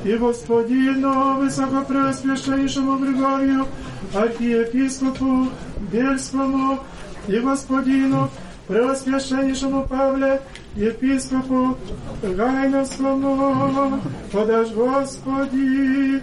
и 0.05 0.13
господину, 0.17 1.35
высокопреосвященнейшему 1.39 2.97
Григорию, 2.99 3.67
архиепископу 4.15 5.49
Бельскому, 5.93 6.79
и 7.27 7.39
господину, 7.39 8.31
преосвященнейшему 8.69 9.87
Павле, 9.87 10.41
епископу 10.77 11.77
Гайновскому, 12.23 14.01
подашь 14.33 14.71
Господи, 14.71 16.23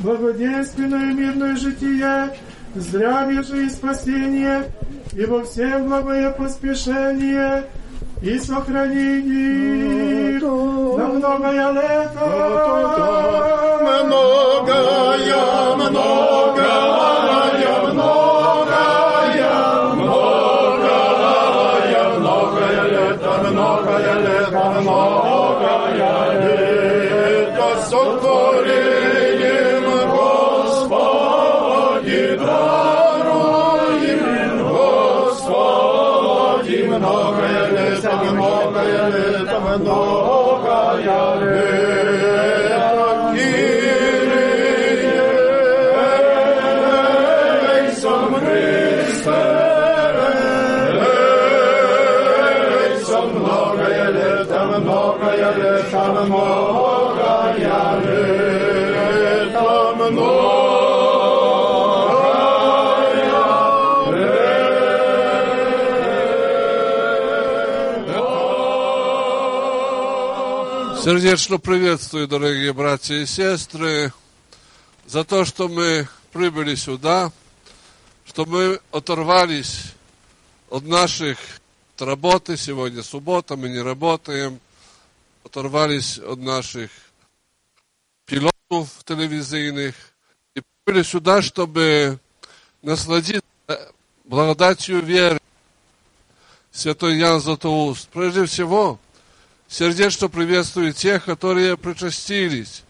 благоденственное 0.00 1.10
и 1.10 1.14
мирное 1.14 1.56
житие, 1.56 2.30
здравие 2.74 3.42
же 3.42 3.66
и 3.66 3.70
спасение, 3.70 4.72
и 5.14 5.24
во 5.26 5.44
всем 5.44 5.88
благое 5.88 6.30
поспешение, 6.30 7.64
и 8.22 8.38
сохранение. 8.38 10.40
На 10.40 11.08
многое 11.08 11.72
лето. 11.72 12.20
Многое, 14.04 15.76
многое, 15.76 15.76
многое, 15.76 16.24
лето 28.04 28.14
сотворим, 28.14 29.84
Господи, 30.84 32.22
даруем, 32.36 34.22
Господи, 35.38 35.68
многое 36.88 37.62
лето, 37.72 38.12
многое 38.32 39.02
лето, 39.10 39.60
Сердечно 71.04 71.58
приветствую, 71.58 72.26
дорогие 72.26 72.72
братья 72.72 73.16
и 73.16 73.26
сестры, 73.26 74.10
за 75.04 75.22
то, 75.22 75.44
что 75.44 75.68
мы 75.68 76.08
прибыли 76.32 76.76
сюда, 76.76 77.30
что 78.24 78.46
мы 78.46 78.80
оторвались 78.90 79.92
от 80.70 80.84
наших 80.84 81.36
от 81.94 82.00
работы. 82.00 82.56
Сегодня 82.56 83.02
суббота, 83.02 83.54
мы 83.56 83.68
не 83.68 83.80
работаем. 83.80 84.58
Оторвались 85.44 86.16
от 86.16 86.38
наших 86.38 86.90
пилотов 88.24 88.88
телевизийных 89.04 89.94
и 90.54 90.62
прибыли 90.86 91.02
сюда, 91.02 91.42
чтобы 91.42 92.18
насладиться 92.80 93.44
благодатью 94.24 95.02
веры. 95.02 95.38
Святой 96.72 97.18
Ян 97.18 97.42
Златоуст. 97.42 98.08
Прежде 98.08 98.46
всего, 98.46 98.98
сердечно 99.68 100.28
приветствую 100.28 100.92
тех, 100.92 101.24
которые 101.24 101.76
причастились, 101.76 102.82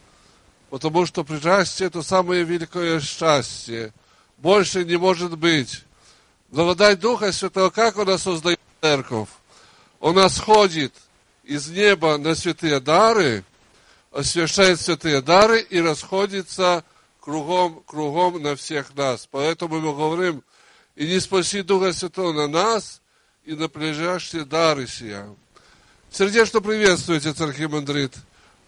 потому 0.71 1.07
что 1.07 1.25
причастие– 1.25 1.87
это 1.89 2.03
самое 2.03 2.45
великое 2.45 3.01
счастье. 3.01 3.93
Больше 4.39 4.85
не 4.85 4.97
может 4.97 5.39
быть. 5.39 5.85
Благодать 6.51 7.01
Духа 7.01 7.33
Святого, 7.33 7.71
как 7.71 7.97
Он 7.99 8.19
создает 8.19 8.61
церковь? 8.81 9.29
Он 10.01 10.29
сходит 10.29 10.93
из 11.45 11.69
неба 11.69 12.19
на 12.19 12.35
святые 12.35 12.81
дары, 12.81 13.45
освящает 14.13 14.81
святые 14.81 15.23
дары 15.23 15.61
и 15.61 15.81
расходится 15.81 16.85
кругом, 17.21 17.83
кругом 17.87 18.43
на 18.43 18.55
всех 18.55 18.95
нас. 18.95 19.27
Поэтому 19.31 19.81
мы 19.81 19.95
говорим, 19.95 20.43
и 20.95 21.07
не 21.07 21.21
спаси 21.21 21.63
Духа 21.63 21.93
Святого 21.93 22.33
на 22.33 22.49
нас, 22.49 23.01
и 23.45 23.55
на 23.55 23.69
прилежащие 23.69 24.45
дары 24.45 24.87
сия. 24.87 25.27
Сердечно 26.17 26.61
приветствуйте, 26.61 27.33
Цархимандрит. 27.33 28.15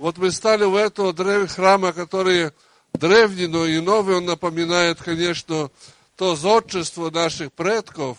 Вот 0.01 0.19
мы 0.19 0.33
стали 0.33 0.65
в 0.65 0.75
этого 0.75 1.13
древ... 1.13 1.49
храма, 1.49 1.93
который 1.93 2.51
древний, 2.93 3.47
но 3.47 3.65
и 3.67 3.79
новый, 3.79 4.17
он 4.17 4.25
напоминает, 4.25 5.01
конечно, 5.01 5.71
то 6.17 6.35
зодчество 6.35 7.09
наших 7.09 7.53
предков, 7.53 8.19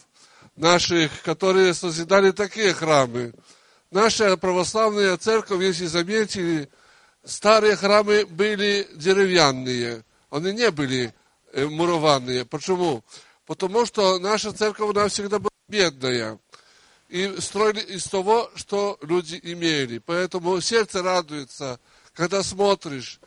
наших, 0.55 1.11
которые 1.23 1.73
созидали 1.73 2.31
такие 2.31 2.73
храмы. 2.73 3.33
Наша 3.91 4.37
православная 4.37 5.17
церковь, 5.17 5.61
если 5.61 5.87
заметили, 5.87 6.69
старые 7.25 7.75
храмы 7.75 8.25
были 8.25 8.87
деревянные, 8.95 10.05
они 10.29 10.53
не 10.53 10.71
были 10.71 11.13
э, 11.51 11.65
мурованные. 11.65 12.45
Почему? 12.45 13.03
Потому 13.45 13.85
что 13.85 14.19
наша 14.19 14.53
церковь, 14.53 14.91
она 14.91 15.09
всегда 15.09 15.39
была 15.39 15.51
бедная 15.67 16.39
и 17.09 17.39
строили 17.39 17.79
из 17.79 18.05
того, 18.05 18.49
что 18.55 18.97
люди 19.01 19.39
имели. 19.41 19.99
Поэтому 19.99 20.59
сердце 20.61 21.01
радуется, 21.01 21.79
когда 22.13 22.43
смотришь 22.43 23.19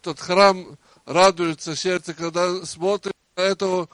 этот 0.00 0.20
храм, 0.20 0.78
радуется 1.04 1.76
сердце, 1.76 2.14
когда 2.14 2.64
смотришь 2.64 3.12
на 3.36 3.42
это 3.42 3.88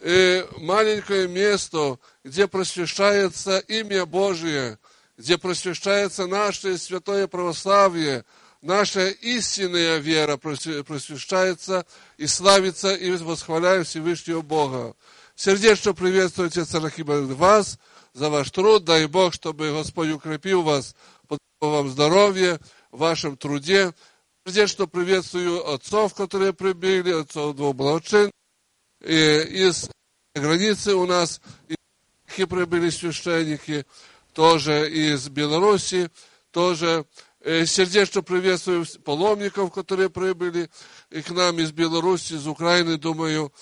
э, 0.00 0.46
маленькое 0.58 1.28
место, 1.28 1.98
где 2.24 2.46
просвещается 2.46 3.58
имя 3.58 4.06
Божие, 4.06 4.78
где 5.18 5.36
просвещается 5.36 6.26
наше 6.26 6.78
святое 6.78 7.26
православие, 7.26 8.24
наша 8.62 9.08
истинная 9.08 9.98
вера 9.98 10.36
просвещается 10.36 11.84
и 12.16 12.26
славится 12.26 12.94
и 12.94 13.10
восхваляет 13.10 13.86
Всевышнего 13.86 14.40
Бога. 14.40 14.94
Сердечно 15.34 15.92
приветствую 15.92 16.48
Отец 16.48 16.74
Арахима 16.74 17.20
вас, 17.34 17.78
за 18.16 18.30
ваш 18.30 18.50
труд. 18.50 18.84
Дай 18.84 19.06
Бог, 19.06 19.34
чтобы 19.34 19.72
Господь 19.72 20.08
укрепил 20.08 20.62
вас, 20.62 20.96
подарил 21.28 21.76
вам 21.76 21.90
здоровье 21.90 22.58
в 22.90 22.98
вашем 22.98 23.36
труде. 23.36 23.92
Сердечно 24.46 24.86
приветствую 24.86 25.68
отцов, 25.70 26.14
которые 26.14 26.54
прибыли, 26.54 27.12
отцов 27.12 27.54
двух 27.54 27.76
благочин. 27.76 28.30
И 29.04 29.12
из 29.12 29.90
границы 30.34 30.94
у 30.94 31.04
нас 31.06 31.42
и 32.36 32.44
прибыли 32.46 32.88
священники, 32.88 33.84
тоже 34.32 34.90
из 34.90 35.28
Беларуси, 35.28 36.10
тоже 36.50 37.04
сердечно 37.44 38.22
приветствую 38.22 38.86
паломников, 39.04 39.72
которые 39.72 40.08
прибыли 40.08 40.70
и 41.10 41.20
к 41.20 41.30
нам 41.30 41.58
из 41.58 41.70
Беларуси, 41.70 42.32
из 42.32 42.46
Украины, 42.46 42.96
думаю, 42.96 43.52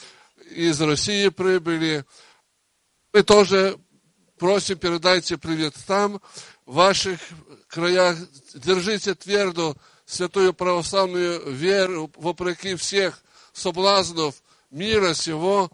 из 0.51 0.81
России 0.81 1.29
прибыли. 1.29 2.05
Мы 3.13 3.23
тоже 3.25 3.79
просим, 4.39 4.79
передайте 4.79 5.37
привет 5.37 5.75
там, 5.87 6.21
в 6.67 6.75
ваших 6.75 7.21
краях. 7.69 8.17
Держите 8.55 9.15
твердо 9.15 9.77
святую 10.07 10.53
православную 10.55 11.53
веру, 11.53 12.11
вопреки 12.17 12.75
всех 12.75 13.21
соблазнов 13.53 14.35
мира 14.71 15.15
сего. 15.15 15.71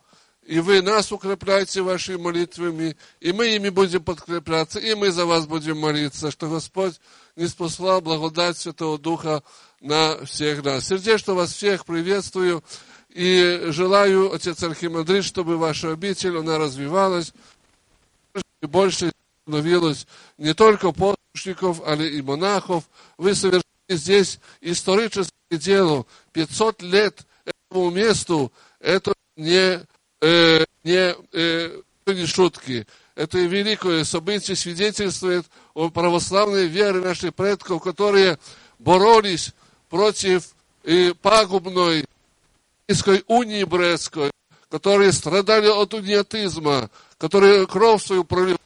и 0.46 0.58
вы 0.58 0.82
нас 0.82 1.12
укрепляете 1.12 1.82
вашими 1.82 2.16
молитвами, 2.16 2.96
и 3.20 3.32
мы 3.32 3.54
ими 3.54 3.68
будем 3.68 4.02
подкрепляться, 4.02 4.80
и 4.80 4.94
мы 4.94 5.12
за 5.12 5.24
вас 5.24 5.46
будем 5.46 5.78
молиться, 5.78 6.30
что 6.30 6.48
Господь 6.48 7.00
не 7.36 7.46
спасла 7.46 8.00
благодать 8.00 8.58
Святого 8.58 8.98
Духа 8.98 9.44
на 9.80 10.24
всех 10.24 10.64
нас. 10.64 10.88
Сердечно 10.88 11.34
вас 11.34 11.52
всех 11.52 11.86
приветствую 11.86 12.64
и 13.10 13.66
желаю, 13.68 14.32
Отец 14.34 14.62
Архимандрит, 14.62 15.24
чтобы 15.24 15.56
ваша 15.56 15.92
обитель, 15.92 16.38
она 16.38 16.58
развивалась, 16.58 17.32
и 18.62 18.66
больше 18.66 19.12
становилось 19.42 20.06
не 20.38 20.54
только 20.54 20.92
послушников, 20.92 21.80
але 21.86 22.08
и 22.08 22.22
монахов. 22.22 22.84
Вы 23.18 23.34
совершили 23.34 23.64
здесь 23.88 24.38
историческое 24.60 25.32
дело. 25.50 26.06
500 26.32 26.82
лет 26.82 27.26
этому 27.44 27.90
месту, 27.90 28.52
это 28.78 29.12
не, 29.36 29.80
э, 30.20 30.64
не, 30.84 31.14
э, 31.32 31.82
не 32.06 32.26
шутки. 32.26 32.86
Это 33.14 33.38
великое 33.38 34.04
событие 34.04 34.56
свидетельствует 34.56 35.46
о 35.74 35.90
православной 35.90 36.66
вере 36.66 37.00
наших 37.00 37.34
предков, 37.34 37.82
которые 37.82 38.38
боролись 38.78 39.52
против 39.88 40.54
и 40.84 41.14
пагубной 41.20 42.06
Российской 42.88 43.22
унии 43.26 43.64
Брестской, 43.64 44.30
которые 44.68 45.12
страдали 45.12 45.66
от 45.66 45.92
униатизма, 45.94 46.90
которые 47.20 47.66
кровь 47.66 48.02
свою 48.02 48.24
пролили 48.24 48.56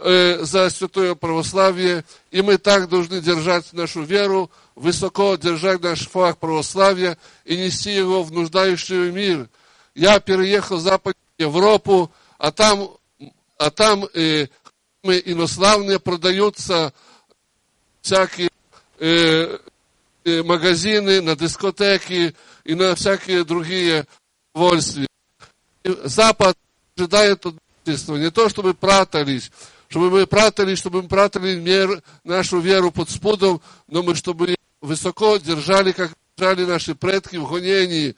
э, 0.00 0.42
за 0.42 0.70
святое 0.70 1.14
православие, 1.14 2.06
и 2.30 2.40
мы 2.40 2.56
так 2.56 2.88
должны 2.88 3.20
держать 3.20 3.70
нашу 3.74 4.02
веру, 4.02 4.50
высоко 4.74 5.36
держать 5.36 5.82
наш 5.82 6.08
флаг 6.08 6.38
православия 6.38 7.18
и 7.44 7.54
нести 7.54 7.92
его 7.92 8.22
в 8.22 8.32
нуждающий 8.32 9.10
мир. 9.10 9.50
Я 9.94 10.20
переехал 10.20 10.78
в 10.78 10.80
Западную 10.80 11.16
Европу, 11.36 12.10
а 12.38 12.50
там, 12.50 12.88
а 13.58 13.70
там 13.70 14.06
э, 14.14 14.46
инославные 15.02 16.00
продаются 16.00 16.94
всякие 18.00 18.48
э, 19.00 19.58
э, 20.24 20.42
магазины, 20.42 21.20
на 21.20 21.36
дискотеки 21.36 22.34
и 22.64 22.74
на 22.74 22.94
всякие 22.94 23.44
другие 23.44 24.06
удовольствия. 24.54 25.06
Запад 25.84 26.56
ожидает 26.96 27.44
от 27.44 27.54
не 27.86 28.30
то, 28.30 28.48
чтобы 28.48 28.74
прятались, 28.74 29.50
чтобы 29.88 30.10
мы 30.10 30.26
прятались, 30.26 30.78
чтобы 30.78 31.02
мы 31.02 31.08
прятали 31.08 31.58
мер, 31.58 32.02
нашу 32.24 32.58
веру 32.60 32.90
под 32.90 33.10
спудом, 33.10 33.60
но 33.86 34.02
мы, 34.02 34.14
чтобы 34.14 34.54
высоко 34.80 35.36
держали, 35.36 35.92
как 35.92 36.12
держали 36.36 36.64
наши 36.64 36.94
предки 36.94 37.36
в 37.36 37.50
гонении, 37.50 38.16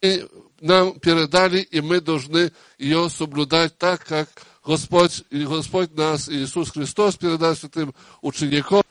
и 0.00 0.26
нам 0.60 0.98
передали, 0.98 1.60
и 1.60 1.80
мы 1.80 2.00
должны 2.00 2.52
ее 2.78 3.10
соблюдать 3.10 3.76
так, 3.76 4.04
как 4.04 4.28
Господь, 4.64 5.24
и 5.30 5.44
Господь 5.44 5.94
нас, 5.94 6.28
Иисус 6.28 6.70
Христос 6.70 7.16
передал 7.16 7.54
святым 7.56 7.94
ученикам, 8.22 8.82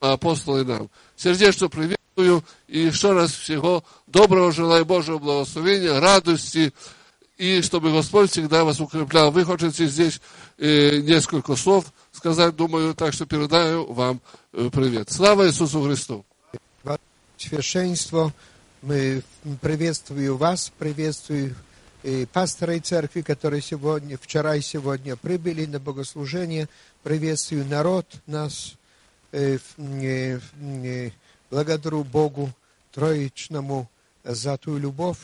апостолы 0.00 0.64
нам. 0.64 0.90
Сердечно 1.16 1.68
приветствую 1.68 2.44
и 2.68 2.80
еще 2.80 3.12
раз 3.12 3.32
всего 3.32 3.84
доброго 4.06 4.52
желаю 4.52 4.84
Божьего 4.84 5.18
благословения, 5.18 5.98
радости, 5.98 6.72
и 7.38 7.62
чтобы 7.62 7.92
Господь 7.92 8.30
всегда 8.30 8.64
вас 8.64 8.80
укреплял. 8.80 9.30
Вы 9.30 9.44
хотите 9.44 9.86
здесь 9.86 10.20
э, 10.58 10.98
несколько 10.98 11.56
слов 11.56 11.86
сказать, 12.12 12.56
думаю, 12.56 12.94
так 12.94 13.14
что 13.14 13.26
передаю 13.26 13.90
вам 13.92 14.20
э, 14.52 14.68
привет. 14.72 15.10
Слава 15.10 15.46
Иисусу 15.46 15.82
Христу! 15.82 16.26
Священство, 17.36 18.34
мы 18.82 19.22
приветствую 19.60 20.36
вас, 20.36 20.72
приветствую 20.76 21.54
и 22.02 22.26
пасторы 22.32 22.80
церкви, 22.80 23.22
которые 23.22 23.62
сегодня, 23.62 24.18
вчера 24.18 24.56
и 24.56 24.60
сегодня 24.60 25.14
прибыли 25.14 25.66
на 25.66 25.78
богослужение. 25.78 26.68
Приветствую 27.04 27.64
народ 27.66 28.06
нас. 28.26 28.74
Э, 29.30 29.58
э, 29.76 30.40
э, 30.60 31.10
благодарю 31.50 32.02
Богу 32.02 32.50
Троичному 32.92 33.88
за 34.24 34.56
ту 34.56 34.78
любовь, 34.78 35.18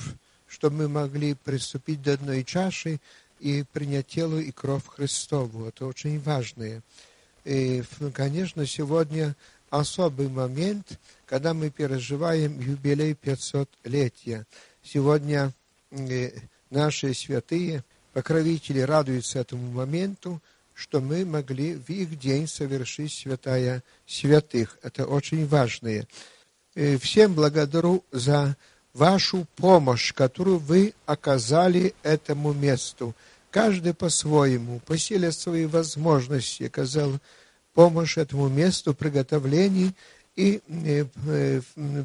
что 0.54 0.70
мы 0.70 0.88
могли 0.88 1.34
приступить 1.34 2.00
до 2.00 2.12
одной 2.12 2.44
чаши 2.44 3.00
и 3.40 3.64
принять 3.72 4.06
тело 4.06 4.38
и 4.38 4.52
кровь 4.52 4.86
Христову. 4.86 5.66
Это 5.66 5.84
очень 5.84 6.20
важное. 6.20 6.80
И, 7.44 7.82
конечно, 8.12 8.64
сегодня 8.64 9.34
особый 9.70 10.28
момент, 10.28 11.00
когда 11.26 11.54
мы 11.54 11.70
переживаем 11.70 12.60
юбилей 12.60 13.14
500-летия. 13.20 14.44
Сегодня 14.84 15.52
наши 16.70 17.12
святые 17.14 17.82
покровители 18.12 18.78
радуются 18.78 19.40
этому 19.40 19.72
моменту, 19.72 20.40
что 20.72 21.00
мы 21.00 21.24
могли 21.24 21.74
в 21.74 21.90
их 21.90 22.16
день 22.16 22.46
совершить 22.46 23.12
святая 23.12 23.82
святых. 24.06 24.78
Это 24.84 25.04
очень 25.04 25.48
важное. 25.48 26.06
И 26.76 26.96
всем 26.96 27.34
благодарю 27.34 28.04
за 28.12 28.56
вашу 28.94 29.46
помощь, 29.56 30.14
которую 30.14 30.58
вы 30.58 30.94
оказали 31.04 31.94
этому 32.02 32.52
месту. 32.52 33.14
Каждый 33.50 33.92
по-своему, 33.92 34.80
по 34.80 34.96
силе 34.96 35.32
своей 35.32 35.66
возможности 35.66 36.64
оказал 36.64 37.18
помощь 37.74 38.16
этому 38.16 38.48
месту 38.48 38.94
приготовлений 38.94 39.94
и 40.36 40.60
э, 40.66 41.04
э, 41.26 41.60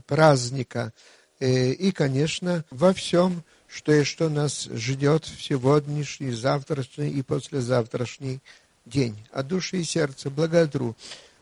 праздника. 0.05 0.91
Э, 1.39 1.71
и, 1.71 1.91
конечно, 1.91 2.65
во 2.69 2.93
всем, 2.93 3.43
что 3.67 3.93
и 3.93 4.03
что 4.03 4.29
нас 4.29 4.65
ждет 4.65 5.25
в 5.25 5.41
сегодняшний, 5.41 6.31
завтрашний 6.31 7.09
и 7.09 7.21
послезавтрашний 7.21 8.41
день. 8.85 9.15
От 9.31 9.47
души 9.47 9.77
и 9.77 9.83
сердца 9.83 10.29
благодарю. 10.29 10.95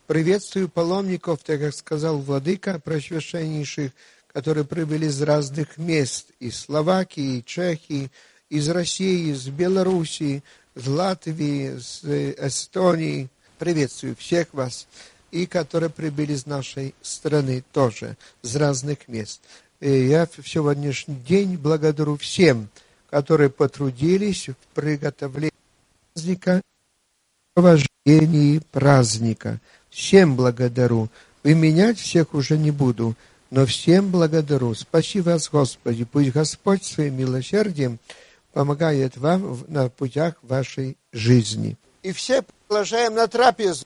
Приветствую 0.08 0.70
паломников, 0.70 1.40
так 1.44 1.60
как 1.60 1.74
сказал 1.74 2.20
Владыка, 2.20 2.80
просвященнейших, 2.80 3.92
которые 4.38 4.66
прибыли 4.66 5.08
из 5.08 5.20
разных 5.24 5.80
мест, 5.80 6.28
из 6.40 6.60
Словакии, 6.60 7.44
Чехии, 7.44 8.12
из 8.52 8.70
России, 8.70 9.32
из 9.32 9.48
Белоруссии, 9.48 10.44
из 10.76 10.88
Латвии, 10.88 11.76
из 11.76 12.04
Эстонии. 12.04 13.30
Приветствую 13.58 14.16
всех 14.16 14.54
вас, 14.54 14.86
и 15.32 15.48
которые 15.48 15.90
прибыли 15.90 16.34
из 16.34 16.46
нашей 16.46 16.94
страны 17.02 17.64
тоже, 17.74 18.16
из 18.44 18.56
разных 18.56 19.08
мест. 19.08 19.42
И 19.80 20.06
я 20.06 20.28
в 20.28 20.48
сегодняшний 20.48 21.16
день 21.16 21.58
благодарю 21.58 22.16
всем, 22.18 22.70
которые 23.10 23.50
потрудились 23.50 24.50
в 24.50 24.56
приготовлении 24.76 25.52
праздника, 26.14 26.62
в 27.56 28.62
праздника. 28.70 29.60
Всем 29.90 30.36
благодарю. 30.36 31.10
Выменять 31.42 31.98
всех 31.98 32.36
уже 32.36 32.56
не 32.56 32.70
буду 32.70 33.16
но 33.50 33.66
всем 33.66 34.12
благодарю. 34.12 34.74
Спасибо 34.74 35.32
вас, 35.32 35.50
Господи. 35.50 36.06
Пусть 36.06 36.32
Господь 36.32 36.84
своим 36.84 37.18
милосердием 37.18 38.00
помогает 38.54 39.18
вам 39.18 39.64
на 39.68 39.90
путях 39.90 40.36
вашей 40.42 40.98
жизни. 41.12 41.78
И 42.04 42.12
все 42.12 42.44
продолжаем 42.68 43.14
на 43.16 43.28
трапезу. 43.28 43.86